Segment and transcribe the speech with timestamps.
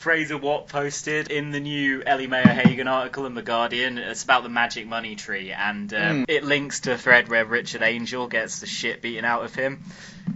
[0.00, 3.98] Fraser Watt posted in the new Ellie Mae O'Hagan article in The Guardian.
[3.98, 6.24] It's about the magic money tree, and um, mm.
[6.26, 9.82] it links to a thread where Richard Angell gets the shit beaten out of him,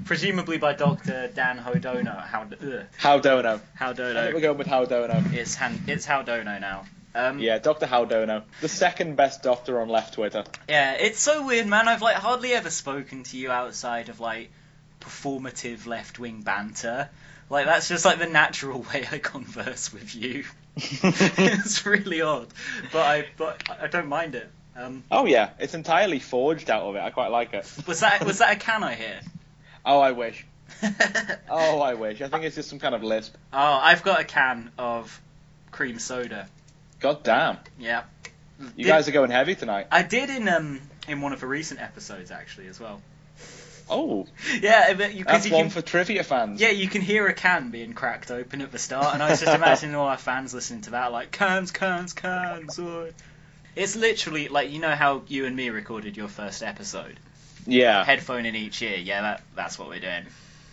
[0.05, 1.31] presumably by Dr.
[1.35, 2.15] Dan Hodono.
[2.15, 3.59] How, Howdono.
[3.81, 4.35] Howdono.
[4.35, 5.33] We're going with Howdono.
[5.33, 6.85] It's, Han- it's now.
[7.15, 10.45] Um, yeah, Doctor Haldono, the second best doctor on left Twitter.
[10.69, 11.89] Yeah, it's so weird, man.
[11.89, 14.51] I've like hardly ever spoken to you outside of like
[15.01, 17.09] performative left wing banter.
[17.51, 20.45] Like that's just like the natural way I converse with you.
[20.77, 22.49] it's really odd,
[22.93, 24.51] but I but I don't mind it.
[24.77, 27.01] Um, oh yeah, it's entirely forged out of it.
[27.01, 27.71] I quite like it.
[27.87, 29.21] Was that was that a can I hear?
[29.85, 30.47] Oh, I wish.
[31.51, 32.23] oh, I wish.
[32.23, 33.37] I think it's just some kind of lisp.
[33.53, 35.21] Oh, I've got a can of
[35.71, 36.49] cream soda.
[37.01, 37.59] God damn.
[37.79, 38.05] Yeah.
[38.77, 39.89] You did, guys are going heavy tonight.
[39.91, 43.01] I did in um in one of the recent episodes actually as well.
[43.89, 44.27] Oh.
[44.61, 46.61] Yeah, but you, that's you one can, for trivia fans.
[46.61, 49.41] Yeah, you can hear a can being cracked open at the start, and I was
[49.41, 52.79] just imagining all our fans listening to that, like cans, cans, cans.
[52.79, 53.11] Oh.
[53.77, 57.19] It's literally like you know how you and me recorded your first episode.
[57.67, 58.05] Yeah.
[58.05, 58.97] Headphone in each ear.
[58.97, 60.25] Yeah, that, that's what we're doing.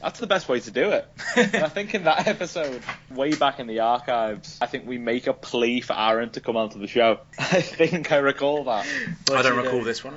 [0.01, 1.07] That's the best way to do it.
[1.35, 5.33] I think in that episode, way back in the archives, I think we make a
[5.33, 7.19] plea for Aaron to come onto the show.
[7.39, 8.87] I think I recall that.
[9.31, 10.15] I don't recall this one.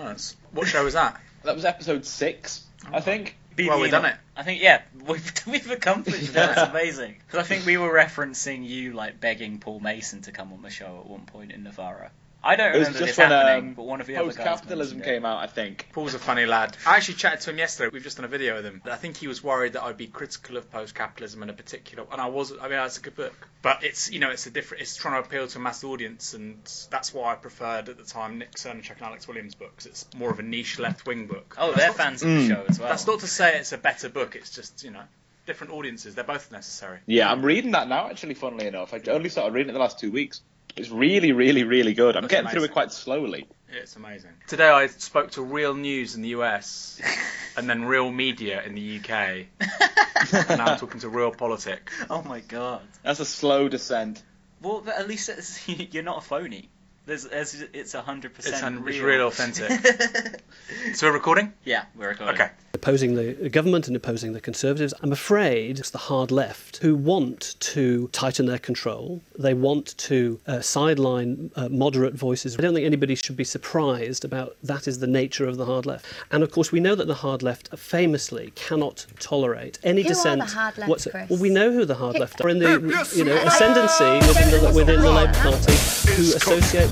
[0.53, 1.21] What show was that?
[1.43, 2.65] That was episode six.
[2.93, 3.37] I think.
[3.57, 4.17] Well, we've done it.
[4.37, 6.57] I think yeah, we've we've accomplished that.
[6.57, 7.17] That's amazing.
[7.27, 10.71] Because I think we were referencing you like begging Paul Mason to come on the
[10.71, 12.11] show at one point in Novara.
[12.45, 14.45] I don't remember this when, happening, um, but one of the other guys.
[14.45, 15.89] Capitalism came out, I think.
[15.93, 16.77] Paul's a funny lad.
[16.87, 17.91] I actually chatted to him yesterday.
[17.93, 18.83] We've just done a video with him.
[18.85, 22.21] I think he was worried that I'd be critical of post-capitalism in a particular, and
[22.21, 22.53] I was.
[22.53, 24.83] I mean, it's a good book, but it's you know it's a different.
[24.83, 26.59] It's trying to appeal to a mass audience, and
[26.91, 29.87] that's why I preferred at the time Nick Srnicek and Alex Williams' books.
[29.87, 31.57] It's more of a niche left-wing book.
[31.59, 32.49] Oh, that's they're fans to, of the mm.
[32.49, 32.89] show as well.
[32.91, 34.37] That's not to say it's a better book.
[34.37, 35.03] It's just you know
[35.47, 36.15] different audiences.
[36.15, 36.99] They're both necessary.
[37.07, 38.11] Yeah, I'm reading that now.
[38.11, 40.43] Actually, funnily enough, I only started reading it the last two weeks.
[40.77, 42.17] It's really, really, really good.
[42.17, 42.61] I'm That's getting amazing.
[42.61, 43.47] through it quite slowly.
[43.69, 44.31] It's amazing.
[44.49, 47.01] Today I spoke to Real News in the US
[47.57, 49.47] and then Real Media in the UK.
[50.49, 51.93] and now I'm talking to Real politics.
[52.11, 52.83] Oh my god.
[53.03, 54.23] That's a slow descent.
[54.61, 56.71] Well, at least you're not a phony.
[57.07, 59.27] There's, there's, it's 100% it's, real.
[59.27, 59.71] Authentic.
[60.95, 61.53] so we're recording?
[61.65, 62.35] Yeah, we're recording.
[62.35, 62.51] Okay.
[62.73, 67.57] Opposing the government and opposing the Conservatives, I'm afraid it's the hard left who want
[67.61, 69.23] to tighten their control.
[69.39, 72.57] They want to uh, sideline uh, moderate voices.
[72.59, 75.85] I don't think anybody should be surprised about that is the nature of the hard
[75.85, 76.07] left.
[76.31, 80.41] And of course, we know that the hard left famously cannot tolerate any who dissent.
[80.41, 81.31] Who are the hard left, Chris?
[81.31, 84.73] Well, we know who the hard left are in the you know, ascendancy within the,
[84.75, 85.73] within the Labour Party
[86.15, 86.91] who associate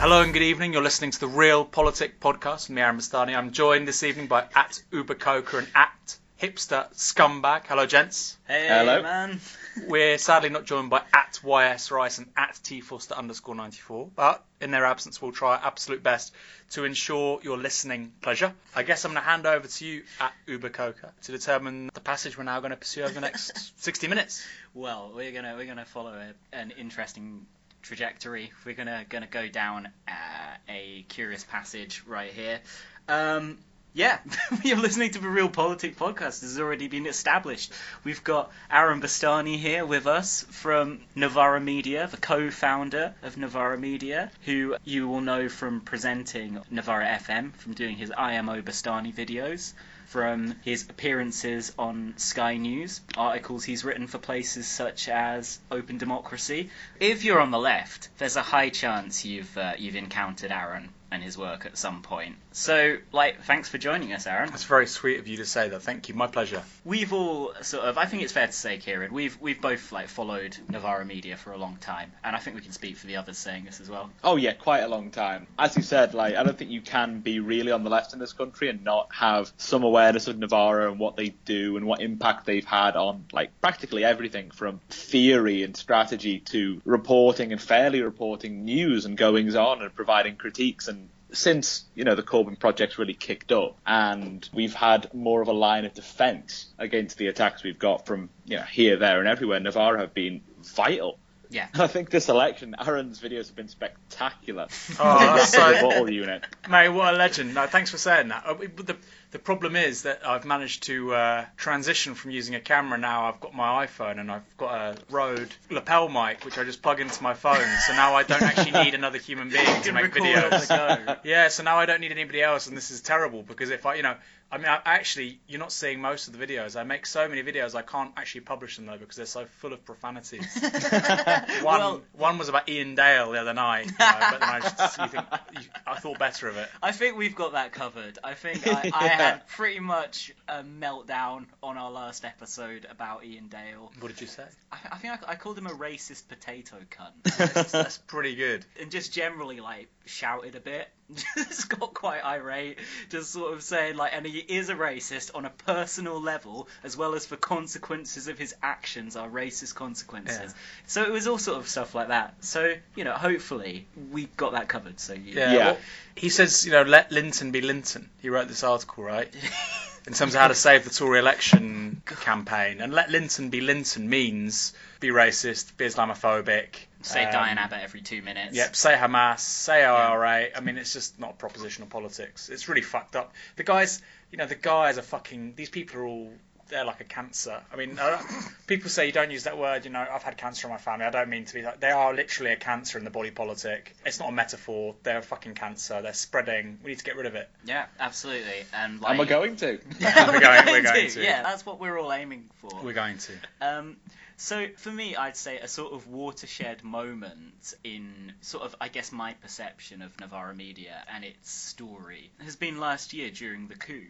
[0.00, 0.72] Hello and good evening.
[0.72, 3.36] You're listening to the Real Politic Podcast with me, Aaron Bastani.
[3.36, 7.66] I'm joined this evening by at Uber Coker and at Hipster Scumbag.
[7.66, 8.38] Hello, gents.
[8.48, 9.02] Hey, Hello.
[9.02, 9.40] man.
[9.88, 14.42] We're sadly not joined by at YS Rice and at T Foster underscore 94, but
[14.62, 16.34] in their absence, we'll try our absolute best
[16.70, 18.54] to ensure your listening pleasure.
[18.74, 22.00] I guess I'm going to hand over to you at Uber Coker to determine the
[22.00, 24.42] passage we're now going to pursue over the next 60 minutes.
[24.72, 27.44] Well, we're gonna we're gonna follow a, an interesting
[27.82, 28.52] trajectory.
[28.64, 32.60] We're gonna gonna go down uh, a curious passage right here.
[33.08, 33.58] Um,
[33.92, 34.18] yeah,
[34.62, 36.40] you're listening to the Real Politic Podcast.
[36.40, 37.72] This has already been established.
[38.04, 44.30] We've got Aaron Bastani here with us from Novara Media, the co-founder of Novara Media,
[44.44, 49.72] who you will know from presenting Novara FM, from doing his IMO Bastani videos,
[50.10, 56.68] from his appearances on Sky News, articles he's written for places such as Open Democracy.
[56.98, 61.22] If you're on the left, there's a high chance you've uh, you've encountered Aaron and
[61.22, 62.36] his work at some point.
[62.52, 64.50] So, like, thanks for joining us, Aaron.
[64.50, 65.82] That's very sweet of you to say that.
[65.82, 66.14] Thank you.
[66.14, 66.62] My pleasure.
[66.84, 70.08] We've all sort of, I think it's fair to say, Kieran, we've we've both like
[70.08, 73.16] followed Novara Media for a long time, and I think we can speak for the
[73.16, 74.10] others saying this as well.
[74.22, 75.46] Oh yeah, quite a long time.
[75.58, 78.18] As you said, like I don't think you can be really on the left in
[78.18, 82.00] this country and not have some awareness of Novara and what they do and what
[82.00, 88.02] impact they've had on like practically everything from theory and strategy to reporting and fairly
[88.02, 90.99] reporting news and goings on and providing critiques and
[91.32, 95.52] since you know the Corbyn project's really kicked up, and we've had more of a
[95.52, 99.60] line of defence against the attacks we've got from you know here, there, and everywhere.
[99.60, 101.18] Novara have been vital.
[101.52, 101.66] Yeah.
[101.74, 104.68] I think this election, Aaron's videos have been spectacular.
[105.00, 106.44] Oh, The that's so- rebuttal unit.
[106.68, 107.54] Mate, what a legend.
[107.54, 108.44] No, thanks for saying that.
[108.46, 108.96] Uh, The,
[109.32, 113.26] the problem is that I've managed to uh, transition from using a camera now.
[113.26, 117.00] I've got my iPhone and I've got a Rode lapel mic, which I just plug
[117.00, 117.64] into my phone.
[117.86, 120.66] So now I don't actually need another human being to make videos.
[120.68, 121.18] the.
[121.24, 123.94] Yeah, so now I don't need anybody else, and this is terrible because if I,
[123.94, 124.16] you know,
[124.52, 126.74] I mean, I, actually, you're not seeing most of the videos.
[126.74, 129.72] I make so many videos, I can't actually publish them though because they're so full
[129.72, 130.44] of profanities.
[131.62, 134.60] One, Well- one was about Iain Dale the other night, you know, but then I,
[134.60, 136.68] just, you think, you, I thought better of it.
[136.82, 138.18] I think we've got that covered.
[138.24, 139.19] I think I, I Yeah.
[139.22, 143.92] Had pretty much a meltdown on our last episode about Iain Dale.
[144.00, 144.44] What did you say?
[144.72, 147.36] I, I think I, I called him a racist potato cunt.
[147.54, 148.64] That's, that's pretty good.
[148.80, 150.88] and just generally like shouted a bit.
[151.36, 152.78] just got quite irate,
[153.08, 156.96] just sort of saying like, and he is a racist on a personal level as
[156.96, 160.38] well as for consequences of his actions are racist consequences.
[160.38, 160.60] Yeah.
[160.86, 162.34] So it was all sort of stuff like that.
[162.44, 165.00] So you know, hopefully we got that covered.
[165.00, 165.52] So you, Yeah.
[165.52, 165.66] Yeah.
[165.66, 165.78] well,
[166.14, 168.08] he says, you know, let Lynton be Lynton.
[168.20, 169.32] He wrote this article, right?
[170.06, 172.80] In terms of how to save the Tory election campaign.
[172.80, 176.86] And let Lynton be Lynton means be racist, be Islamophobic.
[177.02, 178.56] Say um, Diane Abbott every two minutes.
[178.56, 180.48] Yep, say Hamas, say IRA.
[180.56, 182.48] I mean, it's just not propositional politics.
[182.48, 183.32] It's really fucked up.
[183.56, 185.54] The guys, you know, the guys are fucking.
[185.56, 186.32] These people are all.
[186.68, 187.60] They're like a cancer.
[187.72, 187.98] I mean,
[188.68, 189.84] people say you don't use that word.
[189.84, 191.04] You know, I've had cancer in my family.
[191.04, 191.80] I don't mean to be like.
[191.80, 193.96] They are literally a cancer in the body politic.
[194.06, 194.94] It's not a metaphor.
[195.02, 196.00] They're a fucking cancer.
[196.00, 196.78] They're spreading.
[196.84, 197.48] We need to get rid of it.
[197.64, 198.62] Yeah, absolutely.
[198.72, 199.80] And like And we're going to.
[199.98, 201.22] Yeah, We're going- we're going to.
[201.24, 202.70] Yeah, that's what we're all aiming for.
[202.84, 203.32] We're going to.
[203.60, 203.96] Um,
[204.40, 209.12] so for me, I'd say a sort of watershed moment in sort of, I guess,
[209.12, 214.06] my perception of Novara media and its story has been last year during the coup,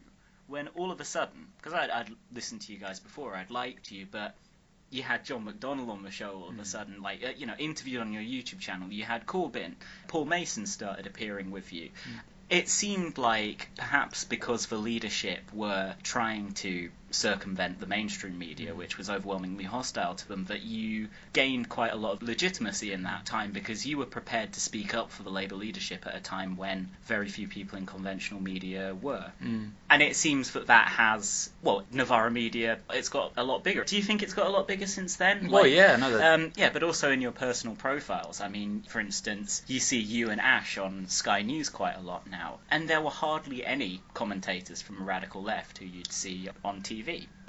[0.47, 3.91] when all of a sudden, because I'd, I'd listened to you guys before, I'd liked
[3.91, 4.37] you, but
[4.91, 7.57] you had John McDonnell on the show all of a sudden, like uh, you know,
[7.59, 8.93] interviewed on your YouTube channel.
[8.93, 9.75] You had Corbyn,
[10.07, 11.91] Paul Mason started appearing with you.
[12.49, 18.97] It seemed like perhaps because the leadership were trying to circumvent the mainstream media, which
[18.99, 23.27] was overwhelmingly hostile to them, that you gained quite a lot of legitimacy in that
[23.27, 26.57] time because you were prepared to speak up for the Labour leadership at a time
[26.57, 29.31] when very few people in conventional media were.
[29.91, 33.83] And it seems that that has, well, Novara media, it's got a lot bigger.
[33.83, 35.51] Do you think it's got a lot bigger since then?
[35.51, 38.41] Well, Like, yeah, no, that- um, yeah, but also in your personal profiles.
[38.41, 42.31] I mean, for instance, you see you and Ash on Sky News quite a lot
[42.31, 46.83] now, and there were hardly any commentators from the radical left who you'd see on
[46.83, 47.00] TV.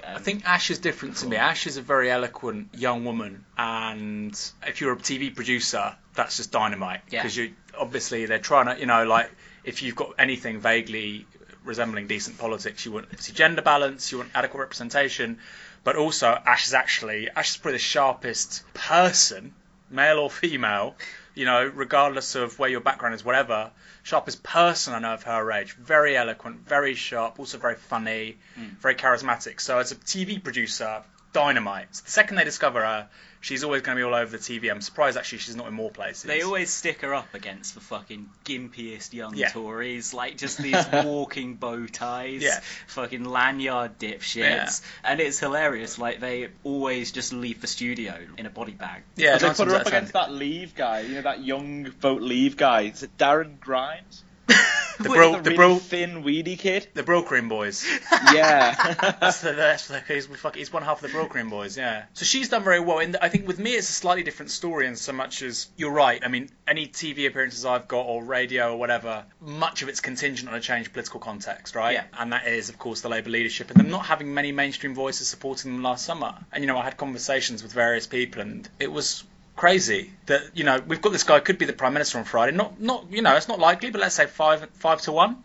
[0.04, 1.36] Um, I think Ash is different to me.
[1.36, 4.32] Ash is a very eloquent young woman, and
[4.66, 7.00] if you're a TV producer, that's just dynamite.
[7.10, 7.22] Yeah.
[7.22, 9.30] Because you obviously they're trying to, you know, like
[9.64, 11.26] if you've got anything vaguely
[11.64, 15.38] resembling decent politics, you want to see gender balance, you want adequate representation,
[15.84, 19.54] but also Ash is actually Ash is probably the sharpest person,
[19.90, 20.96] male or female,
[21.34, 23.70] you know, regardless of where your background is, whatever.
[24.02, 25.74] Sharpest person I know of her age.
[25.74, 28.66] Very eloquent, very sharp, also very funny, hmm.
[28.80, 29.60] very charismatic.
[29.60, 31.02] So as a TV producer,
[31.32, 31.88] dynamite.
[31.96, 33.08] So the second they discover her,
[33.40, 34.70] she's always going to be all over the TV.
[34.70, 36.24] I'm surprised actually she's not in more places.
[36.24, 39.48] They always stick her up against the fucking gimpiest young Yeah.
[39.48, 42.60] Tories, like just these walking bow ties, Yeah.
[42.86, 44.68] fucking lanyard dipshits, Yeah.
[45.04, 45.98] and it's hilarious.
[45.98, 49.02] Like they always just leave the studio in a body bag.
[49.16, 52.56] yeah, they put her up against that Leave guy, you know, that young vote Leave
[52.56, 52.82] guy.
[52.82, 54.22] Is it Darren Grimes?
[54.98, 56.88] the bro, the the really bro, thin, weedy kid?
[56.94, 57.84] the Brokering boys.
[58.32, 58.74] Yeah.
[59.20, 62.04] That's the, that's the, he's, fuck, he's one half of the Brokering boys, yeah.
[62.14, 63.00] So she's done very well.
[63.00, 65.92] And I think with me, it's a slightly different story in so much as you're
[65.92, 66.22] right.
[66.24, 70.48] I mean, any TV appearances I've got or radio or whatever, much of it's contingent
[70.48, 71.94] on a changed political context, right?
[71.94, 72.04] Yeah.
[72.16, 75.28] And that is, of course, the Labour leadership and them not having many mainstream voices
[75.28, 76.34] supporting them last summer.
[76.52, 79.24] And, you know, I had conversations with various people and it was
[79.56, 82.56] crazy that, you know, we've got this guy could be the Prime Minister on Friday.
[82.56, 85.44] Not, not you know, it's not likely, but let's say five, five to one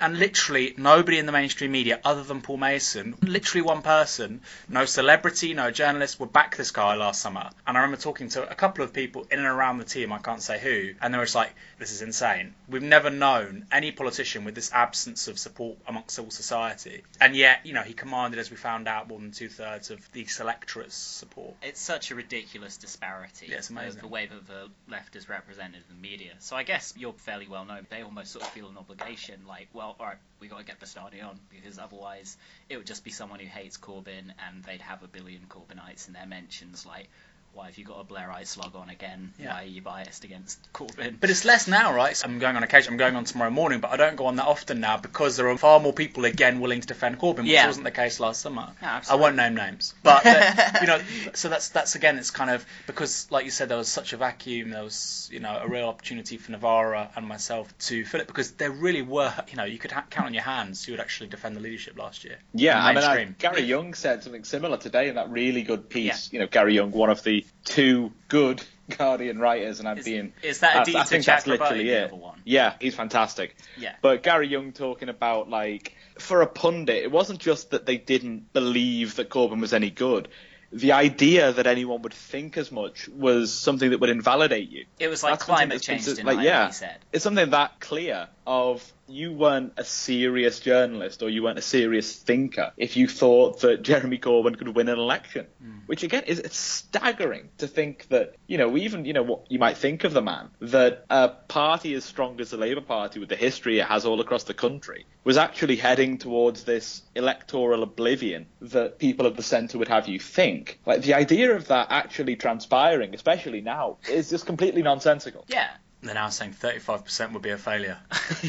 [0.00, 4.84] and literally nobody in the mainstream media other than Paul Mason, literally one person, no
[4.84, 7.50] celebrity, no journalist, would back this guy last summer.
[7.66, 10.18] And I remember talking to a couple of people in and around the team, I
[10.18, 12.54] can't say who, and they were just like, this is insane.
[12.68, 17.02] We've never known any politician with this absence of support amongst civil society.
[17.20, 20.10] And yet, you know, he commanded, as we found out, more than two thirds of
[20.12, 21.54] the electorate's support.
[21.62, 23.96] It's such a ridiculous disparity Yeah, it's amazing.
[23.96, 26.32] of the way that the left is represented in the media.
[26.38, 27.86] So I guess you're fairly well known.
[27.90, 30.80] They almost sort of feel an obligation, like, well, all right, we got to get
[30.80, 32.36] Bastani on because otherwise
[32.68, 36.14] it would just be someone who hates Corbyn and they'd have a billion Corbynites in
[36.14, 36.86] their mentions.
[36.86, 37.08] Like,
[37.54, 39.32] why have you got a Blairite slog on again?
[39.38, 39.52] Yeah.
[39.54, 41.16] Why are you biased against Corbyn?
[41.20, 42.16] But it's less now, right?
[42.16, 42.92] So I'm going on occasion.
[42.92, 45.48] I'm going on tomorrow morning, but I don't go on that often now because there
[45.48, 47.66] are far more people again willing to defend Corbyn, which Yeah.
[47.66, 48.72] wasn't the case last summer.
[48.82, 51.00] No, I won't name names, but uh, you know,
[51.34, 54.16] so that's that's again, it's kind of because, like you said, there was such a
[54.16, 54.70] vacuum.
[54.70, 58.50] There was you know a real opportunity for Novara and myself to fill it because
[58.52, 61.28] there really were you know you could ha- count on your hands who would actually
[61.28, 62.38] defend the leadership last year.
[62.52, 63.24] Yeah, I mean, I.
[63.38, 66.32] Gary Younge said something similar today in that really good piece.
[66.32, 68.62] You know, Gary Younge, one of the two good
[68.98, 70.32] Guardian writers, and I'm Is- being.
[70.42, 72.12] is that that's- I Aditya think that's literally the it.
[72.12, 72.40] one?
[72.44, 73.56] Yeah, he's fantastic.
[73.78, 73.94] Yeah.
[74.02, 78.52] But Gary Younge talking about like for a pundit, it wasn't just that they didn't
[78.52, 80.28] believe that Corbyn was any good.
[80.72, 84.86] The idea that anyone would think as much was something that would invalidate you.
[84.98, 86.96] It was like That's climate change like, yeah, he said.
[87.12, 92.14] It's something that clear of you weren't a serious journalist or you weren't a serious
[92.16, 95.46] thinker if you thought that Jeremy Corbyn could win an election.
[95.60, 95.70] Hmm.
[95.86, 99.76] Which again is staggering to think that, you know, even, you know, what you might
[99.76, 103.36] think of the man, that a party as strong as the Labour Party with the
[103.36, 108.98] history it has all across the country was actually heading towards this electoral oblivion that
[108.98, 110.80] people at the centre would have you think.
[110.86, 115.44] Like the idea of that actually transpiring, especially now, is just completely nonsensical.
[115.48, 115.70] Yeah.
[116.04, 117.98] They're now saying 35% would be a failure.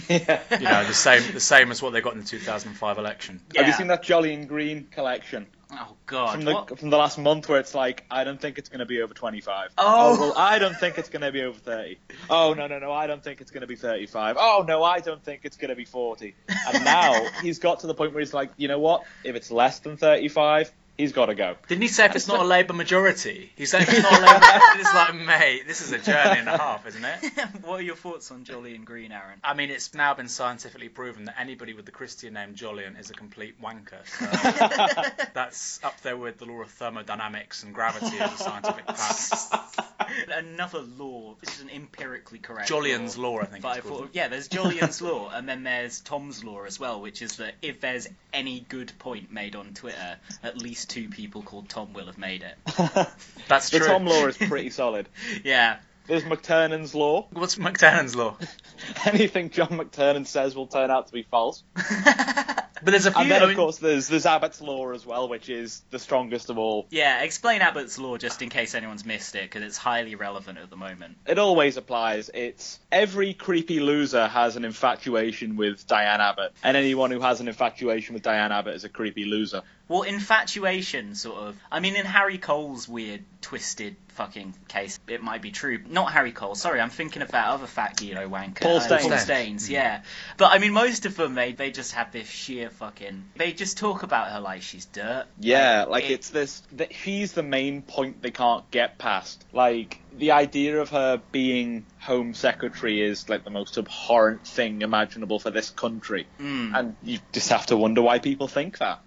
[0.10, 0.42] yeah.
[0.52, 3.42] You know, the same the same as what they got in the 2005 election.
[3.56, 6.34] Have you seen that Jolly and Green collection Oh God.
[6.34, 6.80] from the what?
[6.80, 9.14] from the last month where it's like I don't think it's going to be over
[9.14, 9.72] 25.
[9.78, 10.20] Oh.
[10.20, 11.98] well, I don't think it's going to be over 30.
[12.30, 14.38] Oh no no no, I don't think it's going to be 35.
[14.40, 16.36] Oh no, I don't think it's going to be 40.
[16.74, 19.06] And now he's got to the point where he's like, you know what?
[19.24, 21.56] If it's less than 35, he's got to go.
[21.68, 23.52] Didn't he say if it's not a Labour majority?
[23.56, 26.40] He said if it's not a Labour majority, it's like, mate, this is a journey
[26.40, 27.32] and a half, isn't it?
[27.64, 29.40] what are your thoughts on Jolly and Green, Aaron?
[29.44, 33.10] I mean, it's now been scientifically proven that anybody with the Christian name Jolyon is
[33.10, 34.06] a complete wanker.
[34.06, 34.26] So
[35.34, 39.82] that's up there with the law of thermodynamics and gravity as a scientific fact.
[40.30, 41.36] Another law.
[41.42, 42.70] This is an empirically correct.
[42.70, 43.36] Jolyon's law.
[43.36, 43.64] law, I think.
[43.64, 44.00] But I it's called.
[44.02, 47.56] thought, yeah, there's Jolyon's law, and then there's Tom's law as well, which is that
[47.62, 52.06] if there's any good point made on Twitter, at least two people called Tom will
[52.08, 52.58] have made it.
[53.48, 53.80] That's true.
[53.80, 53.86] the.
[53.86, 55.10] Tom law is pretty solid.
[55.44, 55.78] Yeah.
[56.08, 57.28] There's McTernan's law.
[57.32, 58.38] What's McTernan's law?
[59.06, 61.64] Anything John McTernan says will turn out to be false.
[62.84, 63.22] But there's a few.
[63.22, 66.00] And then I of mean- course there's there's Abbott's law as well, which is the
[66.00, 66.88] strongest of all.
[66.90, 70.70] Yeah, explain Abbott's law just in case anyone's missed it, because it's highly relevant at
[70.70, 71.18] the moment.
[71.26, 72.30] It always applies.
[72.34, 77.48] It's every creepy loser has an infatuation with Diane Abbott, and anyone who has an
[77.48, 79.62] infatuation with Diane Abbott is a creepy loser.
[79.88, 81.58] Well, infatuation, sort of.
[81.72, 85.80] I mean, in Harry Cole's weird, twisted fucking case, it might be true.
[85.88, 88.62] Not Harry Cole, sorry, I'm thinking of that other fat Guido wanker.
[88.62, 89.02] Paul uh, Staines.
[89.04, 89.24] Paul Staines.
[89.24, 90.02] Staines, yeah.
[90.38, 93.24] But I mean, most of them, they, they just have this sheer fucking.
[93.38, 95.26] They just talk about her like she's dirt.
[95.40, 96.62] Yeah, like it- it's this.
[96.74, 99.44] That she's the main point they can't get past.
[99.54, 105.40] Like the idea of her being Home Secretary is like the most abhorrent thing imaginable
[105.40, 106.78] for this country, Mm.
[106.78, 109.00] and you just have to wonder why people think that.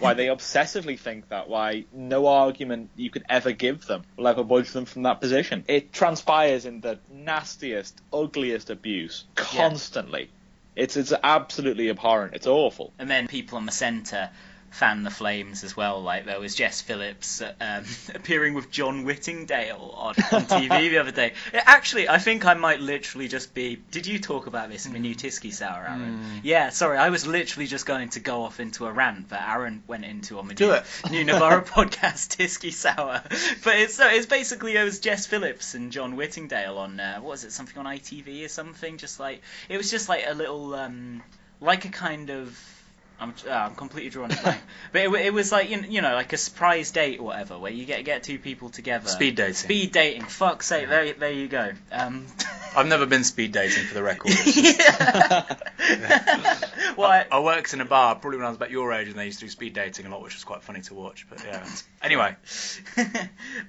[0.00, 1.48] Why they obsessively think that?
[1.48, 5.64] Why no argument you could ever give them will ever budge them from that position?
[5.68, 10.30] It transpires in the nastiest, ugliest abuse constantly.
[10.76, 12.34] It's it's absolutely abhorrent.
[12.34, 12.92] It's awful.
[12.98, 14.30] And then people in the centre
[14.70, 16.02] fan the flames as well.
[16.02, 21.12] Like there was Jess Phillips um, appearing with John Whittingdale on, on TV the other
[21.12, 21.32] day.
[21.52, 23.78] Actually, I think I might literally just be.
[23.90, 26.40] Did you talk about this in the new Tiskey Sour, Aaron?
[26.42, 29.82] Yeah, sorry, I was literally just going to go off into a rant that Aaron
[29.86, 30.84] went into on the Do new, it.
[31.10, 33.22] new Novara podcast, Tiskey Sour.
[33.64, 37.30] But it's so it's basically it was Jess Phillips and John Whittingdale on uh, what
[37.30, 38.98] was it something on ITV or something?
[38.98, 41.22] Just like it was just like a little um
[41.60, 42.58] like a kind of.
[43.18, 44.60] I'm, uh, I'm completely drawn a blank,
[44.92, 47.86] but it, it was like you know, like a surprise date or whatever, where you
[47.86, 49.08] get get two people together.
[49.08, 49.54] Speed dating.
[49.54, 50.22] Speed dating.
[50.24, 51.70] Fuck's sake, there, there you go.
[51.90, 52.26] Um,
[52.76, 54.32] I've never been speed dating for the record.
[54.46, 55.56] yeah.
[56.96, 59.16] well, I- I worked in a bar probably when I was about your age, and
[59.16, 61.26] they used to do speed dating a lot, which was quite funny to watch.
[61.28, 61.66] But yeah.
[62.02, 62.36] Anyway,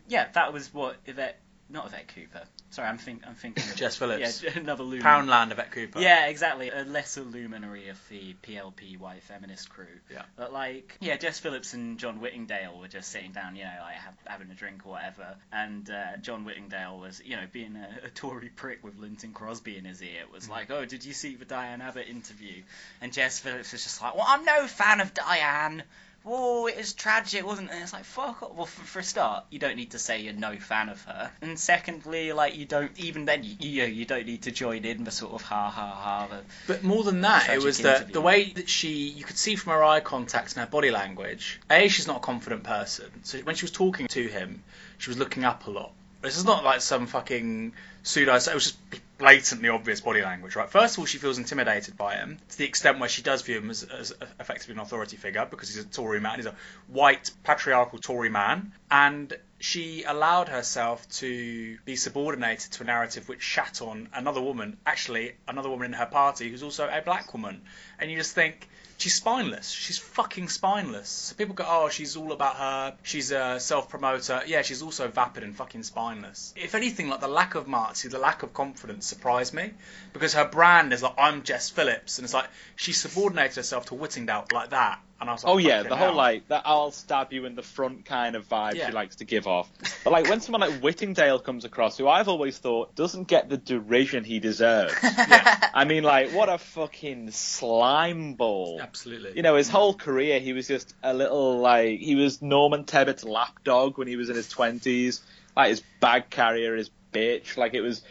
[0.07, 1.39] yeah, that was what Yvette,
[1.69, 2.43] not Yvette Cooper.
[2.69, 4.43] Sorry, I'm think I'm thinking of Jess Phillips.
[4.43, 5.05] Yeah, another lumen.
[5.05, 5.99] Poundland of Ed Cooper.
[5.99, 6.69] Yeah, exactly.
[6.69, 9.85] A lesser luminary of the PLPY feminist crew.
[10.11, 10.23] Yeah.
[10.35, 13.95] But like, yeah, Jess Phillips and John Whittingdale were just sitting down, you know, like
[14.25, 15.35] having a drink or whatever.
[15.51, 19.77] And uh, John Whittingdale was, you know, being a, a Tory prick with Lynton Crosby
[19.77, 20.23] in his ear.
[20.29, 20.33] Mm.
[20.33, 22.63] Was like, oh, did you see the Diane Abbott interview?
[23.01, 25.83] And Jess Phillips was just like, well, I'm no fan of Diane.
[26.25, 27.73] Oh, it was tragic, wasn't it?
[27.73, 28.53] And it's like, fuck off.
[28.53, 31.31] Well, for, for a start, you don't need to say you're no fan of her.
[31.41, 35.03] And secondly, like, you don't, even then, you, you, you don't need to join in
[35.03, 36.27] the sort of ha ha ha.
[36.27, 38.13] The, But more than that, it was the interview.
[38.13, 41.59] the way that she you could see from her eye contact and her body language.
[41.69, 43.09] A, she's not a confident person.
[43.23, 44.63] So when she was talking to him,
[44.97, 45.91] she was looking up a lot.
[46.21, 48.35] This is not like some fucking pseudo.
[48.35, 48.77] It was just
[49.17, 50.69] blatantly obvious body language, right?
[50.69, 53.57] First of all, she feels intimidated by him to the extent where she does view
[53.57, 56.35] him as, as effectively an authority figure because he's a Tory man.
[56.35, 56.55] He's a
[56.87, 63.41] white patriarchal Tory man, and she allowed herself to be subordinated to a narrative which
[63.41, 67.61] shat on another woman, actually another woman in her party who's also a black woman,
[67.99, 68.67] and you just think.
[68.97, 69.69] She's spineless.
[69.69, 71.07] She's fucking spineless.
[71.07, 72.97] So people go, oh, she's all about her.
[73.03, 74.41] She's a self-promoter.
[74.47, 76.53] Yeah, she's also vapid and fucking spineless.
[76.57, 79.71] If anything, like the lack of marty, the lack of confidence surprised me
[80.13, 83.95] because her brand is like, I'm Jess Phillips, and it's like she subordinated herself to
[83.95, 84.99] Whittingdale like that.
[85.19, 87.63] And I was like, Oh yeah, the whole like that I'll stab you in the
[87.63, 88.87] front kind of vibe Yeah.
[88.87, 89.69] she likes to give off.
[90.03, 93.57] But like when someone like Whittingdale comes across, who I've always thought doesn't get the
[93.57, 94.93] derision he deserves.
[95.03, 95.69] yeah.
[95.73, 98.79] I mean, like what a fucking slime ball.
[98.81, 99.33] Absolutely.
[99.35, 103.23] You know, his whole career, he was just a little like he was Norman Tebbit's
[103.23, 105.21] lapdog when he was in his twenties.
[105.55, 107.57] Like his bag carrier, his bitch.
[107.57, 108.03] Like it was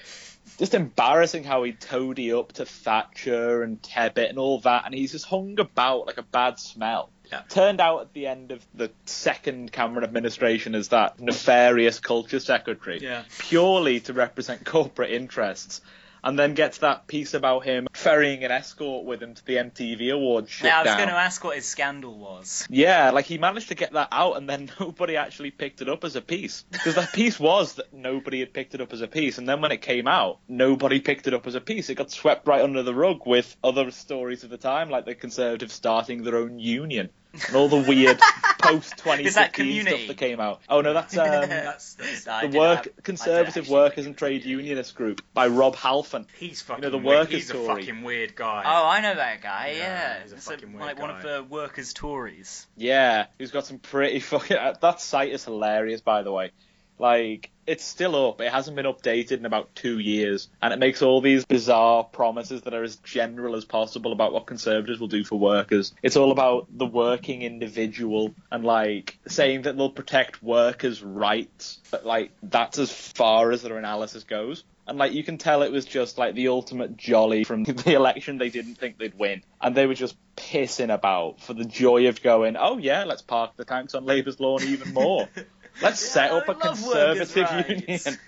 [0.58, 5.12] just embarrassing how he toady up to Thatcher and Tebbit and all that, and he's
[5.12, 7.10] just hung about like a bad smell.
[7.30, 7.42] Yeah.
[7.48, 13.00] Turned out at the end of the second Cameron administration as that nefarious culture secretary,
[13.02, 13.24] Yeah.
[13.38, 15.80] purely to represent corporate interests.
[16.26, 20.12] And then gets that piece about him ferrying an escort with him to the MTV
[20.12, 20.98] Awards shit now, I was down.
[20.98, 22.66] going to ask what his scandal was.
[22.68, 26.02] Yeah, like he managed to get that out, and then nobody actually picked it up
[26.02, 26.64] as a piece.
[26.72, 29.60] Because that piece was that nobody had picked it up as a piece, and then
[29.60, 31.90] when it came out, nobody picked it up as a piece.
[31.90, 35.14] It got swept right under the rug with other stories of the time, like the
[35.14, 37.08] Conservatives starting their own union
[37.46, 38.18] and all the weird
[38.62, 40.60] post Is that 2015 stuff that came out.
[40.68, 44.94] Oh no, that's um, That's, that's I the work have- Conservative Workers and Trade Unionist
[44.94, 46.26] Group by Rob Halfon.
[46.38, 47.18] he's fucking you know, the weird.
[47.20, 47.82] workers' He's a Tory.
[47.86, 48.62] fucking weird guy.
[48.66, 49.74] Oh, I know that guy.
[49.76, 52.66] Yeah, Yeah, he's a It's fucking weird like one of the workers' Tories.
[52.76, 54.56] Yeah, he's got some pretty fucking.
[54.80, 56.50] That site is hilarious, by the way.
[56.98, 58.40] Like, it's still up.
[58.40, 62.62] It hasn't been updated in about two years, and it makes all these bizarre promises
[62.62, 65.92] that are as general as possible about what conservatives will do for workers.
[66.02, 72.06] It's all about the working individual and like saying that they'll protect workers' rights, but
[72.06, 74.64] like that's as far as their analysis goes.
[74.88, 78.38] And like you can tell it was just like the ultimate jolly from the election
[78.38, 79.42] they didn't think they'd win.
[79.60, 83.56] And they were just pissing about for the joy of going, Oh yeah, let's park
[83.56, 85.28] the tanks on Labour's lawn even more.
[85.82, 88.18] Let's set up I a love conservative union.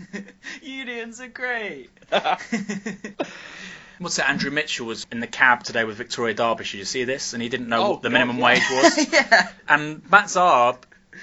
[0.62, 1.90] Unions are great.
[3.98, 4.28] What's that?
[4.30, 6.76] Andrew Mitchell was in the cab today with Victoria Derbyshire.
[6.76, 7.32] Did you see this?
[7.32, 8.44] And he didn't know Oh, what the God, minimum yeah.
[8.44, 9.12] wage was.
[9.12, 9.48] yeah.
[9.68, 10.76] and Matt Zarb,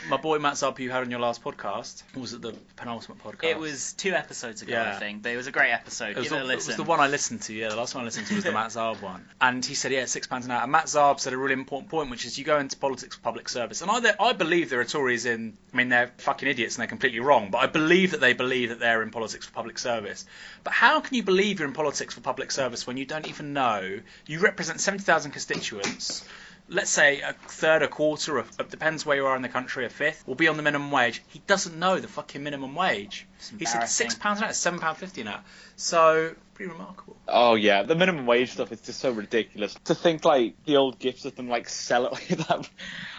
[0.09, 3.49] my boy Matt who you had on your last podcast, was it the penultimate podcast?
[3.49, 4.95] It was two episodes ago, Yeah.
[4.95, 6.11] I think, but it was a great episode.
[6.11, 7.53] It was, Give the, it a it was the one I listened to.
[7.53, 9.91] Yeah, the last one I listened to was the Matt Zarb one, and he said,
[9.91, 12.37] "Yeah, six pounds an hour." And Matt Zarb said a really important point, which is
[12.37, 15.57] you go into politics for public service, and I, I believe there are Tories in.
[15.73, 18.69] I mean, they're fucking idiots and they're completely wrong, but I believe that they believe
[18.69, 20.25] that they're in politics for public service.
[20.63, 23.53] But how can you believe you're in politics for public service when you don't even
[23.53, 26.25] know you represent seventy thousand constituents?
[26.67, 29.86] Let's say a third, a quarter, of, of depends where you are in the country,
[29.86, 31.21] a fifth will be on the minimum wage.
[31.28, 33.28] He doesn't know the fucking minimum wage.
[33.60, 35.41] He said six pounds an hour, seven pound fifty an hour.
[35.75, 37.17] So pretty remarkable.
[37.28, 39.75] Oh yeah, the minimum wage stuff is just so ridiculous.
[39.86, 42.67] To think like the old gifts of them like sell it like that.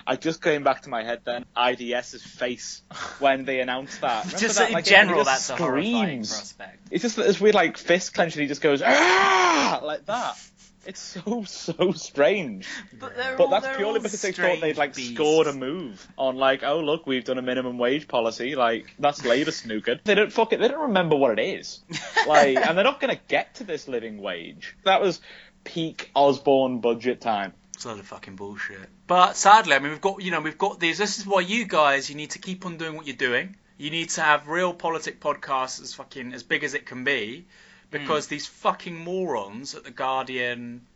[0.09, 2.83] I just came back to my head then IDS's face
[3.21, 4.25] when they announced that.
[4.25, 4.69] Remember Just that?
[4.69, 6.33] in Like, general, he that's just a horrifying screams.
[6.33, 6.89] prospect.
[6.91, 10.37] It's just this weird like fist clench and he just goes ah like that.
[10.87, 12.66] It's so so strange.
[12.99, 15.14] But, they're But all, that's they're purely all because they thought strange they'd like beasts.
[15.14, 18.55] scored a move on like, oh look, we've done a minimum wage policy.
[18.55, 20.05] Like that's Labour snookered.
[20.05, 20.61] They don't fuck it.
[20.61, 21.81] They don't remember what it is.
[22.27, 24.77] Like, and they're not going to get to this living wage.
[24.85, 25.20] That was
[25.62, 27.53] peak Osborne budget time.
[27.75, 28.88] It's a lot of fucking bullshit.
[29.07, 30.99] But sadly, I mean, we've got you know we've got these.
[30.99, 33.55] This is why you guys you need to keep on doing what you're doing.
[33.79, 37.46] You need to have real politic podcasts as fucking as big as it can be,
[37.90, 38.35] because hmm.
[38.35, 40.87] these fucking morons at the Guardian,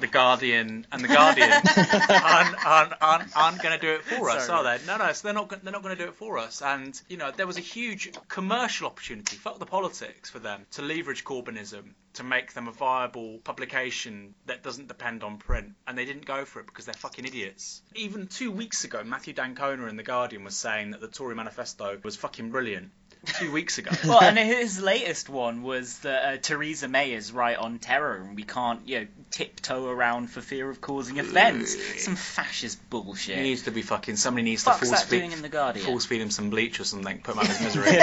[0.00, 4.46] the Guardian, and the Guardian aren't, aren't, aren't, aren't going to do it for us,
[4.46, 4.66] Sorry.
[4.66, 4.86] are they?
[4.86, 5.48] No, no, so they're not.
[5.48, 6.62] They're not going to do it for us.
[6.62, 9.36] And you know, there was a huge commercial opportunity.
[9.36, 14.62] Fuck the politics for them to leverage Corbynism to make them a viable publication that
[14.62, 17.82] doesn't depend on print, and they didn't go for it because they're fucking idiots.
[17.94, 21.98] Even two weeks ago, Matthew d'Ancona in The Guardian was saying that the Tory manifesto
[22.02, 22.90] was fucking brilliant.
[23.24, 23.90] Two weeks ago.
[24.06, 28.36] well, and his latest one was that uh, Theresa May is right on terror, and
[28.36, 31.76] we can't, you know, tiptoe around for fear of causing offence.
[32.02, 33.36] Some fascist bullshit.
[33.36, 34.16] He needs to be fucking.
[34.16, 35.86] Somebody needs Fuck's to force that feed, doing in The Guardian?
[35.86, 37.18] force feed him some bleach or something.
[37.20, 37.98] Put him out of his misery.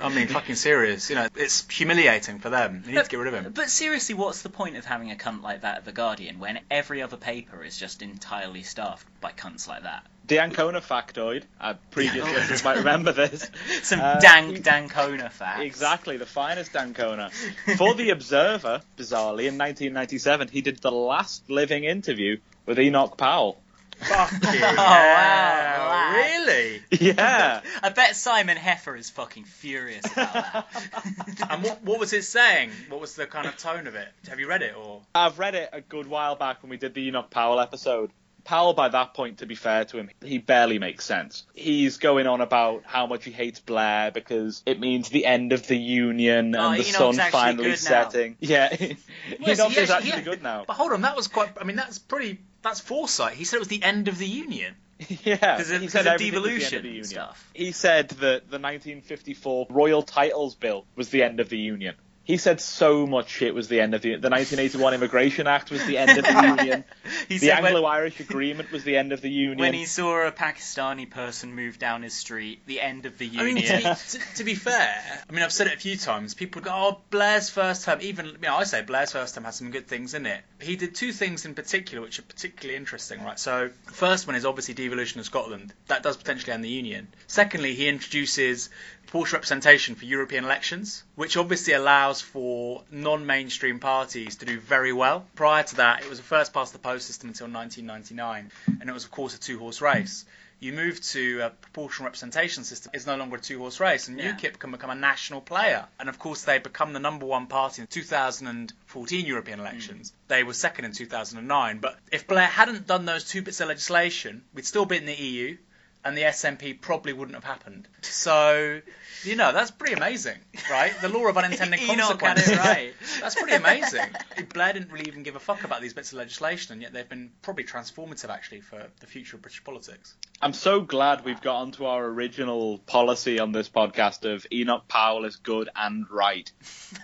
[0.00, 1.08] I mean, fucking serious.
[1.10, 2.84] You know, it's humiliating for them.
[2.86, 3.52] You need to get rid of him.
[3.52, 6.60] But seriously, what's the point of having a cunt like that at The Guardian when
[6.70, 10.06] every other paper is just entirely staffed by cunts like that?
[10.26, 11.42] The Ancona factoid.
[11.60, 13.50] Uh, previous listeners might remember this.
[13.82, 15.60] Some Uh, dank d'Ancona facts.
[15.62, 17.30] Exactly, the finest d'Ancona.
[17.76, 23.60] For The Observer, bizarrely, in 1997, he did the last living interview with Enoch Powell.
[24.00, 25.88] Fucking wow, hell.
[25.88, 26.16] lad.
[26.16, 26.82] Really?
[26.90, 27.60] Yeah.
[27.82, 31.46] I bet Simon Heffer is fucking furious about that.
[31.50, 32.70] And what, what was it saying?
[32.88, 34.08] What was the kind of tone of it?
[34.28, 35.02] Have you read it or?
[35.14, 38.10] I've read it a good while back when we did the Enoch Powell episode.
[38.44, 41.44] Powell, by that point, to be fair to him, he barely makes sense.
[41.54, 45.66] He's going on about how much he hates Blair because it means the end of
[45.66, 48.36] the union Oh, and the Enoch's sun finally setting.
[48.40, 48.96] Yeah, Yes,
[49.38, 50.20] he is actually- actually yeah.
[50.20, 50.64] good now.
[50.66, 51.50] But hold on, that was quite.
[51.60, 52.38] I mean, that's pretty.
[52.62, 53.34] That's foresight.
[53.34, 54.74] He said it was the end of the union.
[55.24, 57.04] Yeah, Because of, he 'cause said of the end of the union.
[57.04, 57.50] stuff.
[57.52, 61.94] He said that the 1954 Royal Titles Bill was the end of the union.
[62.24, 65.84] He said so much shit was the end of the the 1981 Immigration Act was
[65.84, 66.84] the end of the union.
[67.28, 69.58] He The said Anglo-Irish Agreement was the end of the union.
[69.58, 73.58] when he saw a Pakistani person move down his street, the end of the union.
[73.58, 73.82] I union.
[73.84, 76.32] mean, to be, to, to be fair, I mean, I've said it a few times.
[76.32, 79.56] People go, "Oh, Blair's first term." Even you know, I say Blair's first term has
[79.56, 80.40] some good things in it.
[80.60, 83.38] He did two things in particular which are particularly interesting, right?
[83.38, 85.74] So, the first one is obviously devolution of Scotland.
[85.88, 87.08] That does potentially end the union.
[87.26, 88.70] Secondly, he introduces
[89.06, 95.26] proportional representation for European elections, which obviously allows for non-mainstream parties to do very well.
[95.34, 98.92] Prior to that, it was a first past the post system until 1999, and it
[98.92, 100.24] was of course a two-horse race.
[100.60, 104.32] You move to a proportional representation system, it's no longer a two-horse race, and Yeah.
[104.32, 105.86] UKIP can become a national player.
[105.98, 109.62] And of course, they become the number one party in the 2014 European mm.
[109.62, 110.12] elections.
[110.28, 111.78] They were second in 2009.
[111.80, 115.14] But if Blair hadn't done those two bits of legislation, we'd still be in the
[115.14, 115.58] EU,
[116.04, 117.88] and the SNP probably wouldn't have happened.
[118.02, 118.80] So,
[119.24, 120.36] you know, that's pretty amazing,
[120.70, 120.92] right?
[121.00, 122.52] The law of unintended Enoch had consequences.
[122.52, 122.92] it right.
[123.20, 124.06] That's pretty amazing.
[124.52, 127.08] Blair didn't really even give a fuck about these bits of legislation, and yet they've
[127.08, 130.14] been probably transformative actually for the future of British politics.
[130.42, 135.24] I'm so glad we've got onto our original policy on this podcast of Enoch Powell
[135.24, 136.50] is good and right.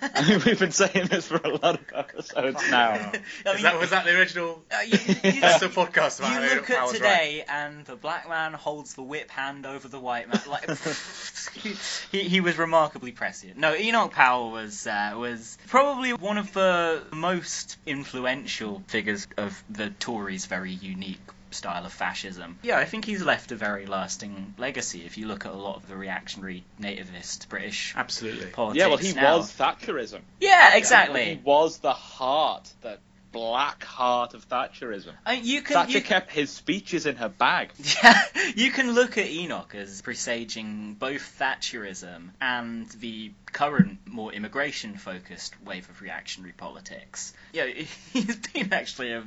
[0.45, 3.13] we've been saying this for a lot of episodes now.
[3.47, 4.63] I Is that, was that the original?
[4.71, 7.97] uh, you, you, That's the podcast about you look Enoch at Powell's today, and the
[7.97, 10.41] black man holds the whip hand over the white man.
[10.49, 10.67] Like
[12.13, 13.57] he, he was remarkably prescient.
[13.57, 19.91] No, Enoch Powell was uh, was probably one of the most influential figures of the
[19.91, 22.59] Tories' very unique style of fascism.
[22.63, 25.05] Yeah, I think he's left a very lasting legacy.
[25.05, 27.95] If you look at a lot of the reactionary nativist British.
[27.97, 28.47] Absolutely.
[28.47, 29.39] politics Yeah, well, he now.
[29.39, 30.21] was Thatcherism.
[30.41, 31.25] Yeah, exactly.
[31.25, 32.99] He was the heart, the
[33.33, 35.13] black heart of Thatcherism.
[35.27, 37.71] Uh, you can Thatcher you, kept his speeches in her bag.
[38.03, 38.23] Yeah,
[38.55, 45.55] you can look at Enoch as presaging both Thatcherism and the current, more immigration focused
[45.63, 47.33] wave of reactionary politics.
[47.53, 47.67] Yeah,
[48.13, 49.25] he's been actually a,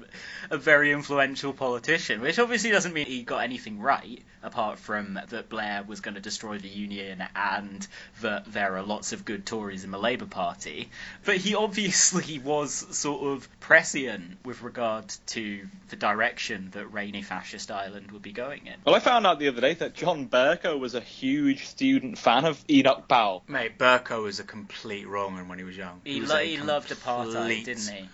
[0.49, 5.49] a very influential politician, which obviously doesn't mean he got anything right, apart from that
[5.49, 7.87] Blair was going to destroy the Union and
[8.21, 10.89] that there are lots of good Tories in the Labour Party.
[11.25, 17.71] But he obviously was sort of prescient with regard to the direction that rainy fascist
[17.71, 18.73] Ireland would be going in.
[18.85, 22.45] Well, I found out the other day that John Bercow was a huge student fan
[22.45, 23.43] of Enoch Powell.
[23.47, 26.01] Mate, Bercow was a complete wrong un when he was young.
[26.03, 28.09] He, was lo- a he loved apartheid, didn't he?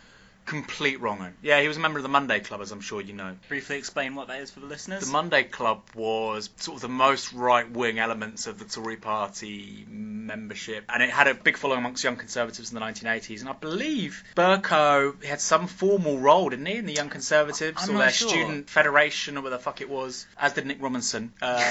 [0.46, 1.34] Complete wrong un.
[1.44, 3.36] Yeah, he was a member of the Monday Club, as I'm sure you know.
[3.50, 5.06] Briefly explain what that is for the listeners.
[5.06, 9.86] The Monday Club was sort of the most right wing elements of the Tory party
[9.88, 13.42] membership, and it had a big following amongst young conservatives in the 1980s.
[13.42, 17.96] And I believe Bercow had some formal role, didn't he, in the Young Conservatives I'm
[17.96, 18.30] or their sure.
[18.30, 21.32] student federation or whatever the fuck it was, as did Nick Robinson.
[21.42, 21.62] Um,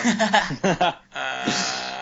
[0.63, 0.93] uh,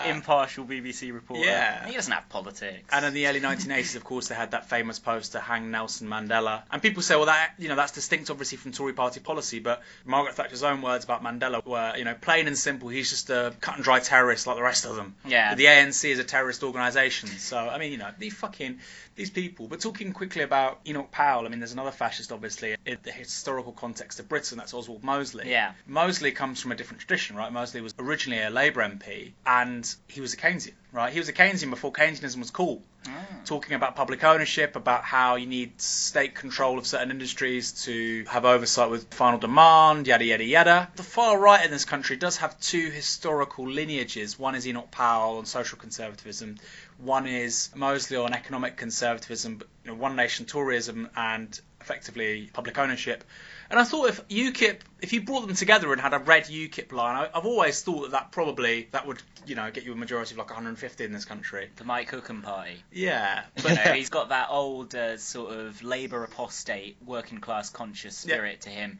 [0.09, 1.45] Impartial BBC reporter.
[1.45, 1.87] Yeah.
[1.87, 2.89] He doesn't have politics.
[2.91, 6.63] And in the early 1980s, of course, they had that famous poster, "Hang Nelson Mandela."
[6.71, 9.59] And people say, well, that you know, that's distinct, obviously, from Tory party policy.
[9.59, 12.89] But Margaret Thatcher's own words about Mandela were, you know, plain and simple.
[12.89, 15.15] He's just a cut and dry terrorist like the rest of them.
[15.25, 15.55] Yeah.
[15.55, 17.29] The ANC is a terrorist organisation.
[17.29, 18.79] So I mean, you know, the fucking
[19.17, 19.67] these people.
[19.67, 23.73] But talking quickly about Enoch Powell, I mean, there's another fascist, obviously, in the historical
[23.73, 24.57] context of Britain.
[24.57, 25.49] That's Oswald Mosley.
[25.49, 25.73] Yeah.
[25.85, 27.51] Mosley comes from a different tradition, right?
[27.51, 31.11] Mosley was originally a Labour MP, and he was a Keynesian, right?
[31.11, 32.81] He was a Keynesian before Keynesianism was cool.
[33.07, 33.25] Ah.
[33.45, 38.43] Talking about public ownership, about how you need state control of certain industries to have
[38.45, 40.89] oversight with final demand, yada yada yada.
[40.95, 44.37] The far right in this country does have two historical lineages.
[44.37, 46.57] One is Enoch Powell on social conservatism.
[46.99, 53.23] One is Mosley on economic conservatism, you know, one nation Toryism and effectively public ownership.
[53.69, 56.91] And I thought if UKIP, if you brought them together and had a red UKIP
[56.91, 59.95] line, I, I've always thought that that probably that would you know get you a
[59.95, 61.69] majority of like 150 in this country.
[61.75, 62.83] The Mike Hookem party.
[62.91, 68.25] Yeah, But no, he's got that old uh, sort of Labour apostate, working class conscious
[68.25, 68.35] Yeah.
[68.35, 68.99] spirit to him,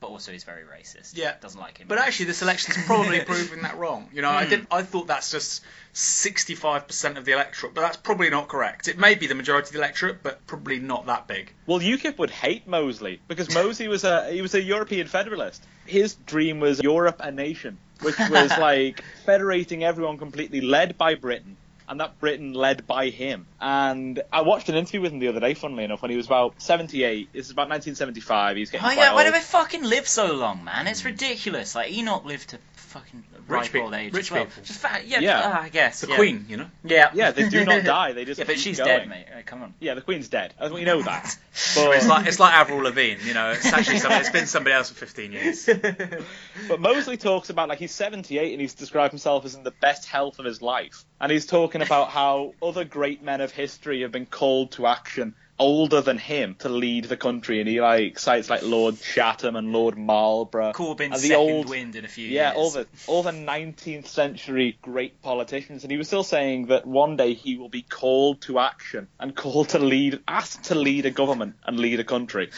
[0.00, 1.16] but also he's very racist.
[1.16, 1.34] Yeah.
[1.40, 1.88] Doesn't like him.
[1.88, 4.08] But actually, this election's probably proving that wrong.
[4.12, 4.50] You know, I hmm.
[4.50, 4.66] did.
[4.70, 5.62] I thought that's just
[5.94, 8.88] 65% of the electorate, but that's probably not correct.
[8.88, 11.52] It may be the majority of the electorate, but probably not that big.
[11.66, 15.64] Well, UKIP would hate Mosley because Mosley was a he was a European federalist.
[15.86, 21.56] His dream was Europe a nation, which was like federating everyone completely, led by Britain,
[21.88, 23.46] and that Britain led by him.
[23.60, 26.26] And I watched an interview with him the other day, funnily enough, when he was
[26.26, 27.32] about 78.
[27.32, 28.56] This is about 1975.
[28.56, 30.86] He's getting Oh yeah, why do we fucking live so long, man?
[30.86, 31.74] It's ridiculous.
[31.74, 34.12] Like Enoch lived to fucking ripe Rich peop- old age.
[34.12, 34.44] rich as well.
[34.46, 34.62] people.
[34.62, 35.42] Just fa- yeah, Yeah.
[35.44, 36.00] ah, I guess.
[36.02, 36.16] The yeah.
[36.16, 36.66] Queen, you know.
[36.84, 37.10] Yeah.
[37.14, 38.12] Yeah, they do not die.
[38.12, 38.88] They just yeah, but she's going.
[38.88, 39.26] dead, mate.
[39.32, 39.74] Uh, come on.
[39.80, 40.54] Yeah, the Queen's dead.
[40.60, 41.36] I we know that.
[41.74, 41.96] But...
[41.96, 43.50] It's like it's like Avril Lavigne, you know.
[43.50, 45.68] It's actually some, it's been somebody else for 15 years.
[46.68, 50.06] but Mosley talks about like he's 78 and he's described himself as in the best
[50.06, 54.12] health of his life, and he's talking about how other great men of history have
[54.12, 58.50] been called to action older than him to lead the country, and he like cites
[58.50, 60.72] like Lord Chatham and Lord Marlborough.
[60.72, 62.56] Corbyn's and the second old, wind in a few Yeah, years.
[62.56, 67.16] all the all the 19th century great politicians, and he was still saying that one
[67.16, 71.10] day he will be called to action and called to lead, asked to lead a
[71.10, 72.50] government and lead a country.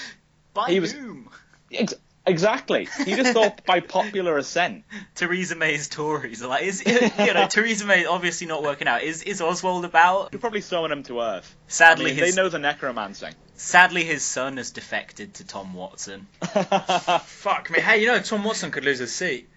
[0.54, 1.30] By he whom?
[1.72, 1.94] Ex-
[2.28, 2.88] exactly.
[3.04, 4.84] He just thought by popular assent.
[5.14, 6.42] Theresa May's Tories.
[6.42, 9.02] Are like, is you know Theresa May obviously not working out.
[9.02, 10.30] Is is Oswald about?
[10.32, 11.56] You're probably summon him to earth.
[11.66, 13.34] Sadly, I mean, his they know the necromancing.
[13.54, 16.26] sadly his son has defected to Tom Watson.
[16.42, 17.80] Fuck me.
[17.80, 19.48] Hey, you know, Tom Watson could lose his seat.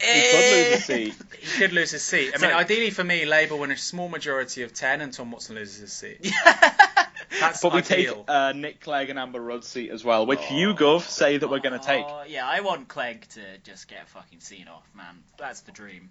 [0.00, 0.78] he could lose a eh.
[0.78, 1.14] seat.
[1.40, 2.32] He could lose his seat.
[2.34, 5.54] I mean, ideally for me, Labour win a small majority of 10 and Tom Watson
[5.54, 6.30] loses his seat.
[7.40, 8.24] That's But we take ideal.
[8.28, 11.60] uh, Nick Clegg and Amber Rudd's seat as well, which you, Gov, say that we're
[11.60, 12.04] going to take.
[12.06, 15.22] Oh, yeah, I want Clegg to just get fucking seen off, man.
[15.38, 16.10] That's the dream.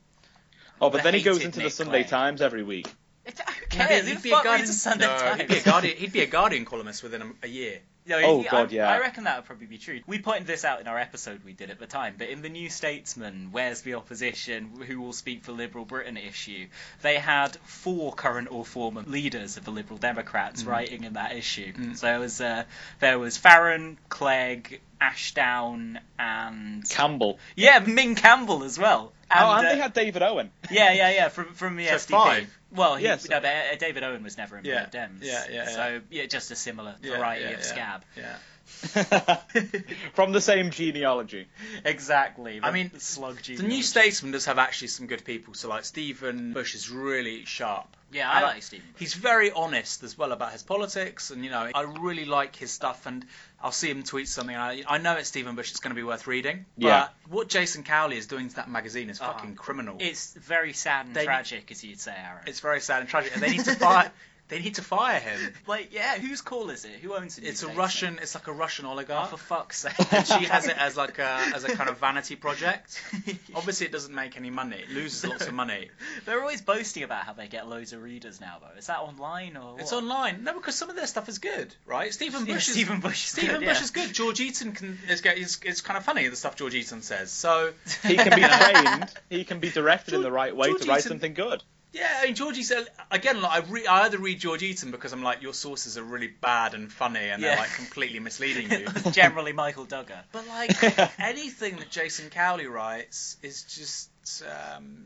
[0.82, 2.10] Oh, but the then he goes hated into the Sunday Clegg.
[2.10, 2.88] Times every week.
[3.26, 4.06] It, who He'd cares?
[4.06, 4.56] be- he'd be a Guardian.
[4.60, 5.98] reads the Sunday no, he'd be a Guardian.
[5.98, 7.80] He'd be a Guardian columnist within a, a year.
[8.08, 8.90] No, Oh, he- God, I, yeah.
[8.92, 10.00] I reckon that would probably be true.
[10.06, 12.50] We pointed this out in our episode we did at the time, but in the
[12.50, 16.68] New Statesman, Where's the Opposition, Who Will Speak for Liberal Britain issue,
[17.02, 20.68] they had four current or former leaders of the Liberal Democrats Mm.
[20.68, 21.74] writing in that issue.
[21.96, 22.64] So there was, uh,
[23.00, 26.88] there was Farron, Clegg, Ashdown, and...
[26.90, 27.40] Campbell.
[27.56, 29.14] yeah, Ming Campbell as well.
[29.32, 30.52] And, oh, and uh, they had David Owen.
[30.70, 32.10] yeah, yeah, yeah, from from the So SDP.
[32.12, 32.58] five.
[32.72, 33.28] Well, he, Yes.
[33.30, 35.20] no, but uh, David Owen was never in Yeah, the Dems.
[35.22, 35.70] yeah, yeah, yeah.
[35.70, 37.64] So yeah, just a similar Yeah, variety yeah, of yeah.
[37.64, 38.06] scab.
[38.18, 38.36] Yeah.
[40.14, 41.48] From the same genealogy.
[41.84, 42.60] Exactly.
[42.62, 43.84] I mean, the slug The New.
[43.84, 45.54] Statesman does have actually some good people.
[45.54, 47.96] So, like, Stephen Bush is really sharp.
[48.16, 48.86] Yeah, I And like Stephen.
[48.94, 49.00] Bush.
[49.00, 52.72] He's very honest as well about his politics, and you know, I really like his
[52.72, 53.06] stuff.
[53.06, 53.26] And
[53.62, 54.56] I'll see him tweet something.
[54.56, 55.72] And I, I know it's Stephen Bush.
[55.72, 56.66] It's going to be worth reading.
[56.78, 57.10] Yeah.
[57.28, 59.98] What Jason Cowley is doing to that magazine is Oh, fucking criminal.
[60.00, 62.44] It's very sad and They- tragic, as you'd say, Aaron.
[62.48, 63.34] It's very sad and tragic.
[63.34, 64.12] And they need to fire.
[64.48, 65.40] they need to fire him.
[65.68, 66.92] like, yeah, whose call is it?
[67.02, 67.46] Who owns it?
[67.46, 68.20] It's a Russian.
[68.22, 69.30] It's like a Russian Oh, oligarch.
[69.30, 69.94] for fuck's sake.
[70.14, 73.02] and she has it as like a as a kind of vanity project.
[73.56, 74.78] Obviously, it doesn't make any money.
[74.78, 75.90] It loses lots of money.
[76.26, 78.78] They're always boasting about how they get loads of readers now, though.
[78.78, 79.80] Is that online or?
[79.80, 80.44] It's online.
[80.44, 82.14] No, because some of their stuff is good, right?
[82.14, 83.84] Stephen Yeah, Bush is Stephen Bush is Stephen good, Bush yeah.
[83.84, 84.14] is good.
[84.14, 87.32] George Eaton can is, get- is, is kind of funny the stuff George Eaton says.
[87.32, 87.72] So
[88.04, 91.00] He can be trained, he can be directed in the right way George to write
[91.00, 91.64] Eaton- something good.
[91.96, 93.42] Yeah, I mean George Eaton again.
[93.42, 96.28] Like I, re- I either read George Eaton because I'm like your sources are really
[96.28, 98.86] bad and funny and they're like completely misleading you.
[99.12, 100.24] Generally, Michael Dugher.
[100.34, 104.10] But like anything that Jason Cowley writes is just
[104.44, 105.06] um,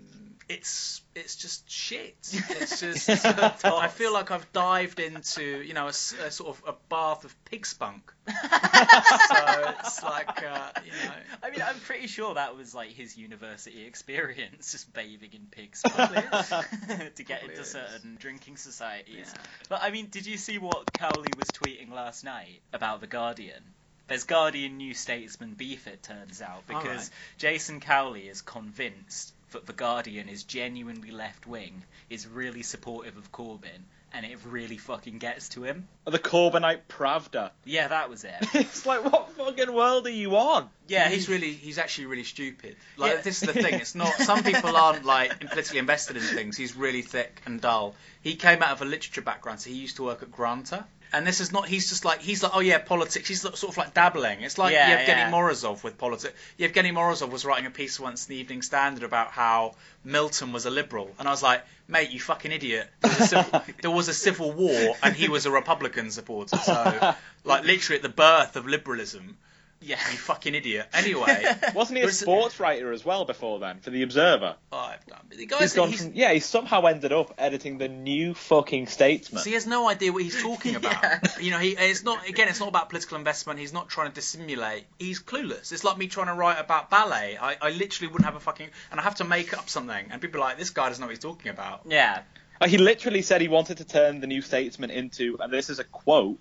[0.50, 2.16] it's it's just shit.
[2.50, 3.10] It's just
[3.66, 7.46] I feel like I've dived into you know a, a sort of a bath of
[7.46, 8.12] pig spunk.
[8.28, 11.14] so it's like uh, you know.
[11.44, 15.82] I mean, I'm pretty sure that was like his university experience, just bathing in pigs
[15.84, 17.72] to get Probably into is.
[17.72, 19.32] certain drinking societies.
[19.34, 19.42] Yeah.
[19.70, 23.64] But I mean, did you see what Cowley was tweeting last night about the Guardian?
[24.08, 27.10] There's Guardian New Statesman beef, it turns out, because Alright.
[27.38, 33.32] Jason Cowley is convinced that the Guardian is genuinely left wing, is really supportive of
[33.32, 33.84] Corbyn,
[34.14, 35.88] and it really fucking gets to him.
[36.06, 37.52] The Corbynite Pravda.
[37.66, 38.34] Yeah, that was it.
[38.54, 40.70] It's like, what fucking world are you on?
[40.88, 42.76] Yeah, he's really he's actually really stupid.
[42.98, 43.22] Like Yeah.
[43.22, 43.76] this is the thing.
[43.76, 46.58] It's not some people aren't like politically invested in things.
[46.58, 47.96] He's really thick and dull.
[48.22, 50.86] He came out of a literature background, so he used to work at Granta.
[51.12, 51.68] And this is not.
[51.68, 53.28] He's just like he's like oh yeah politics.
[53.28, 54.42] He's sort of like dabbling.
[54.42, 55.32] It's like Yeah, Yevgeny yeah.
[55.32, 56.34] Morozov with politics.
[56.58, 60.66] Yevgeny Morozov was writing a piece once in the Evening Standard about how Milton was
[60.66, 62.88] a liberal, and I was like, mate, you fucking idiot.
[63.02, 66.58] There was a civil, there was a civil war, and he was a Republican supporter.
[66.58, 69.38] So like literally at the birth of liberalism.
[69.82, 69.98] Yeah.
[70.12, 70.88] You fucking idiot.
[70.94, 74.56] Anyway, Wasn't he a sports writer as well before then for the Observer?
[74.72, 75.20] I've done.
[75.30, 76.34] The He's guy's gone he's, from yeah.
[76.34, 79.42] He somehow ended up editing the New Fucking Statesman.
[79.42, 81.02] so he has no idea what he's talking about.
[81.04, 81.20] Yeah.
[81.40, 82.48] You know, he it's not again.
[82.50, 83.60] It's not about political investment.
[83.60, 84.84] He's not trying to dissimulate.
[84.98, 85.72] He's clueless.
[85.72, 87.38] It's like me trying to write about ballet.
[87.40, 90.08] I, I literally wouldn't have a fucking and I have to make up something.
[90.12, 91.82] And people are like, this guy doesn't know what he's talking about.
[91.88, 92.22] Yeah.
[92.60, 95.80] Uh, He literally said he wanted to turn the New Statesman into, and this is
[95.80, 96.38] a quote,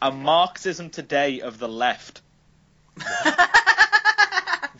[0.00, 2.22] a Marxism today of the left.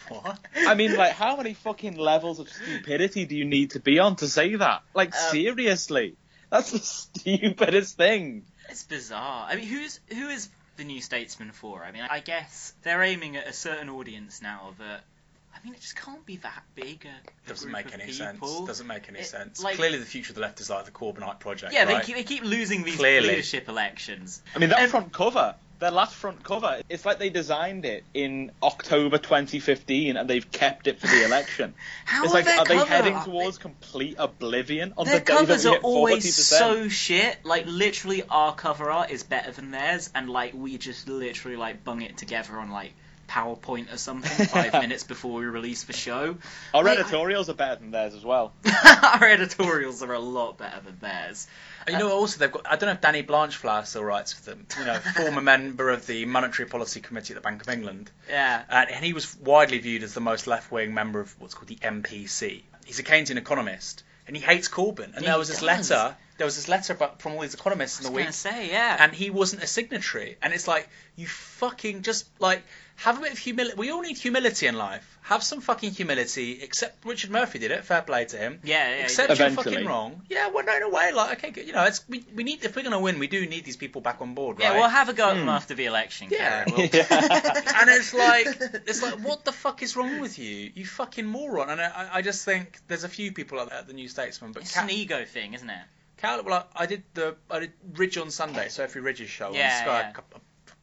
[0.09, 0.38] What?
[0.57, 4.16] I mean, like, how many fucking levels of stupidity do you need to be on
[4.16, 4.83] to say that?
[4.94, 6.16] Like, Um, seriously,
[6.51, 8.44] that's the stupidest thing.
[8.68, 9.46] It's bizarre.
[9.48, 11.83] I mean, who's who is the New Statesman for?
[11.85, 15.05] I mean, I guess they're aiming at a certain audience now that.
[15.55, 17.07] I mean, it just can't be that big.
[17.07, 18.48] A Doesn't group make any people.
[18.48, 18.66] sense.
[18.66, 19.62] Doesn't make any It- sense.
[19.62, 21.72] like- Clearly, the future of the left is like the Corbynite project.
[21.75, 23.29] Yeah, they keep they keep losing these Clearly.
[23.29, 24.42] leadership elections.
[24.57, 28.04] I mean, that And- front cover, their last front cover, it's like they designed it
[28.14, 31.74] in October 2015 and they've kept it for the election.
[32.04, 35.74] How it's are like, are they heading towards complete oblivion on Their the covers are
[35.74, 35.84] hit 40%?
[35.84, 37.44] always so shit.
[37.44, 41.84] Like literally, our cover art is better than theirs, and like we just literally like
[41.84, 42.94] bung it together on like
[43.32, 46.36] PowerPoint or something five minutes before we release the show.
[46.74, 48.52] Our Like, editorials are better than theirs as well.
[49.02, 51.46] our editorials are a lot better than theirs.
[51.88, 52.62] You know, also they've got.
[52.66, 54.66] I don't know if Danny Blanchflower still writes for them.
[54.78, 58.10] You know, former member of the Monetary Policy Committee at the Bank of England.
[58.28, 58.62] Yeah.
[58.70, 61.76] Uh, and he was widely viewed as the most left-wing member of what's called the
[61.76, 62.62] MPC.
[62.84, 65.14] He's a Keynesian economist, and he hates Corbyn.
[65.16, 65.90] And Yeah, there was this does.
[65.90, 66.16] letter.
[66.42, 68.33] There was this letter about, from all these economists in I the was week, gonna
[68.33, 68.96] say yeah.
[68.98, 70.38] and he wasn't a signatory.
[70.42, 72.64] And it's like you fucking just like
[72.96, 73.76] have a bit of humility.
[73.78, 75.07] We all need humility in life.
[75.22, 76.59] Have some fucking humility.
[76.61, 77.85] Except Richard Murphy did it.
[77.85, 78.59] Fair play to him.
[78.64, 79.02] yeah, yeah.
[79.05, 79.37] Accept yeah.
[79.37, 79.74] you're Eventually.
[79.76, 80.22] fucking wrong.
[80.28, 81.64] Yeah, well, no, in a way, like, okay, good.
[81.68, 84.00] You know, it's we, we need if we're gonna win, we do need these people
[84.00, 84.64] back on board, right?
[84.72, 85.48] Yeah, we'll have a go at them Hmm.
[85.50, 86.26] after the election.
[86.33, 86.64] Yeah.
[86.64, 86.72] Karen.
[86.76, 87.05] We'll-
[87.78, 88.46] and it's like,
[88.88, 90.72] it's like, what the fuck is wrong with you?
[90.74, 91.70] You fucking moron.
[91.70, 94.62] And I, I just think there's a few people at at the New Statesman, but
[94.64, 95.85] it's Cal, an ego thing, isn't it?
[96.22, 99.82] Well, I I did the I did Ridge on Sunday, Sophie Ridge's show Yeah, on
[99.85, 100.11] Sky yeah.
[100.11, 100.40] a, couple,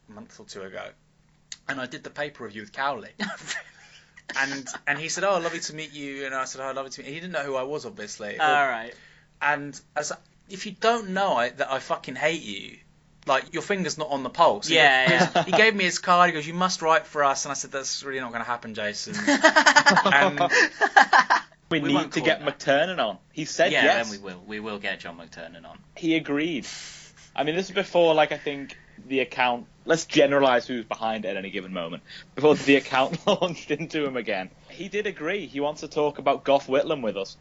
[0.09, 0.85] a month or two ago,
[1.67, 3.11] and I did the paper review with Cowley.
[4.39, 7.01] And and he said, "Oh, lovely to meet you." And I said, "Oh, lovely to
[7.01, 7.13] meet." you.
[7.15, 8.37] He didn't know who I was, obviously.
[8.39, 8.93] All right.
[9.41, 10.11] And as
[10.51, 12.77] if you don't know I, that I fucking hate you,
[13.25, 14.67] like your finger's not on the pulse.
[14.67, 15.43] He Yeah, goes- yeah.
[15.45, 16.29] He gave me his card.
[16.29, 18.47] He goes, "You must write for us." And I said, "That's really not going to
[18.47, 20.39] happen, Jason." and
[21.69, 22.59] We, We need to get that.
[22.59, 23.17] McTernan on.
[23.31, 24.09] He said yeah, yes.
[24.09, 24.41] then we will.
[24.45, 25.77] We will get John McTernan on.
[25.95, 26.65] He agreed.
[27.35, 28.75] I mean, this is before, like, I think
[29.07, 29.67] the account.
[29.85, 32.03] Let's generalize who's behind it at any given moment.
[32.35, 35.47] Before the account launched into him again, he did agree.
[35.47, 37.37] He wants to talk about Gough Whitlam with us,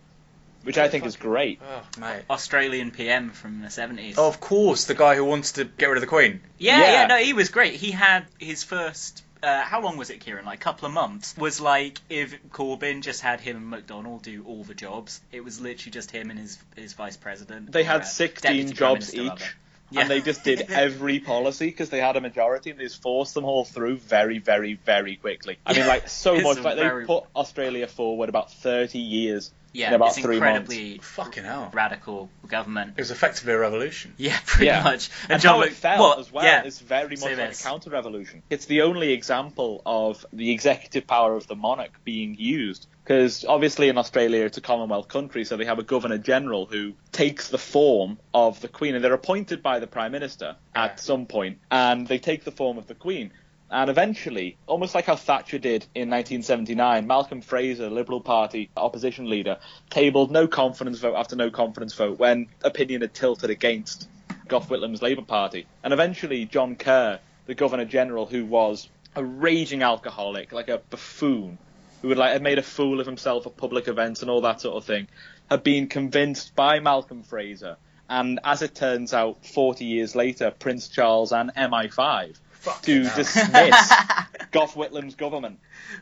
[0.63, 1.61] which I oh, think is great.
[1.63, 2.23] oh, mate.
[2.31, 4.15] Australian PM from the 70s.
[4.19, 6.41] Oh, of course, the guy who wants to get rid of the Queen.
[6.59, 6.93] Yeah, Yeah.
[6.93, 7.75] yeah, no, he was great.
[7.75, 9.23] He had his first.
[9.43, 10.45] Uh, how long was it, Kieran?
[10.45, 11.37] Like a couple of months.
[11.37, 15.21] Was like if Corbyn just had him and McDonnell do all the jobs.
[15.33, 17.73] It was literally just him and his his vice president.
[17.73, 19.55] They had uh, 16 jobs each.
[19.91, 20.03] Yeah.
[20.03, 23.33] And they just did every policy because they had a majority and they just forced
[23.33, 25.59] them all through very, very, very quickly.
[25.65, 26.59] I mean, like, so much.
[26.61, 30.99] Like, very- they put Australia forward about 30 years yeah, in about it's three incredibly
[30.99, 31.71] Fucking hell.
[31.73, 32.95] radical government.
[32.97, 34.15] It was effectively a revolution.
[34.17, 34.83] Yeah, pretty Yeah.
[34.83, 35.11] much.
[35.29, 37.49] And John how Mc- it felt well, as well Yeah, is very Say much like
[37.51, 37.61] this.
[37.61, 38.43] a counter-revolution.
[38.51, 42.87] It's the only example of the executive power of the monarch being used.
[43.05, 46.93] Because obviously in Australia it's a Commonwealth country, so they have a Governor General who
[47.11, 50.85] takes the form of the Queen, and they're appointed by the Prime Minister Yeah.
[50.85, 53.33] at some point, and they take the form of the Queen.
[53.71, 59.59] And eventually, almost like how Thatcher did in 1979, Malcolm Fraser, Liberal Party opposition leader,
[59.91, 64.09] tabled no confidence vote after no confidence vote when opinion had tilted against
[64.47, 65.67] Gough Whitlam's Labour Party.
[65.85, 71.59] And eventually, John Kerr, the Governor General, who was a raging alcoholic, like a buffoon,
[72.01, 74.63] who had like had made a fool of himself at public events and all that
[74.63, 75.09] sort of thing,
[75.51, 77.77] had been convinced by Malcolm Fraser.
[78.09, 82.48] And as it turns out, 40 years later, Prince Charles and MI5 Fucking
[82.83, 83.17] to hell.
[83.17, 83.93] dismiss
[84.51, 85.59] Gough Whitlam's government.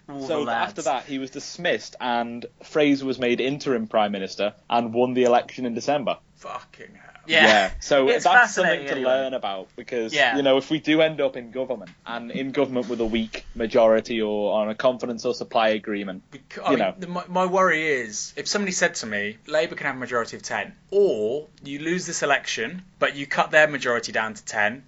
[0.09, 0.71] All So lads.
[0.71, 5.25] after that, he was dismissed, and Fraser was made interim prime minister and won the
[5.25, 6.19] election in December.
[6.37, 7.03] Fucking hell.
[7.29, 7.73] Yeah.
[7.81, 9.05] So It's that's something to anyway.
[9.11, 10.37] learn about because Yeah.
[10.37, 13.45] you know if we do end up in government and in government with a weak
[13.57, 16.95] majority or on a confidence or supply agreement, Because, You mean, know.
[16.97, 20.37] the, my, my worry is if somebody said to me, Labour can have a majority
[20.37, 24.85] of 10, or you lose this election, but you cut their majority down to 10,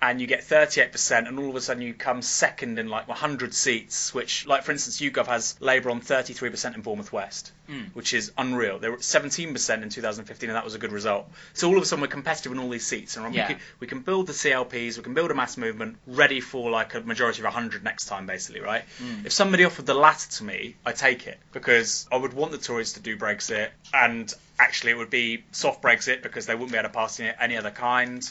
[0.00, 3.52] and you get 38%, and all of a sudden you come second in like 100
[3.52, 7.94] seats, which, like for instance, YouGov has Labour on 33% in Bournemouth West, Mm.
[7.94, 8.78] which is unreal.
[8.78, 11.28] They were at 17% in 2015, and that was a good result.
[11.52, 13.48] So all of a sudden we're competitive in all these seats, and Yeah.
[13.48, 16.70] we, can, we can build the CLPs, we can build a mass movement ready for
[16.70, 18.84] like a majority of 100 next time, basically, right?
[19.24, 22.58] If somebody offered the latter to me, I take it because I would want the
[22.58, 26.78] Tories to do Brexit, and actually it would be soft Brexit because they wouldn't be
[26.78, 28.22] able to pass any other kind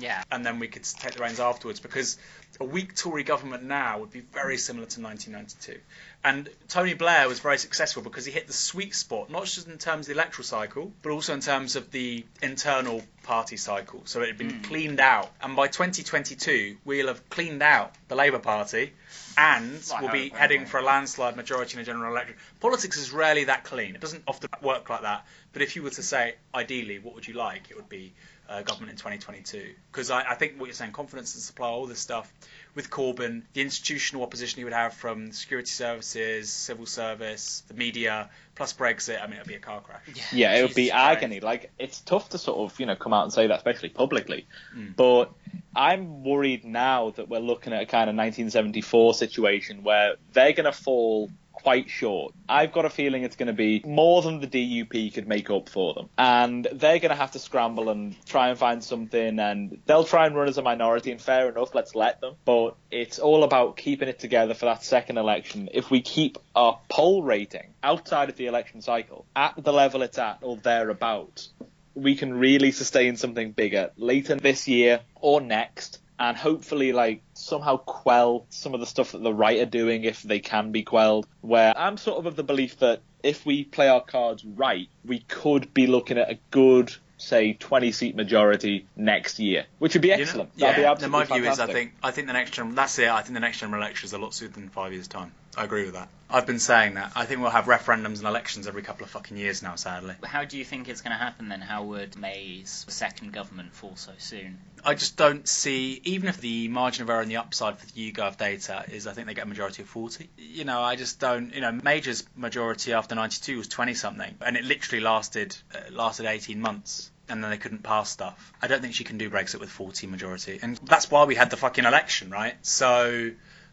[0.00, 0.22] Yeah.
[0.30, 2.18] and then we could take the reins afterwards because
[2.60, 5.80] a weak Tory government now would be very similar to 1992.
[6.24, 9.78] And Tony Blair was very successful because he hit the sweet spot, not just in
[9.78, 14.02] terms of the electoral cycle, but also in terms of the internal party cycle.
[14.04, 15.30] So it had been cleaned out.
[15.40, 18.92] And by 2022, we'll have cleaned out the Labour Party
[19.36, 22.36] and I we'll be heading for a landslide majority in a general election.
[22.60, 23.94] Politics is rarely that clean.
[23.94, 25.26] It doesn't often work like that.
[25.52, 27.70] But if you were to say, ideally, what would you like?
[27.70, 28.12] It would be
[28.48, 29.74] uh, government in 2022.
[29.90, 32.32] Because I, I think what you're saying, confidence and supply, all this stuff
[32.74, 38.30] with Corbyn, the institutional opposition he would have from security services, civil service, the media,
[38.54, 40.02] plus Brexit, I mean, it would be a car crash.
[40.32, 41.18] yeah, it would be Christ.
[41.18, 41.40] agony.
[41.40, 44.46] Like it's tough to sort of you know come out and say that, especially publicly.
[44.76, 44.96] Mm.
[44.96, 45.32] But
[45.74, 50.64] I'm worried now that we're looking at a kind of 1974 situation where they're going
[50.64, 52.34] to fall quite short.
[52.48, 55.68] I've got a feeling it's going to be more than the DUP could make up
[55.68, 59.38] for them, and they're going to have to scramble and try and find something.
[59.38, 62.34] And they'll try and run as a minority, and fair enough, let's let them.
[62.44, 65.68] But it's all about keeping it together for that second election.
[65.72, 70.18] If we keep our poll rating outside of the election cycle at the level it's
[70.18, 71.50] at or thereabouts,
[71.94, 77.76] we can really sustain something bigger later this year or next and hopefully like somehow
[77.76, 81.26] quell some of the stuff that the right are doing if they can be quelled
[81.40, 85.18] where i'm sort of of the belief that if we play our cards right we
[85.18, 90.08] could be looking at a good say 20 seat majority next year which would be
[90.08, 92.32] You know- excellent yeah, that'd be absolutely my view is I think I think the
[92.32, 93.08] next general that's it.
[93.08, 95.32] I think the next general election is a lot sooner than five years time.
[95.56, 96.08] I agree with that.
[96.30, 97.12] I've been saying that.
[97.14, 99.74] I think we'll have referendums and elections every couple of fucking years now.
[99.74, 101.60] Sadly, How do you think it's going to happen then?
[101.60, 104.58] How would May's second government fall so soon?
[104.82, 108.12] I just don't see, even if the margin of error on the upside for the
[108.12, 110.28] YouGov data is, I think they get a majority of 40.
[110.38, 114.56] You know, I just don't, you know, Major's majority after 92 was 20 something, and
[114.56, 117.10] it literally lasted uh, lasted 18 months.
[117.28, 118.52] And then they couldn't pass stuff.
[118.60, 121.50] I don't think she can do Brexit with 40 majority, and that's why we had
[121.50, 122.54] the fucking election, right?
[122.62, 123.30] So,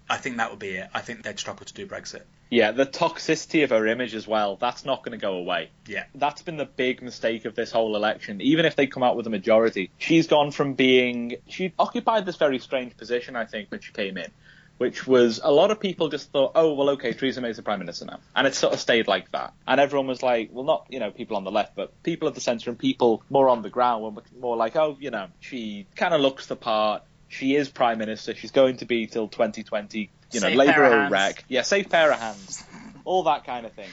[0.10, 0.89] I think that would be it.
[0.93, 2.24] I think they'd struggle to do Brexit.
[2.49, 6.05] yeah the toxicity of her image as well that's not going to go away Yeah.
[6.16, 8.41] that's been the big mistake of this whole election.
[8.41, 12.38] Even if they come out with a majority, she's gone from being she occupied this
[12.38, 14.32] very strange position, I think, when she came in,
[14.80, 17.80] which was a lot of people just thought, oh well, okay, Theresa May's the prime
[17.80, 19.53] minister now, and it sort of stayed like that.
[19.68, 22.34] And everyone was like, well, not you know people on the left, but people at
[22.34, 25.86] the centre and people more on the ground were more like, oh, you know, she
[25.95, 27.03] kind of looks the part.
[27.30, 28.36] She is prime minister.
[28.36, 30.09] She's going to be till 2020.
[30.32, 31.11] You know, Safe Labour pair of are a hands.
[31.11, 31.45] wreck.
[31.47, 32.63] Yeah, safe pair of hands.
[33.05, 33.89] All that kind of thing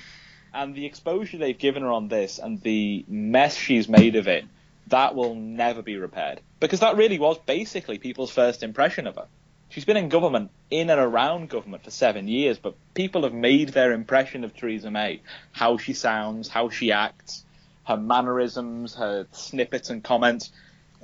[0.57, 4.45] and the exposure they've given her on this and the mess she's made of it,
[4.87, 6.41] that will never be repaired.
[6.61, 9.27] Because that really was basically people's first impression of her.
[9.69, 13.71] She's been in government, in and around government for seven years, but people have made
[13.71, 15.21] their impression of Theresa May,
[15.53, 17.45] how she sounds, how she acts,
[17.85, 20.51] her mannerisms, her snippets and comments.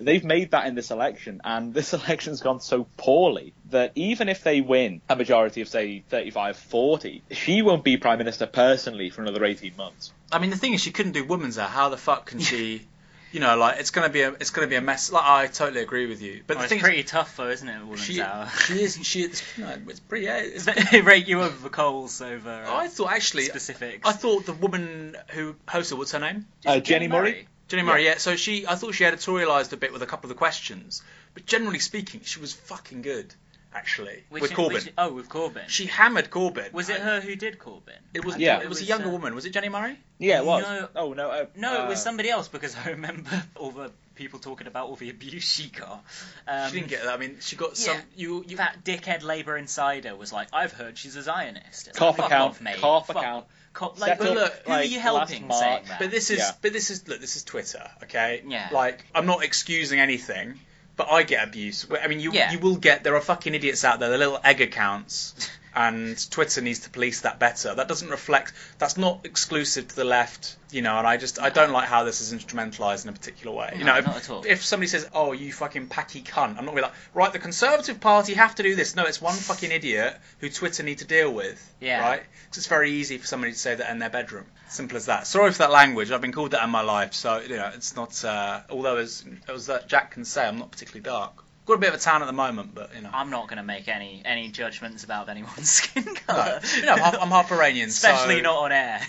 [0.04, 4.42] They've made that in this election, and this election's gone so poorly that even if
[4.42, 9.22] they win a majority of, say, 35 40, she won't be Prime Minister personally for
[9.22, 10.12] another 18 months.
[10.30, 11.68] I mean, the thing is, she couldn't do Woman's Hour.
[11.68, 12.86] How the fuck can she?
[13.32, 15.10] You know, like it's gonna be a it's gonna be a mess.
[15.10, 16.42] Like I totally agree with you.
[16.46, 18.50] But Well, the thing it's pretty tough though, isn't it, Woman's is, she Hour?
[18.66, 20.26] she is she is no, it's pretty.
[20.26, 24.06] Yeah, it's, they rate you over the coals over uh, I thought actually, specifics.
[24.06, 26.44] I thought the woman who hosted, what's her name?
[26.66, 27.48] Uh, Jenni Murray?
[27.72, 28.04] Jenni Murray.
[28.04, 28.18] Yeah.
[28.18, 31.02] So she, I thought she editorialised a bit with a couple of the questions,
[31.34, 33.34] but generally speaking, she was fucking good.
[33.74, 35.66] Actually, Which- with Corbyn, which- oh, with Corbyn.
[35.68, 36.70] she hammered Corbyn.
[36.74, 37.96] was it I- her who did Corbyn?
[38.12, 38.36] It was.
[38.36, 38.60] Yeah.
[38.60, 39.34] It was a younger uh, woman.
[39.34, 39.98] Was it Jenni Murray?
[40.18, 40.62] Yeah, it was.
[40.62, 40.88] No.
[40.94, 41.30] oh, no.
[41.30, 44.88] Uh, No, it was uh, somebody else because I remember all the people talking about
[44.88, 46.04] all the abuse she got.
[46.46, 47.14] Um, she didn't get that.
[47.14, 47.94] I mean, she got yeah.
[47.94, 47.96] some.
[48.14, 52.18] You, you that dickhead Labour insider was like, "I've heard she's a Zionist." It's Cough
[52.18, 52.76] like, fuck account, off, mate.
[52.76, 53.44] cough Fuck account.
[53.46, 53.50] off.
[53.72, 55.60] Co- like, but up, look, who are like, you last helping March.
[55.60, 55.98] saying that?
[55.98, 56.50] But this is, Yeah.
[56.60, 58.42] but this is, look, this is Twitter, okay?
[58.46, 58.68] Yeah.
[58.72, 60.60] Like, I'm not excusing anything,
[60.96, 61.86] but I get abuse.
[62.02, 62.52] I mean, you Yeah.
[62.52, 63.02] you will get.
[63.04, 64.10] There are fucking idiots out there.
[64.10, 65.34] The little egg accounts.
[65.74, 67.74] And Twitter needs to police that better.
[67.74, 68.52] That doesn't reflect.
[68.78, 70.98] That's not exclusive to the left, you know.
[70.98, 73.72] And I just I don't like how this is instrumentalized in a particular way.
[73.78, 74.44] You No, know, if, at all.
[74.46, 77.38] if somebody says, "Oh, you fucking packy cunt," I'm not gonna be like, "Right, the
[77.38, 81.06] Conservative Party have to do this." No, it's one fucking idiot who Twitter need to
[81.06, 81.58] deal with.
[81.80, 82.00] Yeah.
[82.02, 82.22] Right.
[82.50, 84.44] 'Cause it's very easy for somebody to say that in their bedroom.
[84.68, 85.26] Simple as that.
[85.26, 86.10] Sorry for that language.
[86.10, 88.22] I've been called that in my life, so you know it's not.
[88.22, 91.44] Uh, although as as that Jack can say, I'm not particularly dark.
[91.64, 93.10] Got a bit of a tan at the moment, but you know.
[93.12, 96.60] I'm not going to make any any judgments about anyone's skin No, colour.
[96.76, 99.00] you know, I'm half, I'm half Iranian, Especially so not on air.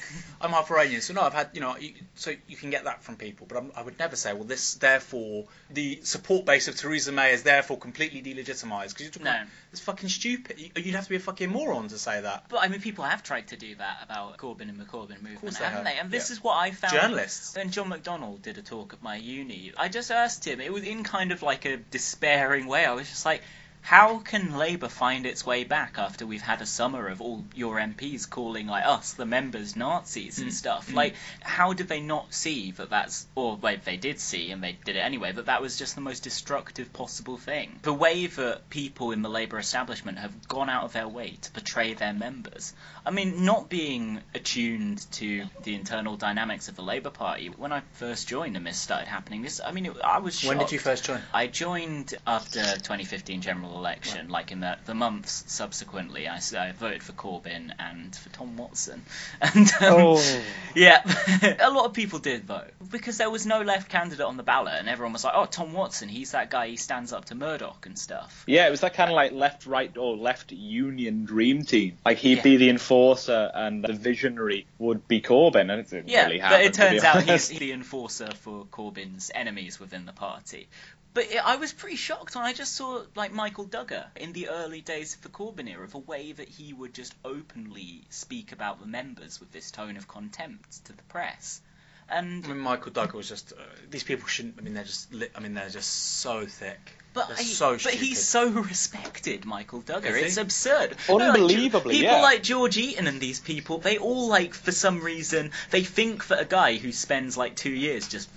[0.44, 3.02] I'm half Iranian, so no, I've had you know, you, so you can get that
[3.04, 6.76] from people, but I'm, I would never say, well, this therefore the support base of
[6.76, 9.32] Theresa May is therefore completely delegitimized because you're talking No.
[9.32, 10.60] about, it's fucking stupid.
[10.60, 12.46] You- You'd have to be a fucking moron to say that.
[12.50, 15.42] But I mean, people have tried to do that about Corbyn and the Corbyn movement,
[15.42, 15.96] course they haven't have.
[15.96, 16.00] they?
[16.00, 16.34] And this Yeah.
[16.34, 16.94] is what I found.
[16.94, 17.56] Journalists.
[17.56, 20.60] When John McDonnell did a talk at my uni, I just asked him.
[20.60, 22.86] It was in kind of like a despairing way.
[22.86, 23.42] I was just like,
[23.86, 27.76] "How can Labour find its way back after we've had a summer of all your
[27.80, 30.54] MPs calling like us, the members, Nazis and Mm.
[30.54, 30.88] stuff?
[30.88, 30.94] Mm.
[30.96, 34.72] Like, how did they not see that that's, or wait, they did see and they
[34.86, 37.78] did it anyway, that that was just the most destructive possible thing?
[37.84, 41.52] The way that people in the Labour establishment have gone out of their way to
[41.52, 42.74] portray their members.
[43.06, 47.48] I mean, not being attuned to the internal dynamics of the Labour Party.
[47.50, 50.48] When I first joined and this started happening, this, I mean, it, I was shocked.
[50.50, 51.22] When did you first join?
[51.34, 56.28] I joined after 2015 general election, like in the, the months subsequently.
[56.28, 56.40] I
[56.74, 59.04] voted for Corbyn and for Tom Watson.
[59.42, 60.44] And um, Oh.
[60.76, 61.02] yeah,
[61.60, 64.76] a lot of people did vote because there was no left candidate on the ballot,
[64.80, 66.68] and everyone was like, "Oh, Tom Watson, he's that guy.
[66.68, 69.66] He stands up to Murdoch and stuff." Yeah, it was that kind of like left,
[69.66, 71.98] right, or left union dream team.
[72.06, 72.44] Like he'd Yeah.
[72.44, 76.46] be the enforcer and the visionary would be Corbyn, and it didn't Yeah, really but
[76.48, 76.66] happen.
[76.66, 80.68] it to be turns out he's the enforcer for Corbyn's enemies within the party.
[81.14, 84.50] But it, I was pretty shocked when I just saw like Michael Dugher in the
[84.50, 88.80] early days of the Corbyn era, the way that he would just openly speak about
[88.80, 91.62] the members with this tone of contempt to the press.
[92.10, 93.54] And I mean, Michael Dugher was just.
[93.54, 94.56] Uh, these people shouldn't.
[94.58, 95.14] I mean, they're just.
[95.14, 95.90] Li- I mean, they're just
[96.20, 96.80] so thick.
[97.14, 98.00] But, I- so but stupid.
[98.00, 100.20] he's so respected, Michael Dugher.
[100.22, 100.96] It's absurd.
[101.08, 102.22] No, like, Unbelievably, people yeah.
[102.22, 106.42] like George Eaton and these people, they all like for some reason they think that
[106.42, 108.30] a guy who spends like two years just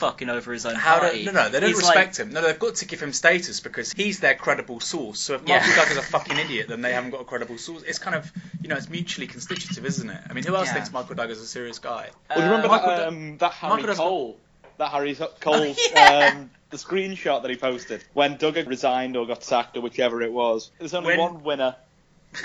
[0.00, 1.24] fucking over his own How party.
[1.24, 2.32] do, no, no, they don't he's respect like, him.
[2.34, 5.20] No, they've got to give him status because he's their credible source.
[5.20, 5.58] So if Yeah.
[5.60, 7.82] Michael Dugher's a fucking idiot, then they haven't got a credible source.
[7.82, 8.32] It's kind of,
[8.62, 10.20] you know, it's mutually constitutive, isn't it?
[10.28, 10.74] I mean, who else Yeah.
[10.74, 12.08] thinks Michael Dugher's a serious guy?
[12.28, 14.38] Well, do you remember Uh, Michael that, um, that Harry Michael Dugher's got- Cole?
[14.78, 16.32] That Harry Cole, yeah.
[16.34, 20.32] um, the screenshot that he posted when Dugher resigned or got sacked or whichever it
[20.32, 20.70] was.
[20.78, 21.76] There's only When- one winner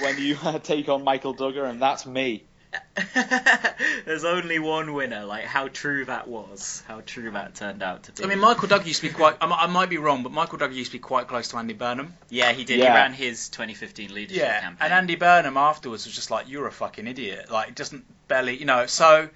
[0.01, 2.43] when you uh, take on Michael Dugher, and that's me.
[4.05, 5.25] There's only one winner.
[5.25, 6.83] Like how true that was.
[6.87, 8.23] How true that turned out to be.
[8.23, 9.37] I mean, Michael Dugher used to be quite.
[9.41, 11.73] I, I might be wrong, but Michael Dugher used to be quite close to Andy
[11.73, 12.13] Burnham.
[12.29, 12.79] yeah, he did.
[12.79, 12.85] Yeah.
[12.91, 14.77] He ran his 2015 leadership Yeah, campaign.
[14.81, 18.57] and Andy Burnham afterwards was just like, "You're a fucking idiot." Like, it doesn't barely,
[18.57, 18.85] you know.
[18.85, 19.29] So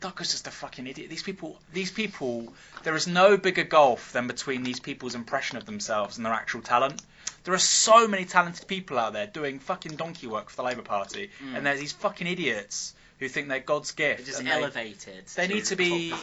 [0.00, 1.10] Dugher's just a fucking idiot.
[1.10, 2.52] These people, these people,
[2.84, 6.60] there is no bigger gulf than between these people's impression of themselves and their actual
[6.62, 7.02] talent.
[7.44, 10.82] There are so many talented people out there doing fucking donkey work for the Labour
[10.82, 11.56] Party, Mm.
[11.56, 14.18] and there's these fucking idiots who think they're God's gift.
[14.18, 15.26] They're just and they- elevated.
[15.36, 16.14] they need to be.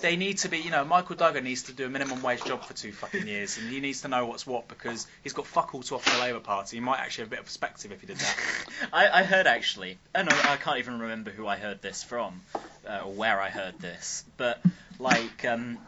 [0.00, 0.58] They need to be.
[0.58, 3.58] You know, Michael Dugher needs to do a minimum wage job for two fucking years,
[3.58, 6.18] and he needs to know what's what because he's got fuck all to offer the
[6.20, 6.76] Labour Party.
[6.76, 8.36] He might actually have a bit of perspective if he did that.
[8.92, 12.40] I, I heard actually, and I, I can't even remember who I heard this from,
[12.88, 14.60] uh, or where I heard this, but
[15.00, 15.78] like um,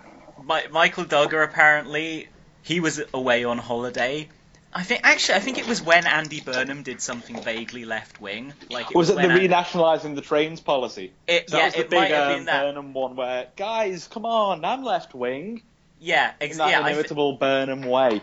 [0.45, 2.29] Mi- Michael Dugher apparently
[2.63, 4.29] he was away on holiday.
[4.77, 8.53] I think actually I think it was when Andy Burnham did something vaguely left wing.
[8.69, 11.15] Like it Was it the when An- renationalising the trains policy?
[11.27, 12.61] It, yeah, was the it big might have um, been that.
[12.61, 15.63] Burnham one where, guys, come on, I'm left wing.
[15.99, 16.81] Yeah, In that yeah.
[16.81, 18.21] I thi- inimitable Burnham way.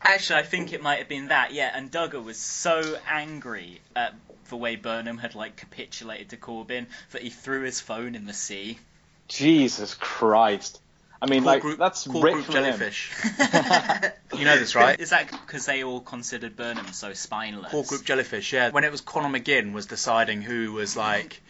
[0.00, 1.72] Actually, I think it might have been that, yeah.
[1.74, 4.14] And Dugher was so angry at
[4.50, 8.32] the way Burnham had like capitulated to Corbyn that he threw his phone in the
[8.32, 8.78] sea.
[9.26, 10.80] Jesus Christ.
[11.20, 12.64] I mean, Core like, group, that's core rich group from him.
[12.64, 13.12] jellyfish.
[14.38, 15.00] You know this, right?
[15.00, 17.72] Is that because they all considered Burnham so spineless?
[17.72, 18.52] Core group jellyfish.
[18.52, 18.70] Yeah.
[18.70, 21.42] When it was Conor McGinn was deciding who was like.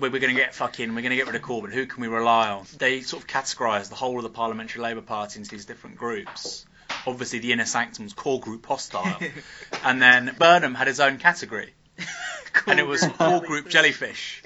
[0.00, 1.70] We're we're going to get fucking, we're going to get rid of Corbyn.
[1.70, 2.64] Who can we rely on?
[2.78, 6.64] They sort of categorised the whole of the Parliamentary Labour Party into these different groups.
[7.06, 9.18] Obviously, the inner sanctum was core group hostile,
[9.84, 11.74] and then Burnham had his own category,
[12.66, 14.42] and it was core group jellyfish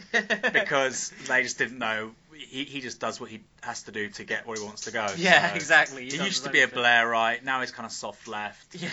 [0.53, 2.11] because they just didn't know.
[2.39, 4.91] He, he just does what he has to do to get where he wants to
[4.93, 5.07] go.
[5.17, 6.05] Yeah, so- exactly.
[6.09, 6.79] He He used to be a own thing.
[6.81, 7.43] Blairite.
[7.45, 8.75] Now he's kind of soft left.
[8.81, 8.89] Yeah.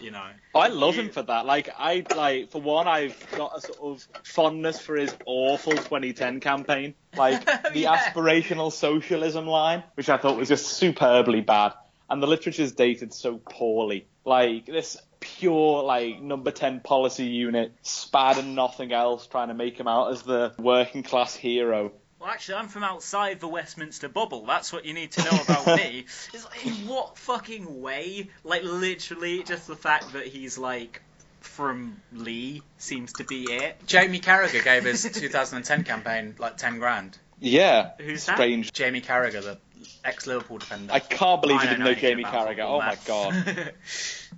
[0.00, 0.26] You know.
[0.54, 1.44] I love him for that.
[1.44, 6.38] Like, I like for one, I've got a sort of fondness for his awful 2010
[6.38, 7.96] campaign, like the Yeah.
[7.96, 11.72] aspirational socialism line, which I thought was just superbly bad.
[12.08, 14.06] and the literature's dated so poorly.
[14.24, 19.80] Like this pure like number ten policy unit, spad and nothing else, trying to make
[19.80, 21.90] him out as the working class hero.
[22.20, 24.44] Well, actually, I'm from outside the Westminster bubble.
[24.44, 26.06] That's what you need to know about me.
[26.34, 28.28] It's like, in what fucking way?
[28.42, 31.00] Like, literally, just the fact that he's, like,
[31.40, 33.76] from Leigh seems to be it.
[33.86, 37.16] Jamie Carragher gave his 2010 campaign like 10 grand.
[37.40, 38.36] Yeah, Who's that?
[38.36, 38.72] strange.
[38.72, 39.58] Jamie Carragher, the
[40.04, 40.92] ex-Liverpool defender.
[40.92, 42.64] I can't believe I you didn't know anything Jamie about Carragher.
[42.64, 43.74] Oh my god.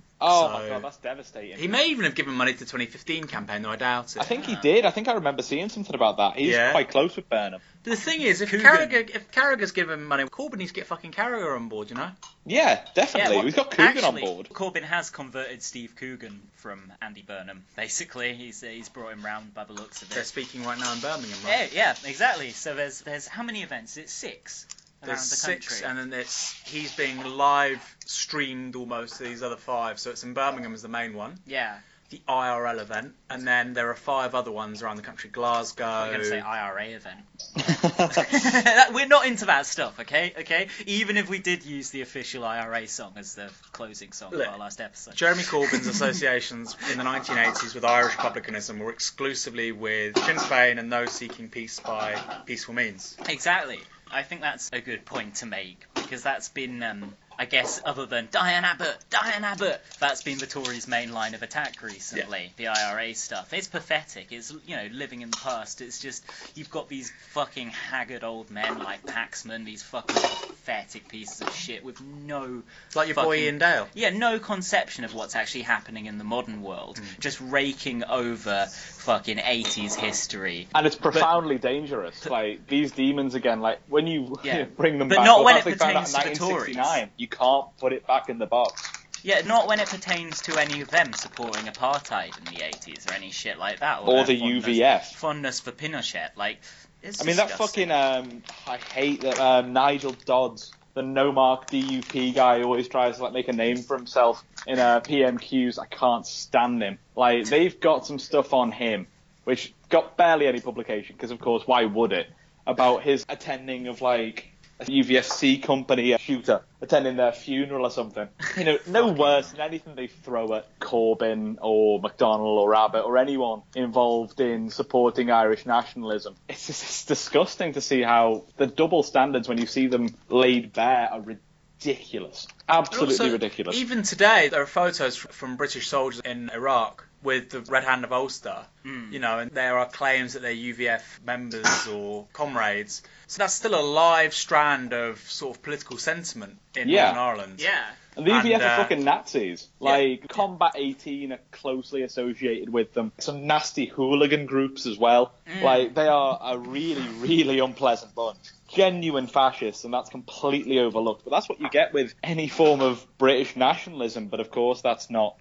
[0.21, 1.57] Oh my god, that's devastating.
[1.57, 4.21] He may even have given money to the 2015 campaign, though I doubt it.
[4.21, 4.85] I think he did.
[4.85, 6.37] I think I remember seeing something about that.
[6.37, 6.71] He's Yeah.
[6.71, 7.61] quite close with Burnham.
[7.83, 8.65] But the thing is, if Coogan.
[8.65, 12.11] Carragher, if Carragher's given money, Corbyn needs to get fucking Carragher on board, you know?
[12.45, 13.37] Yeah, definitely.
[13.37, 14.49] well, We've got Coogan actually, on board.
[14.49, 17.65] Corbyn has converted Steve Coogan from Andy Burnham.
[17.75, 20.13] Basically, he's he's brought him round by the looks of it.
[20.15, 22.51] They're speaking right now in Birmingham, Yeah, yeah, exactly.
[22.51, 23.97] So there's there's how many events?
[23.97, 24.67] It's six
[25.01, 25.87] around There's the six, country.
[26.01, 29.99] and then it's he's being live streamed almost to these other five.
[29.99, 31.77] So it's in Birmingham as the main one, yeah,
[32.09, 35.85] the IRL event, and then there are five other ones around the country: Glasgow.
[35.85, 37.19] I'm going to say IRA event.
[37.81, 40.33] That- We're not into that stuff, okay?
[40.39, 40.67] Okay.
[40.85, 44.53] Even if we did use the official IRA song as the closing song Look, of
[44.53, 45.15] our last episode.
[45.15, 50.91] Jeremy Corbyn's associations in the 1980s with Irish republicanism were exclusively with Sinn Féin and
[50.91, 53.15] those seeking peace by peaceful means.
[53.27, 53.79] Exactly.
[54.11, 58.05] I think that's a good point to make because that's been, um, I guess, other
[58.05, 62.53] than Diane Abbott, Diane Abbott, that's been the Tories' main line of attack recently.
[62.57, 63.51] The IRA stuff.
[63.51, 64.27] It's pathetic.
[64.31, 65.81] It's you know living in the past.
[65.81, 66.23] It's just
[66.53, 71.83] you've got these fucking haggard old men like Paxman, these fucking pathetic pieces of shit
[71.83, 73.87] with no It's like your boy Fucking- Iain Dale.
[73.95, 76.97] yeah, no conception of what's actually happening in the modern world.
[76.97, 77.19] Mm.
[77.21, 80.67] Just raking over fucking 80s history.
[80.75, 82.23] And it's profoundly dangerous.
[82.29, 83.61] Like these demons again.
[83.61, 84.65] Like when you Yeah.
[84.77, 86.77] bring them But back not up, when it they found out pertains to the Tories.
[87.17, 88.87] You can't put it back in the box.
[89.23, 93.13] Yeah, not when it pertains to any of them supporting apartheid in the 80s or
[93.13, 93.99] any shit like that.
[94.01, 95.01] Or their the fondness- UVF.
[95.15, 96.29] Fondness for Pinochet.
[96.35, 96.59] Like,
[97.03, 97.89] it's I mean, that disgusting.
[97.89, 102.87] fucking um, I hate that um, Nigel Dodds, the no mark DUP guy, who always
[102.87, 105.77] tries to like make a name for himself in uh, PMQs.
[105.79, 106.97] I can't stand him.
[107.15, 109.05] Like they've got some stuff on him,
[109.43, 112.27] which got barely any publication because, of course, why would it?
[112.67, 114.50] About his attending of like
[114.81, 118.27] a UVFC company a shooter attending their funeral or something.
[118.57, 123.17] You know, no worse than anything they throw at Corbyn or McDonnell or Abbott or
[123.17, 126.35] anyone involved in supporting Irish nationalism.
[126.49, 130.73] It's just it's disgusting to see how the double standards when you see them laid
[130.73, 132.47] bare are ridiculous.
[132.67, 133.75] But Absolutely also, ridiculous.
[133.77, 138.11] Even today, there are photos from British soldiers in Iraq with the Red Hand of
[138.11, 138.65] Ulster.
[138.85, 139.11] Mm.
[139.11, 143.03] You know, and there are claims that they're UVF members or comrades.
[143.27, 147.13] So that's still a live strand of sort of political sentiment in Yeah.
[147.13, 147.61] Northern Ireland.
[147.61, 147.83] Yeah.
[148.17, 149.69] And the UVF And, are uh, fucking Nazis.
[149.79, 153.13] Like, Combat 18 are closely associated with them.
[153.19, 155.33] Some nasty hooligan groups as well.
[155.47, 155.61] Mm.
[155.61, 158.37] Like, they are a really, really unpleasant bunch.
[158.67, 161.23] Genuine fascists, and that's completely overlooked.
[161.23, 164.27] But that's what you get with any form of British nationalism.
[164.27, 165.37] But of course, that's not.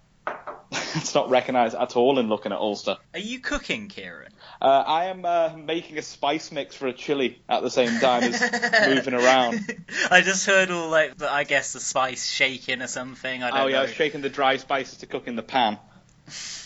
[0.96, 2.98] It's not recognised at all in looking at Ulster.
[3.14, 4.32] Are you cooking, Kieran?
[4.60, 8.24] Uh, I am uh, making a spice mix for a chili at the same time
[8.24, 8.40] as
[8.86, 9.74] moving around.
[10.10, 13.42] I just heard all like, the, I guess the spice shaking or something.
[13.42, 15.78] I don't Oh yeah, I was shaking the dry spices to cook in the pan,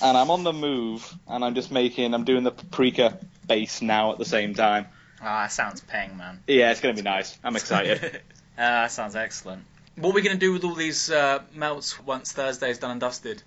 [0.03, 4.13] and I'm on the move, and I'm just making, I'm doing the paprika base now
[4.13, 4.87] at the same time.
[5.21, 6.43] Ah, that sounds peng, man.
[6.47, 7.39] Yeah, it's gonna be nice.
[7.45, 8.23] I'm excited.
[8.57, 9.65] Ah, that sounds excellent.
[9.97, 13.01] What are we going to do with all these uh, melts once Thursday's done and
[13.01, 13.43] dusted?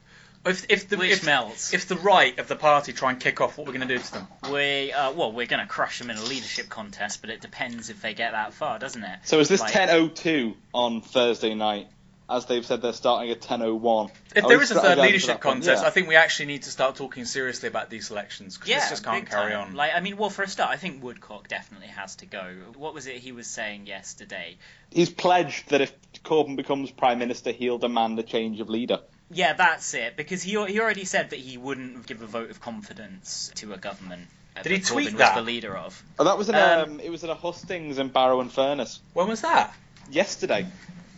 [0.46, 1.74] If, if the Which if, melts?
[1.74, 4.02] if the right of the party try and kick off, what we're going to do
[4.02, 4.28] to them?
[4.52, 7.90] We, uh, well, we're going to crush them in a leadership contest, but it depends
[7.90, 9.20] if they get that far, doesn't it?
[9.24, 11.88] so is this Like- 10:02 on Thursday night?
[12.30, 14.12] As they've said, they're starting at 10:01.
[14.36, 15.88] If Are there a third leadership contest, Yeah.
[15.88, 18.90] I think we actually need to start talking seriously about these elections because Yeah, this
[18.90, 19.70] just can't carry time.
[19.70, 19.76] on.
[19.76, 22.54] Like, I mean, well, for a start, I think Woodcock definitely has to go.
[22.76, 24.58] What was it he was saying yesterday?
[24.92, 25.94] He's pledged that if
[26.26, 29.00] Corbyn becomes prime minister, he'll demand a change of leader.
[29.32, 30.16] Yeah, that's it.
[30.16, 33.78] Because he he already said that he wouldn't give a vote of confidence to a
[33.78, 34.28] government.
[34.56, 35.36] uh, Did he that tweet Corbyn that?
[35.36, 36.02] Was the leader of.
[36.18, 39.00] Oh, that was in Um, um, it was at a hustings in Barrow and Furness
[39.14, 39.74] when was that?
[40.10, 40.66] yesterday.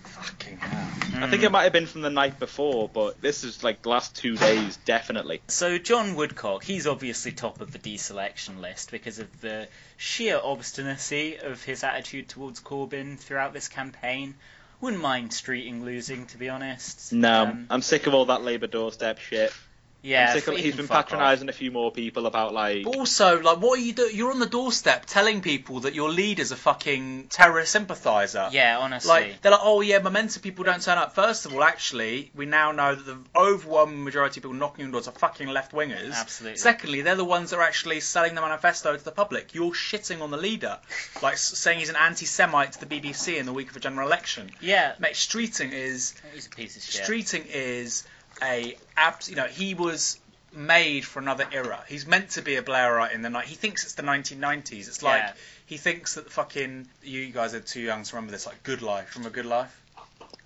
[0.04, 1.24] Fucking hell.
[1.24, 3.90] I think it might have been from the night before, but this is like the
[3.90, 5.42] last two days, definitely.
[5.48, 11.38] So John Woodcock, he's obviously top of the deselection list because of the sheer obstinacy
[11.38, 14.36] of his attitude towards Corbyn throughout this campaign.
[14.82, 17.12] Wouldn't mind streeting losing, to be honest.
[17.12, 19.54] No, Um, I'm sick of all that Labour doorstep shit.
[20.02, 22.86] Yeah, I'm sick of- he's been patronising a few more people about like.
[22.86, 24.16] But also, like, what are you doing?
[24.16, 28.50] You're on the doorstep telling people that your leader's a fucking terrorist sympathiser.
[28.52, 29.10] Yeah, honestly.
[29.10, 31.16] Like they're like, oh yeah, momentum people don't turn up.
[31.16, 34.92] First of all, actually, we now know that the overwhelming majority of people knocking on
[34.92, 36.14] doors are fucking left wingers.
[36.14, 36.58] Absolutely.
[36.58, 39.54] Secondly, they're the ones that are actually selling the manifesto to the public.
[39.54, 40.78] You're shitting on the leader,
[41.22, 44.50] like saying he's an anti-Semite to the BBC in the week of a general election.
[44.62, 47.06] yeah, Mate, Streeting is he's a piece of shit.
[47.06, 48.06] Streeting is
[48.44, 49.30] a abs.
[49.30, 50.20] You know, he was
[50.54, 51.84] made for another era.
[51.88, 53.46] He's meant to be a Blairite in the night.
[53.46, 54.88] He thinks it's the 1990s.
[54.88, 55.34] It's like Yeah.
[55.68, 58.46] he thinks that the fucking you guys are too young to remember this.
[58.48, 59.76] Like Good Life from a Good Life.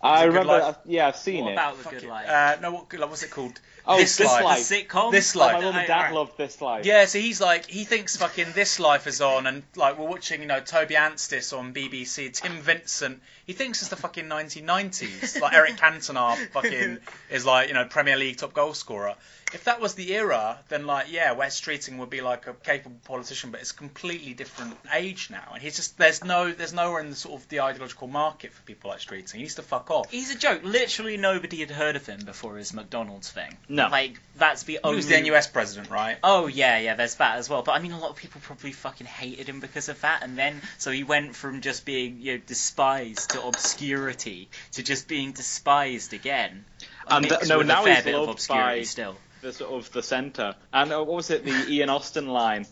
[0.02, 0.60] I Is it Good remember.
[0.66, 0.76] Life?
[0.86, 1.54] yeah, I've seen What it.
[1.54, 2.10] about the Fuck good it.
[2.10, 2.30] life?
[2.30, 3.10] Uh, no, what Good Life?
[3.10, 3.60] What's it called?
[3.86, 4.44] Oh, this, This life.
[4.44, 4.68] Life.
[4.70, 5.12] the sitcom.
[5.12, 5.54] This Oh, Life.
[5.56, 6.86] my mum and dad I- loved this life.
[6.86, 10.42] Yeah, so he's like he thinks fucking this life is on, and like we're watching,
[10.42, 13.22] you know, Toby Anstis on BBC, Tim Vincent.
[13.46, 15.34] He thinks it's the fucking 1990s.
[15.42, 19.16] Like Eric Cantona fucking is like you know Premier League top goal scorer.
[19.54, 22.96] If that was the era, then like yeah, Wes Streeting would be like a capable
[23.06, 27.02] politician, but it's a completely different age now, and he's just there's no there's nowhere
[27.02, 29.34] in the sort of the ideological market for people like Streeting.
[29.34, 30.10] He needs to fuck off.
[30.10, 30.62] He's a joke.
[30.64, 33.56] Literally nobody had heard of him before his McDonald's thing.
[33.74, 33.88] No.
[33.88, 34.98] Like that's the He only.
[34.98, 36.18] was the NUS president, right?
[36.24, 36.96] Oh yeah, yeah.
[36.96, 37.64] There's that as well.
[37.64, 40.38] But I mean, a lot of people probably fucking hated him because of that, and
[40.38, 45.32] then so he went from just being you know despised to obscurity to just being
[45.32, 46.66] despised again.
[47.08, 49.16] And Mixed no, now fair he's bit of loved obscurity by- still.
[49.42, 50.56] the sort of the centre.
[50.72, 51.44] And uh, what was it?
[51.44, 52.66] The Ian Austin line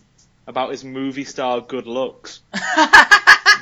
[0.46, 2.40] about his movie star good looks.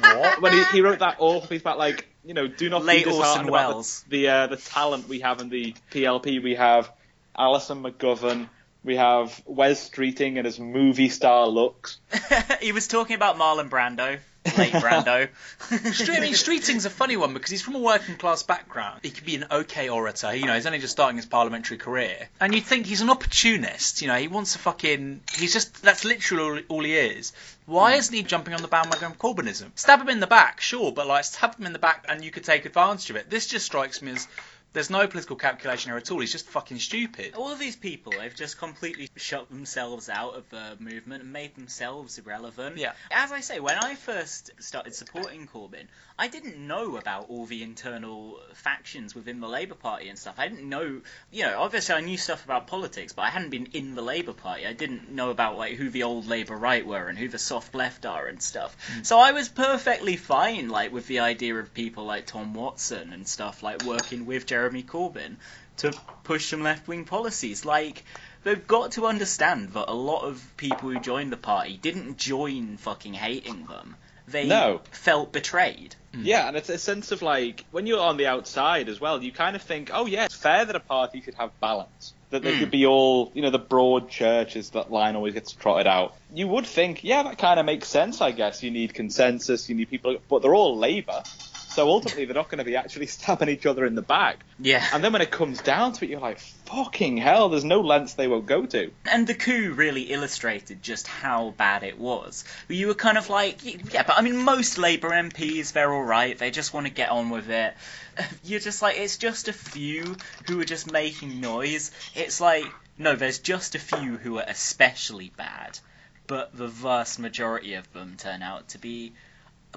[0.02, 0.40] What?
[0.42, 3.10] when he, he wrote that awful piece about like you know do not Late be
[3.10, 4.04] disheartened Orson about Welles.
[4.08, 6.42] the the, uh, the talent we have in the PLP.
[6.42, 6.90] We have
[7.36, 8.48] Alison McGovern.
[8.82, 11.98] We have Wes Streeting and his movie star looks.
[12.60, 14.18] he was talking about Marlon Brando,
[14.56, 15.28] late Brando.
[15.92, 19.00] Street, I mean, Streeting's a funny one because he's from a working class background.
[19.02, 20.34] He could be an okay orator.
[20.34, 24.00] You know, he's only just starting his parliamentary career, and you'd think he's an opportunist.
[24.00, 25.20] You know, he wants to fucking.
[25.34, 25.82] He's just.
[25.82, 27.34] That's literally all, all he is.
[27.66, 27.98] Why hmm.
[27.98, 29.72] isn't he jumping on the bandwagon of Corbynism?
[29.74, 32.30] Stab him in the back, sure, but like stab him in the back, and you
[32.30, 33.28] could take advantage of it.
[33.28, 34.26] This just strikes me as.
[34.72, 36.20] There's no political calculation here at all.
[36.20, 37.34] He's just fucking stupid.
[37.34, 41.56] All of these people, they've just completely shut themselves out of the movement and made
[41.56, 42.76] themselves irrelevant.
[42.76, 42.92] Yeah.
[43.10, 47.64] As I say, when I first started supporting Corbyn, I didn't know about all the
[47.64, 50.36] internal factions within the Labour Party and stuff.
[50.38, 51.00] I didn't know,
[51.32, 54.34] you know, obviously I knew stuff about politics, but I hadn't been in the Labour
[54.34, 54.66] Party.
[54.66, 57.74] I didn't know about like who the old Labour right were and who the soft
[57.74, 58.76] left are and stuff.
[58.94, 59.06] Mm.
[59.06, 63.26] So I was perfectly fine, like with the idea of people like Tom Watson and
[63.26, 65.36] stuff, like working with Jeremy Corbyn
[65.78, 65.92] to
[66.24, 67.64] push some left wing policies.
[67.64, 68.04] Like,
[68.44, 72.76] they've got to understand that a lot of people who joined the party didn't join
[72.76, 73.96] fucking hating them.
[74.28, 74.80] They No.
[74.92, 75.96] felt betrayed.
[76.12, 79.32] Yeah, and it's a sense of like when you're on the outside as well, you
[79.32, 82.12] kind of think, oh yeah, it's fair that a party should have balance.
[82.30, 82.58] That they Mm.
[82.60, 86.14] could be all, you know, the broad churches that line always gets trotted out.
[86.32, 88.62] You would think, yeah, that kind of makes sense, I guess.
[88.62, 91.22] You need consensus, you need people, but they're all Labour,
[91.80, 94.40] so ultimately they're not going to be actually stabbing each other in the back.
[94.58, 94.84] Yeah.
[94.92, 98.12] And then when it comes down to it, you're like, fucking hell, there's no lengths
[98.12, 98.90] they won't go to.
[99.10, 102.44] And the coup really illustrated just how bad it was.
[102.68, 103.64] You were kind of like,
[103.94, 107.30] yeah, but I mean, most Labour MPs, they're alright, they just want to get on
[107.30, 107.72] with it.
[108.44, 110.16] You're just like, it's just a few
[110.46, 111.92] who are just making noise.
[112.14, 112.66] It's like,
[112.98, 115.78] no, there's just a few who are especially bad,
[116.26, 119.14] but the vast majority of them turn out to be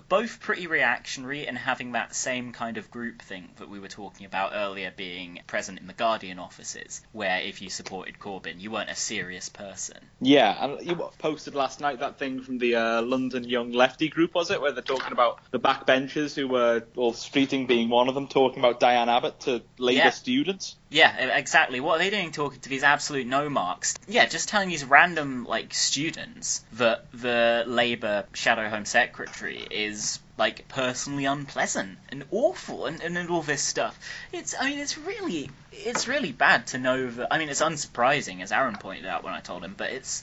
[0.09, 4.25] both pretty reactionary and having that same kind of group groupthink that we were talking
[4.25, 8.89] about earlier being present in the Guardian offices, where if you supported Corbyn, you weren't
[8.89, 9.97] a serious person.
[10.21, 14.33] Yeah, and you posted last night that thing from the uh, London Young Lefty group,
[14.35, 18.15] was it, where they're talking about the backbenchers who were, well, Streeting being one of
[18.15, 20.09] them, talking about Diane Abbott to Labour Yeah.
[20.11, 20.75] students.
[20.93, 21.79] Yeah, exactly.
[21.79, 23.95] What are they doing talking to these absolute no marks?
[24.07, 30.67] Yeah, just telling these random like students that the Labour Shadow Home Secretary is like
[30.67, 33.99] personally unpleasant and awful and, and, and all this stuff.
[34.31, 38.43] It's I mean it's really it's really bad to know that I mean it's unsurprising
[38.43, 40.21] as Aaron pointed out when I told him, but it's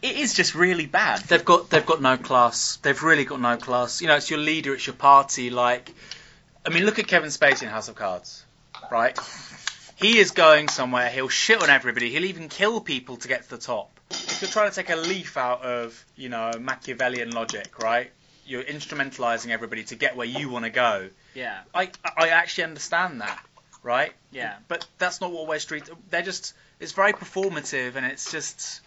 [0.00, 1.20] it is just really bad.
[1.24, 2.76] They've got they've got no class.
[2.76, 4.00] They've really got no class.
[4.00, 5.50] You know, it's your leader, it's your party.
[5.50, 5.92] Like,
[6.64, 8.46] I mean, look at Kevin Spacey in House of Cards,
[8.90, 9.18] right?
[10.00, 11.10] He is going somewhere.
[11.10, 12.10] He'll shit on everybody.
[12.10, 14.00] He'll even kill people to get to the top.
[14.10, 18.10] If you're trying to take a leaf out of, you know, Machiavellian logic, right?
[18.46, 21.10] You're instrumentalizing everybody to get where you want to go.
[21.34, 21.60] Yeah.
[21.74, 23.44] I I actually understand that,
[23.82, 24.12] right?
[24.32, 24.56] Yeah.
[24.68, 25.88] But that's not what West Street.
[26.08, 26.54] They're just.
[26.80, 28.80] It's very performative, and it's just.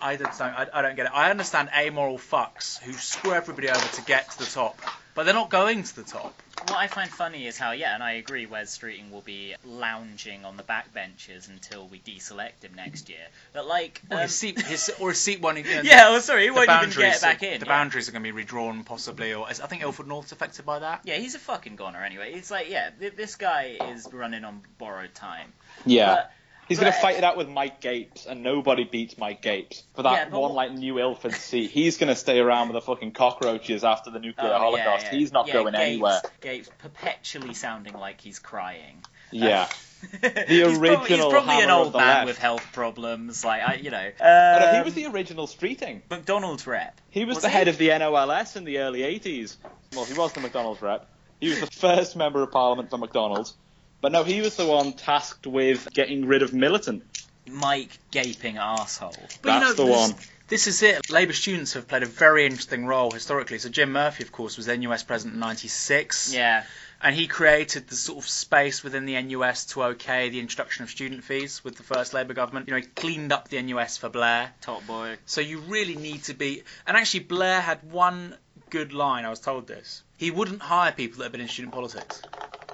[0.00, 0.40] I don't.
[0.40, 1.12] I, I don't get it.
[1.12, 4.80] I understand amoral fucks who screw everybody over to get to the top,
[5.14, 6.40] but they're not going to the top.
[6.68, 10.44] What I find funny is how, yeah, and I agree, Wes Streeting will be lounging
[10.44, 13.26] on the backbenches until we deselect him next year.
[13.52, 15.84] But like, Or um, his seat, his, or his seat won't even.
[15.84, 17.60] yeah, well, sorry, he won't even boundaries get back in.
[17.60, 17.72] The yeah.
[17.72, 21.02] boundaries are going to be redrawn, possibly, or I think Ilford North's affected by that.
[21.04, 22.32] Yeah, he's a fucking goner anyway.
[22.32, 25.52] It's like, yeah, th- this guy is running on borrowed time.
[25.86, 26.14] Yeah.
[26.14, 26.32] But,
[26.70, 30.04] He's going to fight it out with Mike Gapes, and nobody beats Mike Gapes for
[30.04, 31.70] that Yeah, one like New Ilford seat.
[31.70, 35.06] He's going to stay around with the fucking cockroaches after the nuclear Oh, holocaust.
[35.06, 35.18] yeah, yeah.
[35.18, 36.20] He's not going Gates, anywhere.
[36.40, 39.02] Gates perpetually sounding like he's crying.
[39.32, 39.68] Yeah.
[40.22, 42.26] the original He's probably, he's probably an old man left.
[42.26, 43.44] with health problems.
[43.44, 44.06] Like I, you know.
[44.20, 46.02] Um, he was the original streeting.
[46.08, 47.00] McDonald's rep.
[47.10, 47.54] He was, Was the he?
[47.56, 49.56] head of the NOLS in the early 80s.
[49.94, 51.06] Well, he was the McDonald's rep.
[51.40, 53.54] He was the first member of parliament for McDonald's.
[54.00, 57.02] But no, he was the one tasked with getting rid of militant.
[57.46, 59.14] Mike gaping asshole.
[59.42, 60.14] But you That's know, the this, one.
[60.48, 61.10] This is it.
[61.10, 63.58] Labour students have played a very interesting role historically.
[63.58, 66.34] So Jim Murphy, of course, was the NUS president in '96.
[66.34, 66.64] Yeah.
[67.02, 70.90] and he created the sort of space within the NUS to okay the introduction of
[70.90, 72.68] student fees with the first Labour government.
[72.68, 74.52] You know, he cleaned up the NUS for Blair.
[74.60, 75.16] Top boy.
[75.26, 76.62] So you really need to be.
[76.86, 78.36] And actually, Blair had one
[78.70, 79.24] good line.
[79.24, 80.02] I was told this.
[80.16, 82.22] He wouldn't hire people that had been in student politics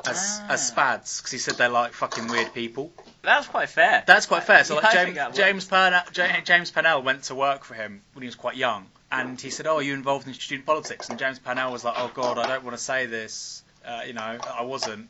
[0.08, 0.52] as Ah.
[0.52, 2.92] as spads because he said they're like fucking weird people.
[3.22, 4.04] That's quite fair.
[4.06, 4.64] That's quite fair.
[4.64, 5.36] So Yeah, like James.
[5.36, 6.02] James Purnell,
[6.44, 9.66] James Purnell went to work for him when he was quite young, and he said,
[9.66, 12.46] "Oh, are you involved in student politics?" And James Purnell was like, "Oh God, I
[12.46, 13.62] don't want to say this.
[13.84, 15.08] Uh, you know, I wasn't."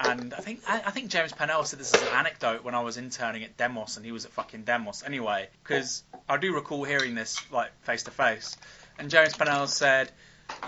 [0.00, 2.80] And I think I, I think James Purnell said this as an anecdote when I
[2.80, 6.84] was interning at Demos, and he was at fucking Demos anyway, because I do recall
[6.84, 8.56] hearing this like face to face,
[8.98, 10.10] and James Purnell said.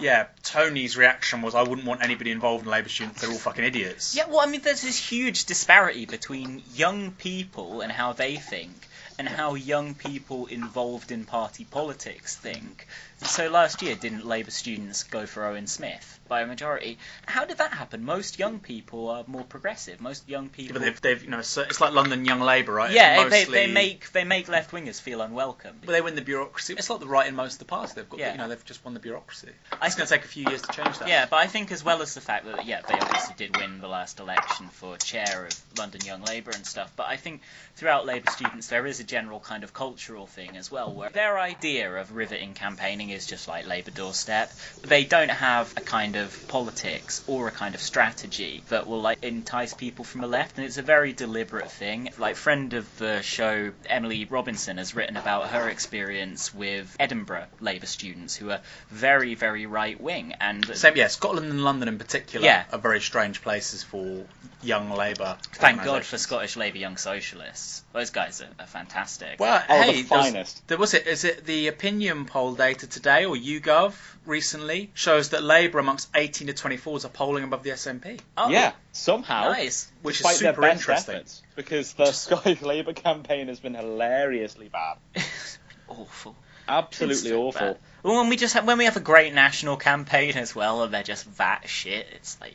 [0.01, 3.21] Yeah, Tony's reaction was, I wouldn't want anybody involved in Labour students.
[3.21, 4.17] They're all fucking idiots.
[4.17, 8.73] Yeah, well, I mean, there's this huge disparity between young people and how they think,
[9.19, 12.87] and how young people involved in party politics think.
[13.25, 16.99] So last year, didn't Labour students go for Owen Smith by a majority?
[17.27, 18.05] How did that happen?
[18.05, 20.01] Most young people are more progressive.
[20.01, 20.75] Most young people.
[20.75, 22.91] But they've, they've, you know, so it's like London Young Labour, right?
[22.91, 25.77] yeah, they, they make they make left wingers feel unwelcome.
[25.85, 26.75] But they win the bureaucracy.
[26.77, 27.93] It's like the right in most of the party.
[27.97, 28.33] They've got, Yeah.
[28.33, 29.51] you know, they've just won the bureaucracy.
[29.83, 31.09] It's going to take a few years to change that.
[31.09, 33.81] Yeah, but I think as well as the fact that yeah, they obviously did win
[33.81, 36.93] the last election for chair of London Young Labour and stuff.
[36.97, 37.43] But I think
[37.77, 41.39] throughout Labour students there is a general kind of cultural thing as well, where their
[41.39, 44.53] idea of riveting campaigning is just like Labour doorstep.
[44.83, 49.23] They don't have a kind of politics or a kind of strategy that will like
[49.23, 52.11] entice people from the left, and it's a very deliberate thing.
[52.19, 57.87] Like friend of the show, Emily Robinson, has written about her experience with Edinburgh Labour
[57.87, 58.61] students who are
[58.91, 62.65] very, very right wing, and Same, yeah, Scotland and London in particular Yeah.
[62.73, 64.25] are very strange places for
[64.63, 65.37] young Labour.
[65.55, 66.23] Thank God for organisations.
[66.23, 67.83] Scottish Labour Young Socialists.
[67.93, 69.39] Those guys are, are fantastic.
[69.41, 70.69] Well, Oh, hey, the there was- finest.
[70.69, 71.07] There was it.
[71.07, 73.95] Is it the opinion poll data today or YouGov
[74.27, 78.73] recently shows that Labour amongst 18 to 24s are polling above the SNP, oh, Yeah,
[78.93, 79.49] somehow.
[79.51, 79.91] nice.
[80.03, 81.17] which is super interesting.
[81.17, 84.99] efforts, because the Scottish Labour campaign has been hilariously bad.
[85.89, 86.37] awful.
[86.69, 87.61] Absolutely so awful.
[87.61, 87.79] bad.
[88.05, 90.95] Well, when we just have, when we have a great national campaign as well, and
[90.95, 92.55] they're just that shit, it's like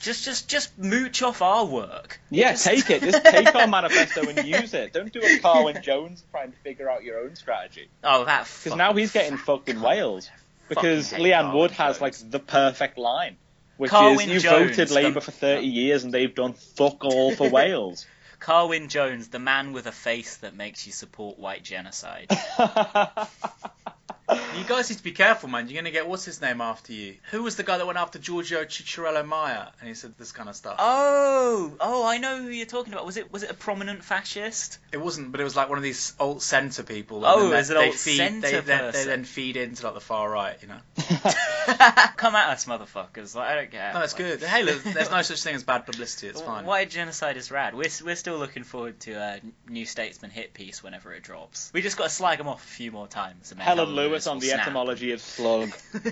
[0.00, 2.20] just just just mooch off our work.
[2.30, 3.02] Yeah, Just- take it.
[3.02, 4.92] Just take our manifesto and use it.
[4.92, 7.88] Don't do a Carwyn Jones trying to figure out your own strategy.
[8.04, 8.48] Oh, that.
[8.62, 10.30] Because now he's getting fucked in Wales.
[10.68, 13.36] Because Leanne Wood has like the perfect line,
[13.76, 17.04] which Carwyn is you Jones, voted the- Labour for 30 years and they've done fuck
[17.04, 18.06] all for Wales.
[18.40, 22.28] Carwyn Jones, the man with a face that makes you support white genocide.
[24.28, 25.66] You guys need to be careful, man.
[25.68, 27.14] You're going to get what's his name after you.
[27.30, 30.48] Who was the guy that went after Giorgio Ciccariello Maher and he said this kind
[30.48, 30.76] of stuff?
[30.80, 33.06] Oh, oh, I know who you're talking about.
[33.06, 34.78] Was it was it a prominent fascist?
[34.90, 37.24] It wasn't, but it was like one of these alt centre people.
[37.24, 39.06] Oh, and then it was an they alt feed, centre they, then, they person.
[39.06, 40.78] then feed into like the far right, you know.
[42.16, 43.34] Come at us, motherfuckers!
[43.36, 43.92] Like, I don't care.
[43.94, 44.42] No, it's Like, good.
[44.42, 46.28] Hey, look, there's no such thing as bad publicity.
[46.28, 46.64] It's fine.
[46.64, 47.74] White genocide is rad.
[47.74, 51.70] We're, we're still looking forward to a New Statesman hit piece whenever it drops.
[51.72, 53.50] We just got to slag them off a few more times.
[53.52, 54.60] and then Helen Lewis on the snap.
[54.60, 55.70] etymology of slug.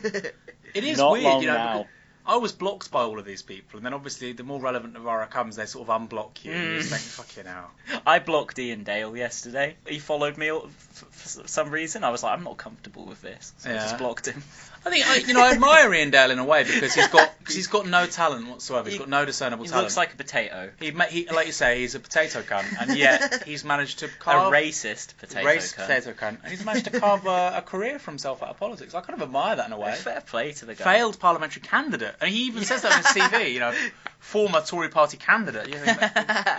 [0.74, 1.54] It is Not weird, long you know.
[1.54, 1.86] now.
[2.26, 5.26] I was blocked by all of these people, and then obviously the more relevant Novara
[5.28, 6.52] comes, they sort of unblock you.
[6.52, 6.96] And you just Mm.
[6.96, 7.70] think, fuck you now.
[8.06, 9.76] I blocked Iain Dale yesterday.
[9.86, 12.02] He followed me all- f- for some reason.
[12.02, 13.78] I was like, I'm not comfortable with this, so I Yeah.
[13.82, 14.42] just blocked him.
[14.86, 17.30] I think I, you know I admire Iain Dale in a way because he's got
[17.44, 18.84] cause he's got no talent whatsoever.
[18.88, 19.84] He's He- got no discernible He talent.
[19.86, 20.70] looks like a potato.
[20.80, 24.08] he, ma- he like you say he's a potato cunt, and yet he's managed to
[24.18, 25.46] carve A racist potato.
[25.46, 25.86] race cunt.
[25.86, 28.58] potato cunt, and he's managed to carve a, a career for himself out uh, of
[28.60, 28.94] politics.
[28.94, 29.94] I kind of admire that in a way.
[29.94, 30.84] Fair play to the guy.
[30.84, 33.52] Failed parliamentary candidate, and he even says that on his CV.
[33.54, 33.74] You know,
[34.18, 35.68] former Tory party candidate.
[35.68, 35.84] You know,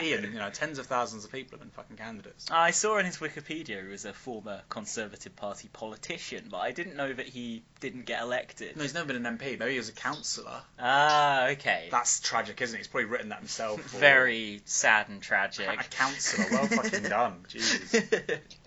[0.02, 2.48] Iain, you know, tens of thousands of people have been fucking candidates.
[2.52, 6.96] I saw in his Wikipedia he was a former Conservative Party politician, but I didn't
[6.96, 8.76] know that he didn't get elected.
[8.76, 9.58] No, he's never been an MP.
[9.60, 10.62] Maybe he was a councillor.
[10.80, 11.88] Ah, okay.
[11.92, 12.80] That's tragic, isn't it?
[12.80, 13.80] He's probably written that himself.
[13.96, 15.68] or- Very sad and tragic.
[15.68, 16.46] a councillor.
[16.52, 17.44] Well fucking done.
[17.48, 18.02] Jesus.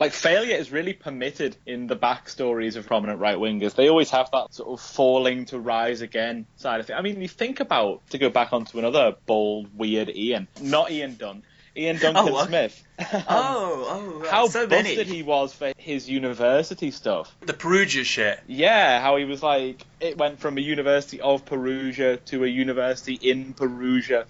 [0.00, 3.74] Like failure is really permitted in the backstories of prominent right wingers.
[3.74, 6.96] They always have that sort of falling to rise again side of thing.
[6.96, 11.16] I mean, you think about to go back onto another bold, weird Ian, not Ian
[11.16, 11.42] Dunn,
[11.78, 12.48] Ian Duncan what?
[12.48, 12.84] Smith.
[12.98, 14.30] oh, oh, right.
[14.30, 15.04] how so busted many.
[15.04, 17.34] he was for his university stuff.
[17.40, 18.40] The Perugia shit.
[18.48, 23.14] Yeah, how he was like, it went from a university of Perugia to a university
[23.14, 24.26] in Perugia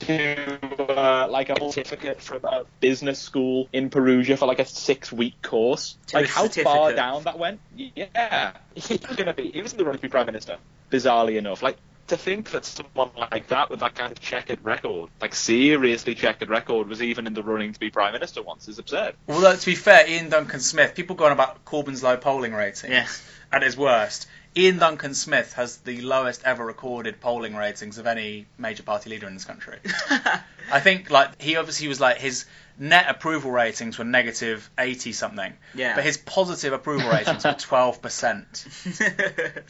[0.00, 5.12] to uh, like a certificate from a business school in Perugia for like a six
[5.12, 5.96] week course.
[6.08, 7.60] To like how far down that went?
[7.76, 9.50] Yeah, he was gonna be.
[9.50, 10.58] He was in the running to be prime minister.
[10.90, 11.76] Bizarrely enough, like
[12.08, 16.48] to think that someone like that with that kind of checkered record, like seriously checkered
[16.48, 19.14] record, was even in the running to be prime minister once is absurd.
[19.28, 22.92] Although to be fair, Ian Duncan Smith, people go on about Corbyn's low polling rating.
[22.92, 23.06] Yeah.
[23.50, 28.46] At his worst, Ian Duncan Smith has the lowest ever recorded polling ratings of any
[28.58, 29.78] major party leader in this country.
[30.72, 32.44] I think like he obviously was like his
[32.78, 35.52] net approval ratings were negative eighty something.
[35.74, 35.94] Yeah.
[35.96, 38.64] But his positive approval ratings were twelve percent.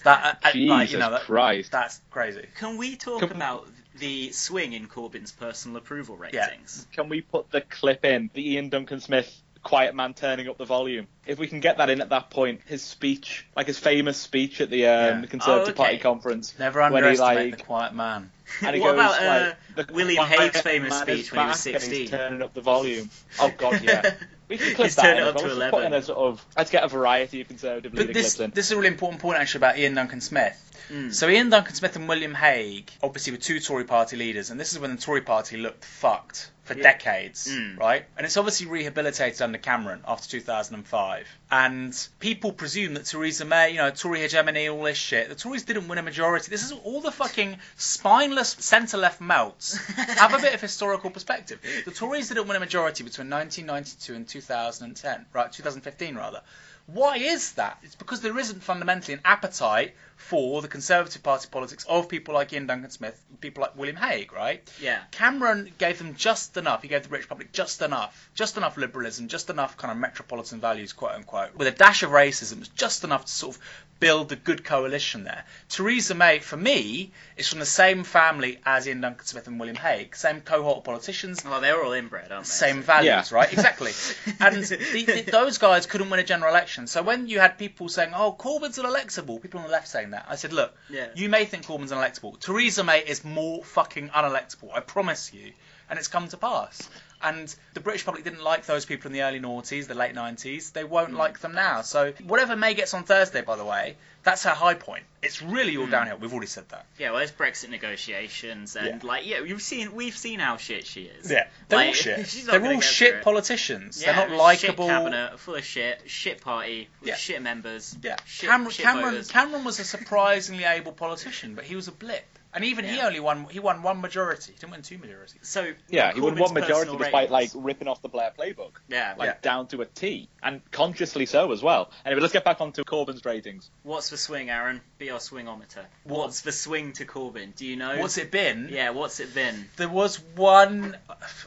[0.05, 1.73] That uh, uh, Jesus like, you know that, Christ.
[1.73, 2.47] that's crazy.
[2.59, 6.35] Can we talk Can- about the swing in Corbyn's personal approval ratings?
[6.37, 6.49] Yeah.
[6.51, 6.87] ratings?
[6.93, 8.31] Can we put the clip in?
[8.33, 11.09] The Ian Duncan Smith quiet man turning up the volume.
[11.27, 14.61] If we can get that in at that point, his speech, like his famous speech
[14.61, 15.27] at the, um, Yeah.
[15.27, 15.73] Conservative Oh, okay.
[15.73, 18.31] Party conference, Never when he underestimate like the quiet man.
[18.63, 21.83] and What goes about, uh, like William Hague's famous speech when he was back and
[21.83, 22.09] he's 16?
[22.09, 23.11] turning up the volume.
[23.41, 24.15] Oh god, yeah.
[24.49, 25.57] We can clip He's that turned it up to well.
[25.57, 25.93] Let's put 11.
[25.93, 28.51] in a sort of let's get a variety of Conservative leader But this, clips in.
[28.55, 30.68] this is a really important point actually about Ian Duncan Smith.
[30.91, 31.13] Mm.
[31.15, 34.73] So Ian Duncan Smith and William Hague obviously were two Tory party leaders, and this
[34.73, 36.83] is when the Tory party looked fucked for Yeah.
[36.83, 37.79] decades, Mm.
[37.79, 38.05] right?
[38.17, 41.27] And it's obviously rehabilitated under Cameron after 2005.
[41.51, 45.63] And people presume that Theresa May, you know, Tory hegemony, all this shit, the Tories
[45.63, 46.51] didn't win a majority.
[46.51, 49.77] This is all the fucking spineless centre-left melts.
[49.97, 51.59] Have a bit of historical perspective.
[51.87, 55.51] The Tories didn't win a majority between 1992 and 2010, right?
[55.51, 56.43] 2015 rather.
[56.89, 57.79] Why is that?
[57.83, 62.53] It's because there isn't fundamentally an appetite for the Conservative Party politics of people like
[62.55, 64.67] Iain Duncan Smith, people like William Hague, right?
[64.81, 65.03] Yeah.
[65.11, 66.81] Cameron gave them just enough.
[66.81, 70.61] He gave the British public just enough, just enough liberalism, just enough kind of metropolitan
[70.61, 72.67] values, quote unquote, with a dash of racism.
[72.75, 73.63] Just enough to sort of
[74.01, 75.45] build a good coalition there.
[75.69, 79.77] Theresa May, for me, is from the same family as Iain Duncan Smith and William
[79.77, 82.49] Hague, same cohort of politicians, Well, they're all inbred, aren't they?
[82.51, 83.37] same values, Yeah.
[83.37, 83.53] right?
[83.53, 83.93] Exactly.
[84.41, 86.87] and the, the, those guys couldn't win a general election.
[86.87, 90.27] So when you had people saying, "Oh, Corbyn's unelectable," people on the left saying that,
[90.29, 91.09] I said, "Look, Yeah.
[91.15, 92.39] you may think Corbyn's unelectable.
[92.39, 94.71] Theresa May is more fucking unelectable.
[94.75, 95.53] I promise you."
[95.91, 96.87] And it's come to pass.
[97.23, 100.73] And the British public didn't like those people in the early noughties, the late 90s.
[100.73, 101.17] They won't hmm.
[101.17, 101.83] like them now.
[101.83, 105.05] So whatever May gets on Thursday, by the way, that's her high point.
[105.23, 105.91] It's really all hmm.
[105.91, 106.19] downhill.
[106.19, 106.87] We've already said that.
[106.99, 109.09] Yeah, well, there's Brexit negotiations, and Yeah.
[109.09, 111.31] like, yeah, you've seen, we've seen how shit she is.
[111.31, 112.27] Yeah, they're all shit.
[112.47, 114.01] They're all shit politicians.
[114.01, 114.87] Yeah, They're not likable.
[114.87, 116.03] Shit cabinet, full of shit.
[116.07, 117.17] Shit party with Yeah.
[117.17, 117.97] shit members.
[118.03, 119.25] Yeah, Shit, Cameron, shit Cameron.
[119.25, 122.38] Cameron was a surprisingly able politician, but he was a blip.
[122.55, 123.47] And even he only won.
[123.51, 124.53] He won one majority.
[124.53, 125.39] He didn't win two majorities.
[125.43, 128.73] So yeah, he won one majority personal despite like ripping off the Blair playbook.
[128.89, 129.15] yeah.
[129.19, 129.35] Like Yeah.
[129.43, 131.91] down to a T, and consciously so as well.
[132.07, 133.71] Anyway, let's get back onto Corbyn's ratings.
[133.83, 134.81] What's the swing, Aaron?
[134.97, 135.85] Be our swingometer.
[136.05, 137.55] What- What's the swing to Corbyn?
[137.55, 137.99] Do you know?
[137.99, 138.71] What's it been?
[138.73, 139.69] Yeah, what's it been?
[139.77, 140.97] There was one.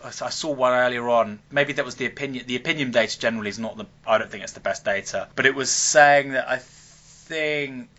[0.04, 1.40] I saw one earlier on.
[1.50, 2.46] Maybe that was the opinion.
[2.46, 3.86] The opinion data generally is not the.
[4.06, 7.90] I don't think it's the best data, but it was saying that I think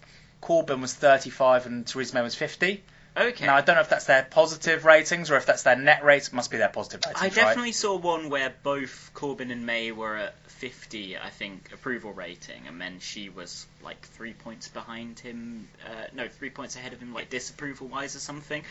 [0.41, 2.83] Corbyn was 35 and Theresa May was 50.
[3.15, 3.47] Okay.
[3.47, 6.29] Now I don't know if that's their positive ratings or if that's their net rates.
[6.29, 7.21] It must be their positive ratings.
[7.21, 7.35] I right?
[7.35, 12.69] definitely saw one where both Corbyn and May were at 50, I think, approval rating,
[12.69, 15.69] and then she was like three points behind him.
[15.85, 18.63] Uh, no, three points ahead of him, like disapproval wise or something.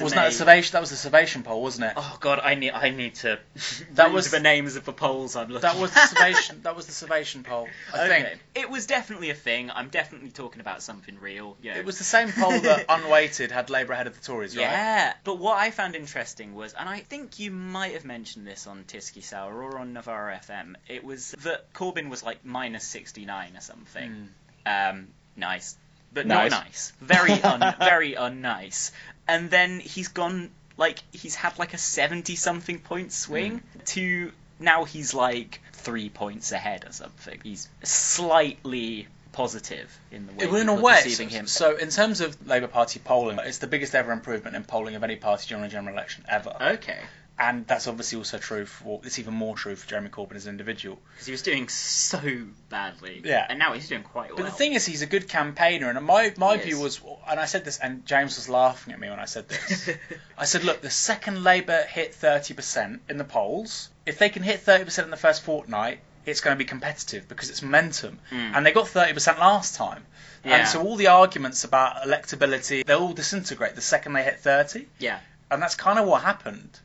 [0.00, 0.72] Wasn't that the Survation?
[0.72, 1.92] That was the Survation poll, wasn't it?
[1.96, 3.38] Oh God, I need I need to.
[3.92, 5.62] That was- the names of the polls I'm looking.
[5.62, 6.60] That was the Survation.
[6.62, 7.68] that was the Survation poll.
[7.94, 8.22] I Okay.
[8.22, 9.70] think It was definitely a thing.
[9.70, 11.56] I'm definitely talking about something real.
[11.62, 11.78] You know.
[11.80, 14.62] it was the same poll that unweighted had Labour ahead of the Tories, right?
[14.62, 18.66] Yeah, but what I found interesting was, and I think you might have mentioned this
[18.66, 23.56] on Tiskey Sour or on Novara FM, it was that Corbyn was like minus 69
[23.56, 24.28] or something.
[24.66, 25.76] Um, nice.
[26.12, 26.50] But Nice.
[26.52, 26.92] not nice.
[27.02, 28.92] Very, un- very unnice.
[29.28, 33.78] And then he's gone, like, he's had like a 70 something point swing hmm.
[33.86, 37.40] to now he's like three points ahead or something.
[37.42, 41.46] He's slightly positive in the way Well, in people a are way, perceiving so, him.
[41.46, 45.04] so in terms of Labour Party polling, it's the biggest ever improvement in polling of
[45.04, 46.56] any party during a general election ever.
[46.60, 46.98] Okay,
[47.40, 50.50] And that's obviously also true for, it's even more true for Jeremy Corbyn as an
[50.50, 50.98] individual.
[51.12, 52.20] because he was doing so
[52.68, 53.22] badly.
[53.24, 53.46] Yeah.
[53.48, 54.38] and now he's doing quite well.
[54.38, 57.00] But the thing is, he's a good campaigner, and my my He view is.
[57.02, 59.88] was, and I said this, and James was laughing at me when I said this.
[60.38, 64.64] I said, look, the second Labour hit 30% in the polls, if they can hit
[64.64, 68.18] 30% in the first fortnight, it's going to be competitive because it's momentum.
[68.32, 68.56] Mm.
[68.56, 70.04] And they got 30% last time.
[70.44, 70.56] Yeah.
[70.56, 74.86] And so all the arguments about electability, they'll all disintegrate the second they hit 30.
[74.98, 75.20] yeah,
[75.50, 76.78] And that's kind of what happened.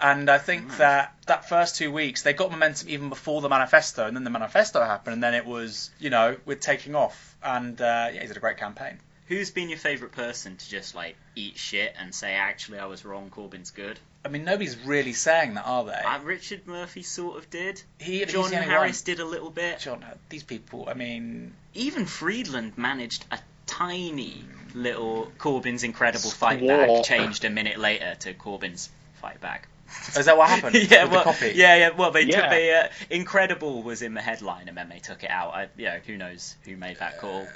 [0.00, 0.78] And I think Right.
[0.78, 4.30] that that first two weeks, they got momentum even before the manifesto, and then the
[4.30, 7.36] manifesto happened, and then it was, you know, we're taking off.
[7.42, 8.98] And uh, yeah, he did a great campaign.
[9.28, 13.04] who's been your favourite person to just like eat shit and say actually I was
[13.04, 13.98] wrong, Corbyn's good?
[14.24, 15.92] I mean, nobody's really saying that, are they?
[15.92, 17.82] Uh, Richard Murphy sort of did.
[17.98, 19.04] he, John the Harris one.
[19.04, 19.78] did a little bit.
[19.80, 20.88] John, uh, these people.
[20.88, 26.96] I mean, Even Freedland managed a tiny little Corbyn's incredible fight Squaw.
[26.98, 28.88] back, changed a minute later to Corbyn's
[29.20, 29.68] fight back.
[30.16, 30.74] Is that what happened?
[30.90, 31.52] yeah, with well, the copy?
[31.54, 31.90] yeah, yeah.
[31.90, 35.30] Well, they took the uh, incredible was in the headline, and then they took it
[35.30, 35.54] out.
[35.54, 37.46] I, you know, who knows who made that call?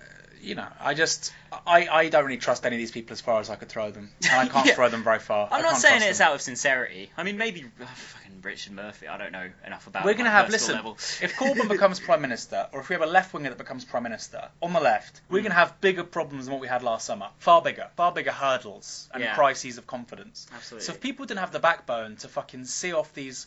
[0.40, 1.32] You know, I just,
[1.66, 3.90] I, I don't really trust any of these people as far as I could throw
[3.90, 4.10] them.
[4.30, 4.74] And I can't Yeah.
[4.74, 5.48] throw them very far.
[5.50, 6.28] I'm I not saying it's them.
[6.28, 7.10] out of sincerity.
[7.16, 7.64] I mean, maybe
[8.38, 9.08] fucking Richard Murphy.
[9.08, 10.04] I don't know enough about.
[10.04, 10.92] We're going to have, listen, level.
[10.92, 14.02] if Corbyn becomes Prime Minister, or if we have a left winger that becomes Prime
[14.02, 15.42] Minister, on the left, we're Mm.
[15.42, 17.28] going to have bigger problems than what we had last summer.
[17.38, 17.88] Far bigger.
[17.96, 19.34] Far bigger hurdles and Yeah.
[19.34, 20.46] crises of confidence.
[20.54, 20.86] Absolutely.
[20.86, 23.46] So if people didn't have the backbone to fucking see off these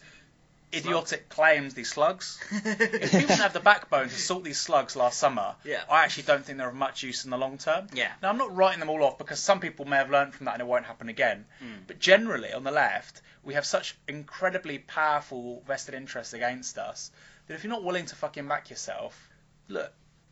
[0.74, 2.64] idiotic claims, these slugs, if
[3.12, 5.82] people didn't have the backbone to sort these slugs last summer, Yeah.
[5.90, 7.88] I actually don't think they're of much use in the long term.
[7.94, 8.12] Yeah.
[8.22, 10.54] Now, I'm not writing them all off because some people may have learned from that
[10.54, 11.46] and it won't happen again.
[11.64, 11.88] Mm.
[11.88, 17.12] But generally, on the left, we have such incredibly powerful vested interests against us
[17.48, 19.30] that if you're not willing to fucking back yourself,
[19.68, 19.92] look,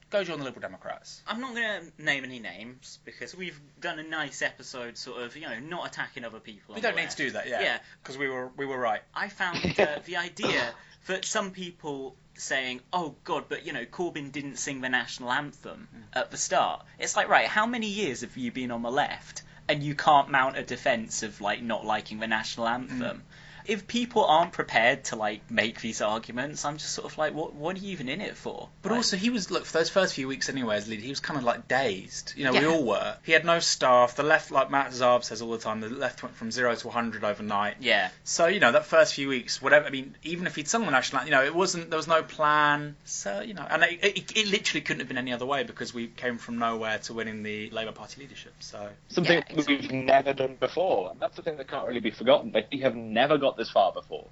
[0.10, 1.22] go join the Liberal Democrats.
[1.28, 5.36] I'm not going to name any names because we've done a nice episode, sort of,
[5.36, 6.76] you know, not attacking other people.
[6.76, 7.62] We don't need to do that, yeah.
[7.62, 7.80] Yeah.
[8.02, 9.02] Because we were we were right.
[9.14, 10.74] I found uh, the idea
[11.08, 15.88] that some people saying, "Oh God," but you know, Corbyn didn't sing the national anthem
[16.14, 16.86] at the start.
[16.98, 20.30] It's like, right, how many years have you been on the left, and you can't
[20.30, 23.24] mount a defence of like not liking the national anthem?
[23.70, 27.54] If people aren't prepared to like make these arguments, I'm just sort of like, what?
[27.54, 28.70] What are you even in it for?
[28.82, 31.02] But Like, also, he was look for those first few weeks anyway as leader.
[31.02, 32.34] He was kind of like dazed.
[32.36, 33.18] You know, we all were.
[33.24, 34.16] He had no staff.
[34.16, 36.88] The left, like Matt Zarb says all the time, the left went from zero to
[36.88, 37.78] 100 overnight.
[37.80, 39.86] yeah, So you know that first few weeks, whatever.
[39.86, 41.90] I mean, even if he'd sung the national, anthem, you know, it wasn't.
[41.90, 42.96] There was no plan.
[43.06, 45.94] So you know, and it, it, it literally couldn't have been any other way because
[45.94, 48.54] we came from nowhere to winning the Labour Party leadership.
[48.60, 52.00] So Something Yeah, that we've never done before, and that's the thing that can't really
[52.00, 52.52] be forgotten.
[52.52, 54.26] That we have never got this far before.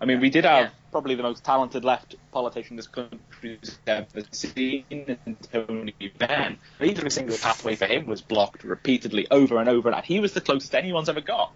[0.00, 0.70] I mean, we did have Yeah.
[0.90, 5.16] probably the most talented left politician this country's ever seen,
[5.52, 6.58] Tony Benn.
[6.80, 10.40] Every single pathway for him was blocked repeatedly, over and over, and he was the
[10.40, 11.52] closest anyone's ever got.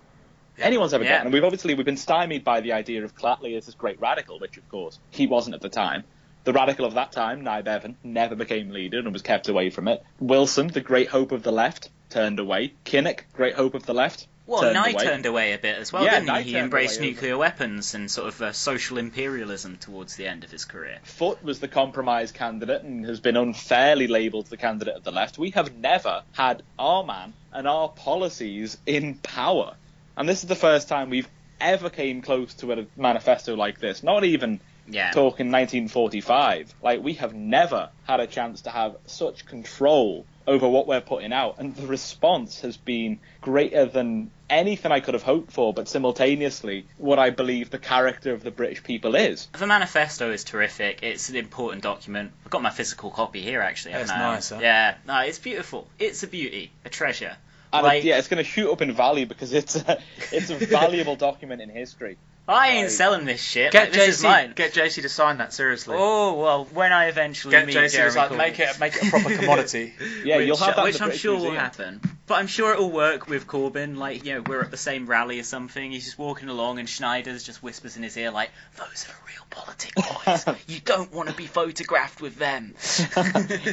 [0.59, 1.11] Anyone's ever Yeah.
[1.11, 4.01] gotten, and we've obviously we've been stymied by the idea of Clatley as this great
[4.01, 6.05] radical, which of course he wasn't at the time.
[6.45, 9.89] The radical of that time, Nye Bevan, never became leader and was kept away from
[9.89, 10.05] it.
[10.20, 12.72] Wilson, the great hope of the left, turned away.
[12.85, 15.05] Kinnock, great hope of the left, Well, Nye away.
[15.05, 16.51] turned away a bit as well, Yeah, didn't Nye he?
[16.53, 20.64] He embraced nuclear weapons and sort of uh, social imperialism towards the end of his
[20.64, 20.99] career.
[21.03, 25.36] Foot was the compromise candidate and has been unfairly labelled the candidate of the left.
[25.38, 29.74] We have never had our man and our policies in power.
[30.16, 31.28] And this is the first time we've
[31.61, 34.03] ever came close to a manifesto like this.
[34.03, 35.11] Not even Yeah.
[35.11, 36.74] talking 1945.
[36.82, 41.32] Like, we have never had a chance to have such control over what we're putting
[41.32, 41.57] out.
[41.59, 46.86] And the response has been greater than anything I could have hoped for, but simultaneously,
[46.99, 49.49] what I believe the character of the British people is.
[49.59, 51.03] The manifesto is terrific.
[51.03, 52.32] It's an important document.
[52.44, 53.92] I've got my physical copy here, actually.
[53.94, 54.59] That's nice, huh?
[54.61, 55.88] Yeah, no, it's beautiful.
[55.99, 57.36] It's a beauty, a treasure.
[57.72, 59.99] And Like- it, yeah, it's going to shoot up in value because it's a,
[60.32, 62.16] it's a valuable document in history.
[62.49, 63.72] I ain't Like- selling this shit.
[63.72, 64.53] get like, this is mine.
[64.55, 65.97] get JC to sign that seriously.
[65.99, 68.36] Oh well, when I eventually get meet JC Jeremy to sign, Corbyn.
[68.38, 69.94] make it make it a proper commodity.
[70.24, 72.01] Yeah, which, you'll have that which I'm British sure will happen.
[72.28, 73.97] But I'm sure it'll work with Corbyn.
[73.97, 75.92] Like, you know, we're at the same rally or something.
[75.92, 79.14] He's just walking along, and Schneider's just whispers in his ear, like, "Those are the
[79.28, 79.94] real politic
[80.26, 80.44] boys.
[80.66, 82.74] you don't want to be photographed with them."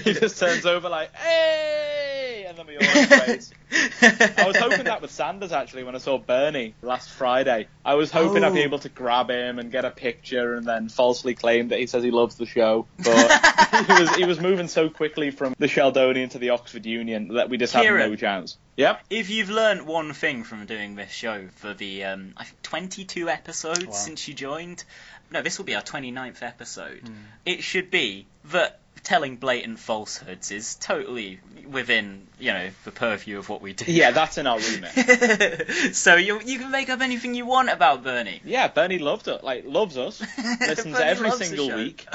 [0.04, 3.52] he just turns over like, hey, and then we all embrace.
[3.72, 7.68] I was hoping that with Sanders actually when I saw Bernie last Friday.
[7.84, 8.64] I was hoping I'd be Oh.
[8.64, 12.04] able to grab him and get a picture and then falsely claim that he says
[12.04, 12.88] he loves the show.
[12.98, 17.30] But he was he was moving so quickly from the Sheldonian to the Oxford Union
[17.36, 18.58] that we just had no chance.
[18.78, 19.02] Yep.
[19.10, 23.30] If you've learned one thing from doing this show for the um, I think 22
[23.30, 23.92] episodes Wow.
[23.92, 24.84] since you joined,
[25.32, 27.02] no, this will be our 29th episode.
[27.08, 27.14] Hmm.
[27.46, 33.50] It should be that telling blatant falsehoods is totally within, you know, the purview of
[33.50, 33.92] what we do.
[33.92, 35.96] Yeah, that's in our remit.
[35.96, 38.42] so you you can make up anything you want about Bernie.
[38.46, 40.22] yeah, Bernie loved it, like loves us,
[40.60, 42.08] listens every single week.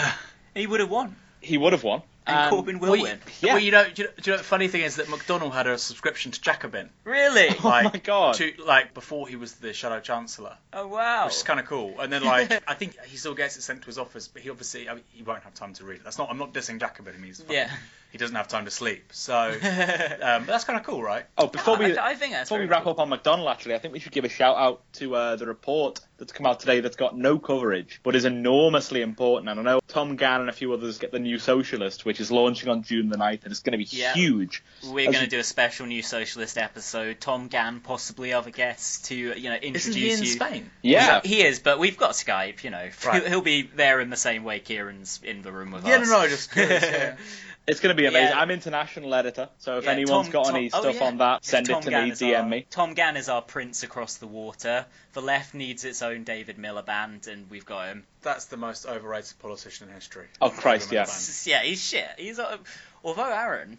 [0.55, 2.03] He would have won, He would have won.
[2.29, 3.19] And Um, Corbyn will well, win.
[3.41, 3.55] Yeah.
[3.55, 5.53] Well, you know, do you know, do you know the funny thing is that McDonnell
[5.53, 7.49] had a subscription to Jacobin, Really?
[7.65, 8.35] Oh like, my god.
[8.35, 11.25] to, like before he was the Shadow Chancellor, Oh wow.
[11.25, 11.99] which is kind of cool.
[12.01, 14.51] And then like, I think he still gets it sent to his office, but he
[14.51, 16.05] obviously I mean, he won't have time to read it.
[16.05, 16.29] That's not.
[16.31, 17.15] I'm not dissing Jacobin.
[17.15, 17.71] I mean, he's Yeah.
[18.11, 19.13] He doesn't have time to sleep.
[19.13, 21.25] So, um, but that's kind of cool, right?
[21.37, 22.93] Oh, before we I, I think before we wrap cool.
[22.93, 25.45] up on McDonnell, actually, I think we should give a shout out to uh, the
[25.47, 29.51] report that's come out today that's got no coverage, but is enormously important.
[29.51, 32.31] And I know Tom Gann and a few others get the New Socialist, which is
[32.31, 34.15] launching on June the 9th, and it's going to be Yeah.
[34.15, 34.65] huge.
[34.85, 37.21] We're going to you- do a special new socialist episode.
[37.21, 40.27] Tom Gann, possibly other guests to you know introduce Isn't he in you.
[40.27, 40.71] Spain?
[40.83, 41.21] Yeah.
[41.23, 42.65] He is, but we've got Skype.
[42.65, 43.23] You know, Right.
[43.23, 46.07] he'll, he'll be there in the same way Kieran's in the room with Yeah, us.
[46.09, 47.17] Yeah, no, no, just curious, yeah.
[47.69, 48.29] It's going to be amazing.
[48.35, 48.41] Yeah.
[48.41, 51.05] I'm international editor, so if Yeah, anyone's Tom- got Tom- any oh, stuff yeah.
[51.07, 52.67] on that, send Tom it to Gann me, DM our- me.
[52.71, 54.87] Tom Gann is our prince across the water.
[55.13, 58.05] The left needs its own David Miliband, and we've got him.
[58.23, 60.27] That's the most overrated politician in history.
[60.41, 61.07] Oh, Christ, yeah.
[61.45, 62.09] Yeah, he's shit.
[62.17, 62.57] He's uh,
[63.05, 63.79] although Aaron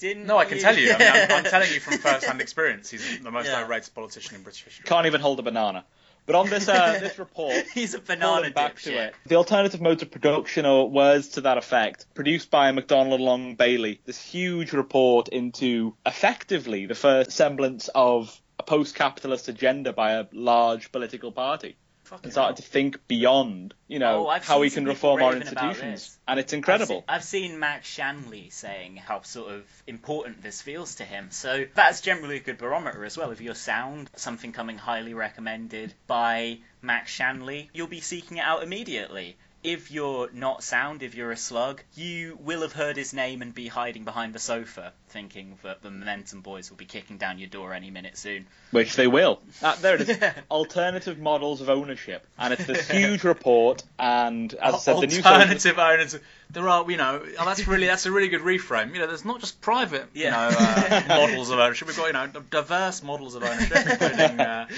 [0.00, 0.26] didn't.
[0.26, 0.92] No, I can tell you.
[0.92, 2.90] I mean, I'm, I'm telling you from first-hand experience.
[2.90, 3.60] He's the most Yeah.
[3.62, 4.84] overrated politician in British history.
[4.84, 5.84] Can't even hold a banana.
[6.26, 9.14] But on this uh, this report, he's a banana back to it.
[9.26, 14.00] The alternative modes of production, or words to that effect, produced by McDonnell Long Bailey.
[14.04, 20.92] This huge report into effectively the first semblance of a post-capitalist agenda by a large
[20.92, 21.76] political party.
[22.04, 26.18] Fucking And started to think beyond, you know, Oh, how we can reform our institutions.
[26.26, 27.04] And it's incredible.
[27.08, 31.28] I've seen, I've seen Max Shanly saying how sort of important this feels to him.
[31.30, 33.30] So that's generally a good barometer as well.
[33.30, 38.62] If you're sound, something coming highly recommended by Max Shanly, you'll be seeking it out
[38.62, 39.36] immediately.
[39.62, 43.54] If you're not sound, if you're a slug, you will have heard his name and
[43.54, 47.48] be hiding behind the sofa, thinking that the Momentum Boys will be kicking down your
[47.48, 48.46] door any minute soon.
[48.72, 49.40] Which they will.
[49.62, 50.18] Ah, there it is.
[50.50, 52.26] Alternative models of ownership.
[52.36, 53.84] And it's this huge report.
[54.00, 56.18] And as I said, the new alternative owners.
[56.52, 58.92] There are, you know, oh, that's really that's a really good reframe.
[58.92, 61.88] You know, there's not just private, you know, uh, models of ownership.
[61.88, 64.40] We've got, you know, diverse models of ownership, including.
[64.40, 64.68] Uh,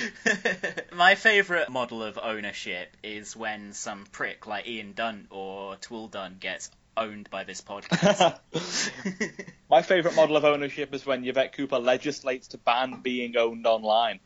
[0.94, 6.36] My favourite model of ownership is when some prick like Ian Dunt or Twill Dunn
[6.38, 8.38] gets owned by this podcast.
[9.70, 14.20] My favourite model of ownership is when Yvette Cooper legislates to ban being owned online.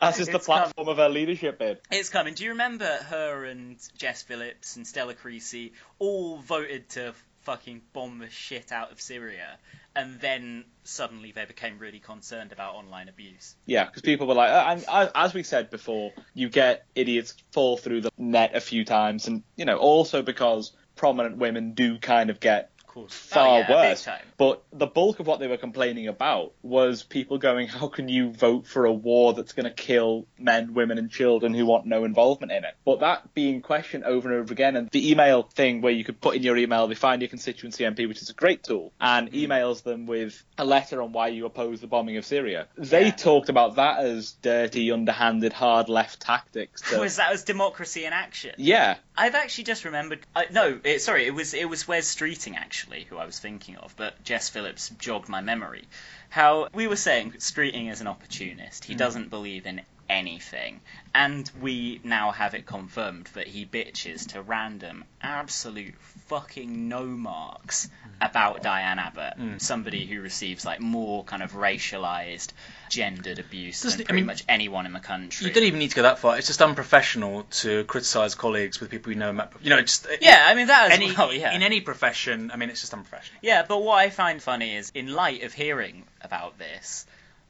[0.00, 1.78] As is the It's platform of her leadership bid.
[1.90, 2.34] It's coming.
[2.34, 8.18] Do you remember her and Jess Phillips and Stella Creasy all voted to fucking bomb
[8.18, 9.58] the shit out of Syria,
[9.94, 13.54] and then suddenly they became really concerned about online abuse?
[13.66, 17.34] Yeah, because people were like, uh, and uh, as we said before, you get idiots
[17.52, 21.98] fall through the net a few times, and you know also because prominent women do
[21.98, 23.12] kind of get course.
[23.14, 24.08] far Oh, yeah, worse.
[24.36, 28.30] But the bulk of what they were complaining about was people going, "How can you
[28.30, 32.04] vote for a war that's going to kill men, women, and children who want no
[32.04, 35.80] involvement in it?" But that being questioned over and over again, and the email thing
[35.82, 38.34] where you could put in your email, they find your constituency MP, which is a
[38.34, 39.46] great tool, and Mm.
[39.48, 42.68] emails them with a letter on why you oppose the bombing of Syria.
[42.76, 43.10] They Yeah.
[43.12, 46.82] talked about that as dirty, underhanded, hard left tactics.
[46.90, 48.54] to- Was that was democracy in action?
[48.58, 50.26] yeah, I've actually just remembered.
[50.34, 53.76] I, no, it, sorry, it was it was Wes Streeting actually who I was thinking
[53.76, 55.84] of, but Jess Phillips jogged my memory.
[56.30, 58.84] How we were saying Streeting is an opportunist.
[58.84, 58.98] He hmm.
[58.98, 60.80] doesn't believe in anything,
[61.14, 65.94] and we now have it confirmed that he bitches to random, absolute
[66.26, 67.88] fucking no marks
[68.20, 69.58] about Diane Abbott, hmm.
[69.58, 72.52] somebody who receives like more kind of racialized,
[72.88, 75.46] gendered abuse Doesn't than it- I pretty mean, much anyone in the country.
[75.48, 76.38] You don't even need to go that far.
[76.38, 79.48] It's just unprofessional to criticise colleagues with people you know.
[79.62, 81.32] You know, just uh, yeah, I mean that as Any, well.
[81.32, 83.38] Yeah, In any profession, I mean, it's just unprofessional.
[83.42, 87.06] Yeah, but what I find funny is, in light of hearing about this,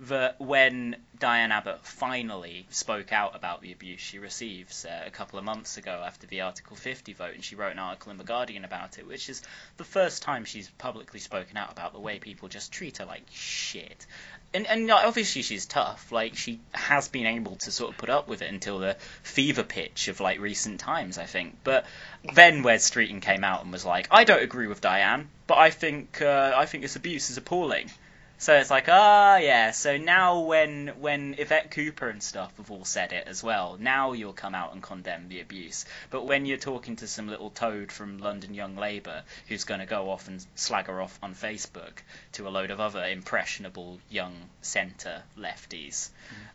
[0.08, 5.38] that when Diane Abbott finally spoke out about the abuse she receives uh, a couple
[5.38, 8.24] of months ago after the Article 50 vote, and she wrote an article in The
[8.24, 9.42] Guardian about it, which is
[9.76, 13.22] the first time she's publicly spoken out about the way people just treat her like
[13.30, 14.06] shit.
[14.52, 16.12] And, and obviously she's tough.
[16.12, 19.64] Like she has been able to sort of put up with it until the fever
[19.64, 21.58] pitch of like recent times, I think.
[21.64, 21.86] But
[22.34, 25.70] then Wes Streeting came out and was like, "I don't agree with Diane, but I
[25.70, 27.90] think uh, I think this abuse is appalling."
[28.38, 29.70] So it's like, ah, yeah.
[29.70, 34.12] So now when when Yvette Cooper and stuff have all said it as well, now
[34.12, 35.84] you'll come out and condemn the abuse.
[36.10, 39.86] But when you're talking to some little toad from London Young Labour who's going to
[39.86, 42.02] go off and slag her off on Facebook
[42.32, 46.10] to a load of other impressionable young centre lefties,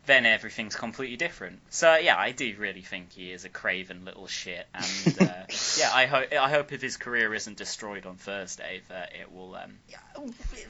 [0.06, 1.60] then everything's completely different.
[1.70, 5.44] So yeah, I do really think he is a craven little shit, and uh,
[5.78, 9.54] yeah, I hope I hope if his career isn't destroyed on Thursday, that it will.
[9.54, 9.98] Um, yeah,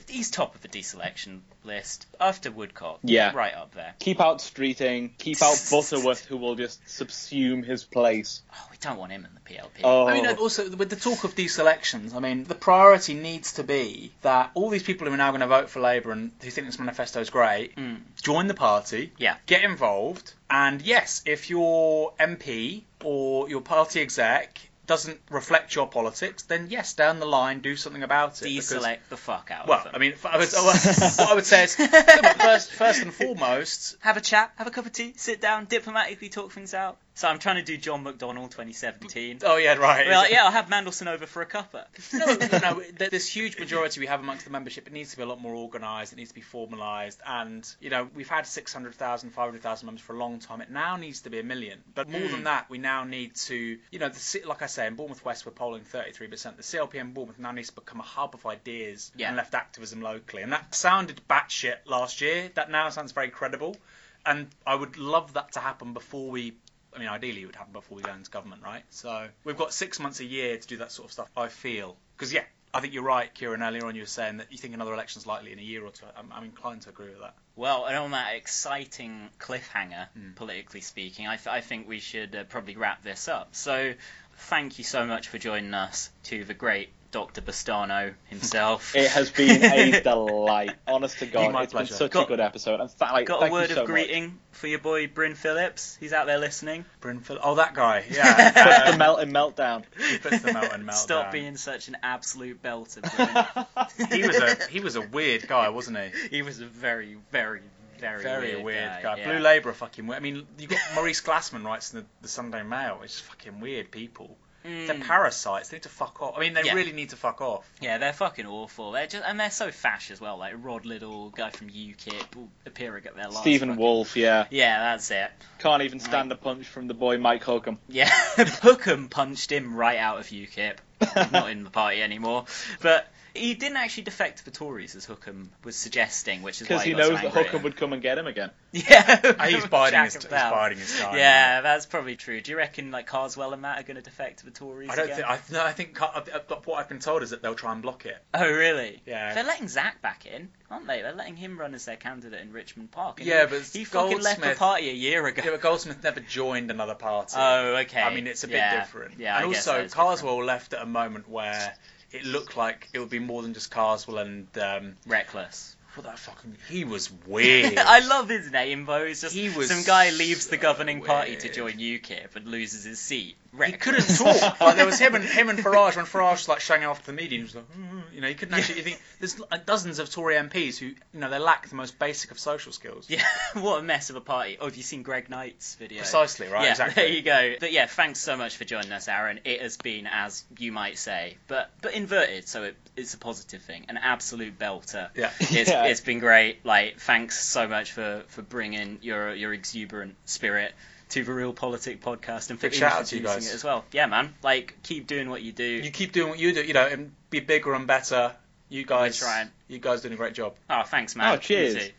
[0.08, 0.68] he's top of the
[1.00, 3.00] deselection list after Woodcock.
[3.02, 3.32] Yeah.
[3.34, 3.94] right up there.
[3.98, 5.10] Keep out Streeting.
[5.18, 8.40] Keep out Butterworth, who will just subsume his place.
[8.54, 9.80] Oh, we don't want him in the PLP.
[9.84, 13.62] Oh, I mean, also with the talk of deselections, I mean, the priority needs to
[13.64, 16.50] be that all these people who are now going to vote for Labour and who
[16.50, 18.00] think this manifesto is great, Mm.
[18.22, 19.36] join the party, Yeah.
[19.46, 24.58] get involved, and yes, if your MP or your party exec
[24.90, 28.44] doesn't reflect your politics, then yes, down the line, do something about it.
[28.44, 29.92] because- Deselect the fuck out Well, of them.
[29.94, 34.20] I mean, I would, what I would say is, first, first and foremost, have a
[34.20, 36.98] chat, have a cup of tea, sit down, diplomatically talk things out.
[37.20, 39.40] So I'm trying to do John McDonnell 2017.
[39.44, 40.06] oh yeah, right.
[40.06, 41.84] We're like, yeah, I'll have Mandelson over for a cuppa.
[42.14, 42.80] no, no, no.
[42.80, 45.38] th- This huge majority we have amongst the membership, it needs to be a lot
[45.38, 46.14] more organised.
[46.14, 47.18] It needs to be formalised.
[47.26, 50.62] And you know, we've had 600,000, 500,000 members for a long time.
[50.62, 51.82] It now needs to be a million.
[51.94, 52.44] But more than mm.
[52.44, 53.54] that, we now need to,
[53.90, 56.56] you know, the, like I say, in Bournemouth West, we're polling 33%.
[56.56, 59.28] The CLP in Bournemouth now needs to become a hub of ideas Yeah.
[59.28, 60.40] and left activism locally.
[60.40, 62.50] And that sounded batshit last year.
[62.54, 63.76] That now sounds very credible.
[64.24, 66.54] And I would love that to happen before we
[67.00, 68.82] mean, ideally, it would happen before we go into government, right?
[68.90, 71.28] So we've got six months a year to do that sort of stuff.
[71.36, 73.62] I feel because yeah, I think you're right, Kieran.
[73.62, 75.90] Earlier on, you were saying that you think another election's likely in a year or
[75.90, 76.06] two.
[76.16, 77.34] I'm, I'm inclined to agree with that.
[77.56, 80.32] Well, and on that exciting cliffhanger, Hmm.
[80.36, 83.54] politically speaking, I, th- I think we should uh, probably wrap this up.
[83.56, 83.94] So,
[84.36, 87.40] thank you so much for joining us to the great Dr.
[87.40, 88.94] Bastano himself.
[88.94, 90.76] It has been a delight.
[90.86, 92.80] Honest to God, My it's been such Got- a good episode.
[92.80, 93.86] And th- like, Got thank a you word so of much.
[93.86, 95.96] greeting for your boy Bryn Phillips.
[95.98, 96.84] He's out there listening.
[97.00, 97.44] Bryn Phillips.
[97.46, 98.02] oh, that guy.
[98.02, 98.84] Puts Yeah.
[98.86, 99.82] the um, melt and meltdown.
[99.98, 103.00] he puts the melt and melt Stop being such an absolute belter.
[104.12, 106.28] He was a he was a weird guy, wasn't he?
[106.36, 107.60] he was a very, very,
[107.98, 109.02] very, Very weird, weird, guy.
[109.02, 109.16] guy.
[109.18, 109.28] yeah.
[109.32, 110.18] Blue Labour are fucking weird.
[110.18, 113.00] I mean, you got Maurice Glasman writes in the, the Sunday Mail.
[113.02, 114.36] It's fucking weird people.
[114.62, 115.06] They're Mm.
[115.06, 115.70] parasites.
[115.70, 116.34] They need to fuck off.
[116.36, 116.74] I mean, they Yeah.
[116.74, 117.66] really need to fuck off.
[117.80, 118.92] Yeah, they're fucking awful.
[118.92, 120.36] They're just and they're so fash as well.
[120.36, 123.40] Like Rod Liddle, guy from UKIP, all appearing at their last.
[123.40, 124.44] Stephen fucking- Woolfe, yeah.
[124.50, 125.30] Yeah, that's it.
[125.60, 127.78] Can't even stand a punch from the boy Mike Hookem.
[127.88, 130.76] Yeah, Hookem punched him right out of UKIP.
[131.32, 132.44] Not in the party anymore.
[132.82, 136.76] But he didn't actually defect to the Tories, as Hookem was suggesting, which is why
[136.76, 138.50] Because he got so knows that Hookem would come and get him again.
[138.72, 141.16] Yeah, Ah, he's biding his, him he's biding his time.
[141.16, 142.40] Yeah, that's probably true.
[142.40, 144.94] Do you reckon like Carswell and Matt are going to defect to the Tories I
[144.94, 145.16] don't again?
[145.16, 145.28] think.
[145.28, 146.00] I, no, I think.
[146.00, 148.16] I, I, what I've been told is that they'll try and block it.
[148.32, 149.02] Oh, really?
[149.06, 149.34] Yeah.
[149.34, 151.02] They're letting Zach back in, aren't they?
[151.02, 153.18] They're letting him run as their candidate in Richmond Park.
[153.18, 155.42] and Yeah, he, but he fucking left the party a year ago.
[155.44, 157.34] Yeah, but Goldsmith never joined another party.
[157.36, 158.00] Oh, okay.
[158.02, 158.78] I mean, it's a bit Yeah.
[158.78, 159.18] different.
[159.18, 161.74] Yeah, and I also that is Carswell left at a moment where
[162.12, 165.76] it looked like it would be more than just Carswell and um, reckless.
[165.94, 166.56] what that fucking.
[166.68, 167.78] He was weird.
[167.78, 169.02] I love his name though.
[169.02, 172.84] It's just He was some guy leaves the governing party to join UKIP and loses
[172.84, 173.36] his seat.
[173.64, 174.60] He couldn't talk.
[174.60, 177.06] Like there was him and him and Farage when Farage was like showing off to
[177.06, 177.38] the media.
[177.38, 178.78] He was like, "Mm," you know, you couldn't actually.
[178.78, 181.74] You think there's like, uh, dozens of Tory MPs who, you know, they lack the
[181.74, 183.08] most basic of social skills.
[183.08, 183.24] Yeah,
[183.54, 184.56] what a mess of a party.
[184.60, 185.98] Oh, have you seen Greg Knight's video?
[185.98, 186.64] Precisely right.
[186.64, 187.02] yeah, exactly.
[187.02, 187.54] there you go.
[187.60, 189.40] But yeah, thanks so much for joining us, Aaron.
[189.44, 193.62] It has been, as you might say, but but inverted, so it, it's a positive
[193.62, 193.86] thing.
[193.88, 195.08] An absolute belter.
[195.14, 195.30] Yeah.
[195.40, 195.84] It's, Yeah.
[195.84, 196.64] it's been great.
[196.64, 200.74] Like, thanks so much for, for bringing your your exuberant spirit
[201.10, 203.52] to the Real Politic podcast and for Big shout out to you introducing guys.
[203.52, 203.84] it as well.
[203.92, 204.34] Yeah, man.
[204.42, 205.64] Like, keep doing what you do.
[205.64, 208.34] You keep doing what you do, you know, and be bigger and better.
[208.68, 209.48] You guys, trying.
[209.68, 210.54] you guys doing a great job.
[210.68, 211.34] Oh, thanks, man.
[211.34, 211.74] Oh, cheers.
[211.74, 211.92] You.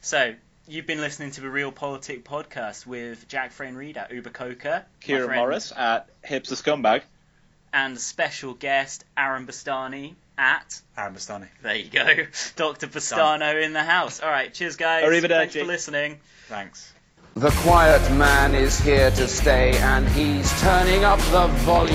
[0.00, 0.34] So,
[0.68, 4.84] you've been listening to the Real Politic podcast with Jack Frayne Reed at Uber Coca,
[4.86, 7.02] my Kieran friend, Morris at Hips a Scumbag.
[7.72, 10.80] and special guest Aaron Bastani at.
[10.96, 11.48] Aaron Bastani.
[11.62, 12.06] There you go,
[12.56, 12.86] Dr.
[12.86, 14.20] Bastano in the house.
[14.20, 15.02] All right, cheers, guys.
[15.04, 15.28] Arrivederci.
[15.28, 16.20] Thanks for listening.
[16.48, 16.92] Thanks.
[17.36, 21.94] The quiet man is here to stay and he's turning up the volume.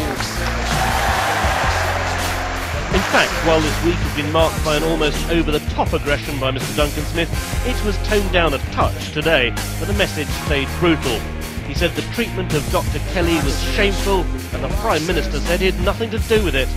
[2.93, 6.77] In fact, while this week has been marked by an almost over-the-top aggression by Mr.
[6.77, 9.49] Duncan Smith, it was toned down a touch today,
[9.79, 11.17] but the message stayed brutal.
[11.65, 12.99] He said the treatment of Dr.
[13.11, 14.21] Kelly was shameful,
[14.53, 16.69] and the Prime Minister said he had nothing to do with it.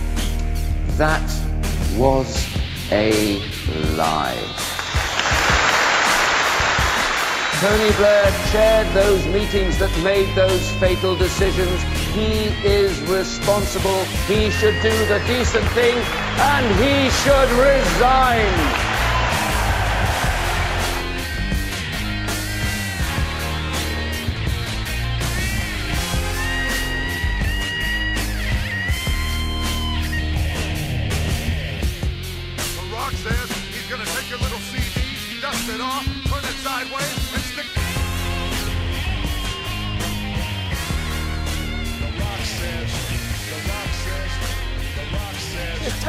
[0.97, 1.21] That
[1.95, 2.51] was
[2.91, 3.43] a
[3.95, 4.74] lie.
[7.67, 11.81] Tony Blair chaired those meetings that made those fatal decisions.
[12.13, 14.03] He is responsible.
[14.27, 15.97] He should do the decent thing
[16.37, 18.84] and he should resign.